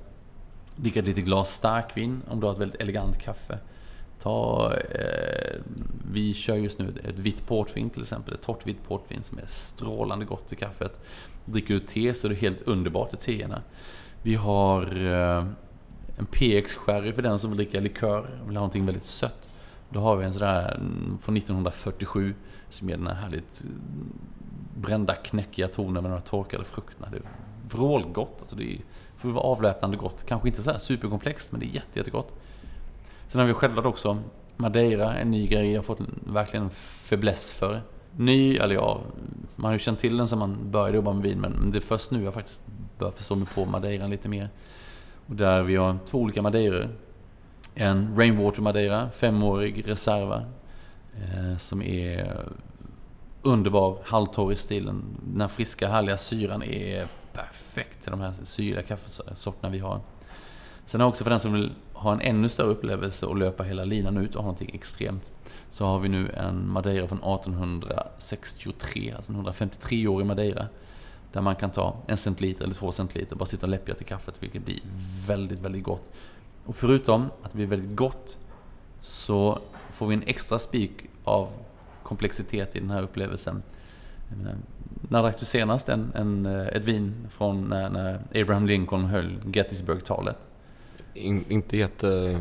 dricka 0.77 1.01
ett 1.01 1.07
litet 1.07 1.25
glas 1.25 1.51
starkvin 1.51 2.23
om 2.29 2.41
du 2.41 2.47
har 2.47 2.55
ett 2.55 2.61
väldigt 2.61 2.81
elegant 2.81 3.19
kaffe. 3.19 3.59
Ta, 4.25 4.73
eh, 4.75 5.61
vi 6.13 6.35
kör 6.35 6.55
just 6.55 6.79
nu 6.79 6.93
ett 7.05 7.19
vitt 7.19 7.47
portvin 7.47 7.91
till 7.91 8.03
exempel, 8.03 8.35
ett 8.35 8.43
torrt 8.43 8.67
vitt 8.67 8.85
portvin 8.89 9.23
som 9.23 9.39
är 9.39 9.47
strålande 9.47 10.25
gott 10.25 10.53
i 10.53 10.57
kaffet. 10.57 11.01
Dricker 11.45 11.75
du 11.75 11.81
te 11.81 12.15
så 12.15 12.27
är 12.27 12.29
det 12.29 12.35
helt 12.35 12.63
underbart 12.63 13.15
i 13.15 13.17
teerna. 13.17 13.63
Vi 14.23 14.35
har 14.35 14.83
eh, 14.83 15.45
en 16.19 16.27
PX-sherry 16.27 17.13
för 17.13 17.23
den 17.23 17.39
som 17.39 17.51
vill 17.51 17.57
dricka 17.57 17.81
likör 17.81 18.21
vill 18.21 18.57
ha 18.57 18.61
någonting 18.61 18.87
väldigt 18.87 19.05
sött. 19.05 19.49
Då 19.91 20.01
har 20.01 20.17
vi 20.17 20.25
en 20.25 20.33
sån 20.33 20.43
där 20.43 20.75
mm, 20.75 21.19
från 21.23 21.37
1947 21.37 22.35
som 22.69 22.89
ger 22.89 22.97
den 22.97 23.07
här 23.07 23.15
härligt 23.15 23.65
mm, 23.65 24.19
brända 24.77 25.15
knäckiga 25.15 25.69
tonen 25.69 26.03
med 26.03 26.05
de 26.05 26.13
här 26.13 26.21
torkade 26.21 26.65
frukterna. 26.65 27.09
Det 27.11 27.17
är 27.17 27.23
vrålgott. 27.69 28.37
Alltså 28.39 28.57
det 28.57 28.73
är, 28.73 28.79
får 29.17 29.29
vara 29.29 29.45
avläpnande 29.45 29.97
gott. 29.97 30.25
Kanske 30.27 30.49
inte 30.49 30.63
så 30.63 30.71
här 30.71 30.79
superkomplext 30.79 31.53
men 31.53 31.61
det 31.61 31.67
är 31.67 31.75
jätte, 31.75 31.99
jättegott. 31.99 32.35
Sen 33.29 33.41
har 33.41 33.47
vi 33.47 33.55
självklart 33.55 33.87
också 33.87 34.19
Madeira, 34.57 35.15
en 35.15 35.31
ny 35.31 35.47
grej 35.47 35.73
jag 35.73 35.85
fått 35.85 36.01
verkligen 36.27 36.65
en 36.65 36.71
fäbless 36.71 37.51
för. 37.53 37.83
Ny, 38.17 38.57
eller 38.57 38.75
ja, 38.75 39.01
man 39.57 39.69
har 39.69 39.73
ju 39.73 39.79
känt 39.79 39.99
till 39.99 40.17
den 40.17 40.29
sedan 40.29 40.39
man 40.39 40.71
började 40.71 40.97
jobba 40.97 41.13
med 41.13 41.23
vin 41.23 41.41
men 41.41 41.71
det 41.71 41.79
är 41.79 41.81
först 41.81 42.11
nu 42.11 42.25
jag 42.25 42.35
faktiskt 42.35 42.63
börjar 42.99 43.13
förstå 43.13 43.35
mig 43.37 43.49
på 43.55 43.65
Madeira 43.65 44.07
lite 44.07 44.29
mer. 44.29 44.49
Och 45.27 45.37
där 45.37 45.63
vi 45.63 45.77
har 45.77 45.99
två 46.05 46.19
olika 46.19 46.43
Madeiror. 46.43 46.89
En 47.75 48.17
Rainwater 48.17 48.63
Madeira, 48.63 49.11
femårig 49.11 49.89
reserva. 49.89 50.45
Eh, 51.23 51.57
som 51.57 51.83
är 51.83 52.47
underbar, 53.43 53.99
halvtorr 54.05 54.53
i 54.53 54.57
stilen. 54.57 55.05
Den 55.27 55.41
här 55.41 55.49
friska, 55.49 55.89
härliga 55.89 56.17
syran 56.17 56.63
är 56.63 57.09
perfekt 57.33 58.03
till 58.03 58.11
de 58.11 58.21
här 58.21 58.33
syrliga 58.43 58.83
kaffesorterna 58.83 59.73
vi 59.73 59.79
har. 59.79 60.01
Sen 60.85 61.01
har 61.01 61.09
också 61.09 61.25
för 61.25 61.31
den 61.31 61.41
som 61.41 61.53
vill 61.53 61.73
ha 62.05 62.13
en 62.13 62.21
ännu 62.21 62.49
större 62.49 62.67
upplevelse 62.67 63.27
och 63.27 63.37
löpa 63.37 63.63
hela 63.63 63.85
linan 63.85 64.17
ut 64.17 64.35
och 64.35 64.43
ha 64.43 64.51
någonting 64.51 64.71
extremt. 64.75 65.31
Så 65.69 65.85
har 65.87 65.99
vi 65.99 66.09
nu 66.09 66.31
en 66.31 66.73
Madeira 66.73 67.09
från 67.09 67.19
1863, 67.19 69.13
alltså 69.17 69.33
en 69.33 69.47
153-årig 69.47 70.27
Madeira. 70.27 70.67
Där 71.33 71.41
man 71.41 71.57
kan 71.57 71.71
ta 71.71 71.97
en 72.07 72.17
centiliter 72.17 72.65
eller 72.65 72.75
två 72.75 72.93
centiliter, 72.93 73.37
bara 73.37 73.47
sitta 73.47 73.67
och 73.67 73.71
läppja 73.71 73.95
till 73.95 74.07
kaffet, 74.07 74.35
vilket 74.41 74.65
blir 74.65 74.81
väldigt, 75.27 75.61
väldigt 75.61 75.83
gott. 75.83 76.11
Och 76.65 76.77
förutom 76.77 77.31
att 77.43 77.51
det 77.51 77.57
blir 77.57 77.67
väldigt 77.67 77.97
gott 77.97 78.39
så 79.01 79.59
får 79.93 80.07
vi 80.07 80.15
en 80.15 80.23
extra 80.27 80.59
spik 80.59 80.93
av 81.25 81.49
komplexitet 82.03 82.77
i 82.77 82.81
den 82.81 82.91
här 82.91 83.03
upplevelsen. 83.03 83.63
När 85.09 85.23
drack 85.23 85.39
du 85.39 85.45
senast 85.45 85.89
en, 85.89 86.13
en, 86.15 86.47
eh, 86.47 86.67
ett 86.67 86.85
vin 86.85 87.27
från 87.31 87.65
när, 87.65 87.91
när 87.91 88.43
Abraham 88.43 88.67
Lincoln 88.67 89.05
höll 89.05 89.41
Gettysburg-talet? 89.53 90.39
In, 91.15 91.45
inte 91.49 91.77
jätte... 91.77 92.41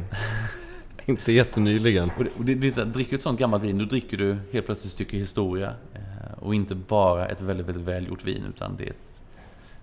inte 1.06 1.32
jättenyligen. 1.32 2.12
Och 2.18 2.24
det, 2.24 2.30
och 2.38 2.46
det, 2.46 2.56
det 2.56 2.68
är 2.68 2.72
så 2.72 2.82
här, 2.82 2.88
dricker 2.88 3.12
du 3.12 3.16
ett 3.16 3.22
sånt 3.22 3.40
gammalt 3.40 3.64
vin, 3.64 3.78
då 3.78 3.86
dricker 3.86 4.18
du 4.18 4.38
helt 4.52 4.66
plötsligt 4.66 4.86
ett 4.86 4.92
stycke 4.92 5.18
historia. 5.18 5.74
Eh, 5.94 6.44
och 6.44 6.56
inte 6.56 6.76
bara 6.76 7.26
ett 7.26 7.42
väldigt, 7.42 7.68
väldigt 7.68 7.88
välgjort 7.88 8.26
vin, 8.26 8.46
utan 8.56 8.76
det 8.78 8.84
är 8.84 8.90
ett 8.90 9.22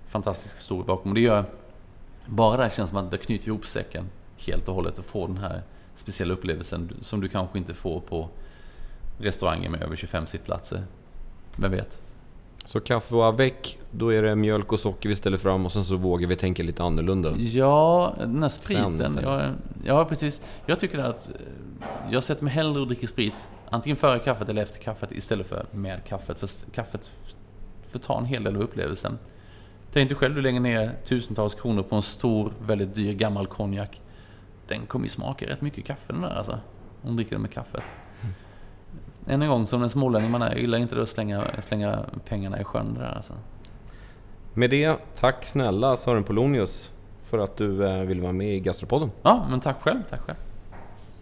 fantastisk 0.06 0.56
historia 0.56 0.86
bakom. 0.86 1.10
Och 1.10 1.14
det 1.14 1.20
gör... 1.20 1.44
Bara 2.26 2.56
det 2.56 2.62
här 2.62 2.70
känns 2.70 2.90
som 2.90 2.98
att 2.98 3.10
det 3.10 3.16
knyter 3.16 3.48
ihop 3.48 3.66
säcken 3.66 4.04
helt 4.36 4.68
och 4.68 4.74
hållet 4.74 4.98
och 4.98 5.04
får 5.04 5.26
den 5.28 5.36
här 5.36 5.62
speciella 5.94 6.34
upplevelsen 6.34 6.92
som 7.00 7.20
du 7.20 7.28
kanske 7.28 7.58
inte 7.58 7.74
får 7.74 8.00
på 8.00 8.28
restauranger 9.18 9.70
med 9.70 9.82
över 9.82 9.96
25 9.96 10.26
sittplatser. 10.26 10.84
Vem 11.56 11.70
vet? 11.70 12.00
Så 12.70 12.80
kaffe 12.80 13.14
och 13.14 13.24
avec, 13.26 13.78
då 13.90 14.12
är 14.12 14.22
det 14.22 14.36
mjölk 14.36 14.72
och 14.72 14.80
socker 14.80 15.08
vi 15.08 15.14
ställer 15.14 15.38
fram 15.38 15.66
och 15.66 15.72
sen 15.72 15.84
så 15.84 15.96
vågar 15.96 16.28
vi 16.28 16.36
tänka 16.36 16.62
lite 16.62 16.82
annorlunda. 16.82 17.32
Ja, 17.36 18.14
den 18.18 18.42
här 18.42 18.48
spriten. 18.48 19.18
Ja, 19.22 19.42
ja, 19.84 20.04
precis. 20.04 20.42
Jag 20.66 20.78
tycker 20.78 20.98
att 20.98 21.28
eh, 21.28 21.34
jag 22.10 22.24
sätter 22.24 22.44
mig 22.44 22.52
hellre 22.52 22.80
och 22.80 22.86
dricker 22.86 23.06
sprit. 23.06 23.48
Antingen 23.70 23.96
före 23.96 24.18
kaffet 24.18 24.48
eller 24.48 24.62
efter 24.62 24.80
kaffet 24.80 25.12
istället 25.12 25.46
för 25.46 25.66
med 25.70 26.04
kaffet. 26.04 26.38
För 26.38 26.48
kaffet 26.72 27.10
får 27.88 27.98
ta 27.98 28.18
en 28.18 28.24
hel 28.24 28.44
del 28.44 28.56
av 28.56 28.62
upplevelsen. 28.62 29.18
Tänk 29.92 30.10
dig 30.10 30.18
själv, 30.18 30.34
du 30.34 30.42
lägger 30.42 30.60
ner 30.60 30.92
tusentals 31.04 31.54
kronor 31.54 31.82
på 31.82 31.96
en 31.96 32.02
stor, 32.02 32.52
väldigt 32.66 32.94
dyr 32.94 33.14
gammal 33.14 33.46
konjak. 33.46 34.00
Den 34.68 34.86
kommer 34.86 35.04
ju 35.04 35.10
smaka 35.10 35.46
rätt 35.46 35.60
mycket 35.60 35.84
kaffe 35.84 36.12
den 36.12 36.22
där 36.22 36.36
alltså. 36.36 36.58
Om 37.02 37.10
du 37.10 37.16
dricker 37.16 37.32
den 37.32 37.42
med 37.42 37.52
kaffet 37.52 37.82
än 39.26 39.42
en 39.42 39.48
gång, 39.48 39.66
som 39.66 39.80
den 39.80 39.90
smålänning 39.90 40.30
man 40.30 40.42
är, 40.42 40.54
gillar 40.54 40.78
inte 40.78 41.02
att 41.02 41.08
slänga, 41.08 41.44
slänga 41.60 41.98
pengarna 42.24 42.60
i 42.60 42.64
sjön 42.64 42.94
där 42.94 43.12
alltså. 43.16 43.34
Med 44.54 44.70
det, 44.70 44.96
tack 45.16 45.44
snälla 45.44 45.96
Sören 45.96 46.24
Polonius 46.24 46.92
för 47.24 47.38
att 47.38 47.56
du 47.56 47.86
eh, 47.86 48.02
ville 48.02 48.22
vara 48.22 48.32
med 48.32 48.54
i 48.54 48.60
Gastropodden. 48.60 49.10
Ja, 49.22 49.46
men 49.50 49.60
tack 49.60 49.82
själv. 49.82 49.98
Tack 50.10 50.20
själv. 50.20 50.38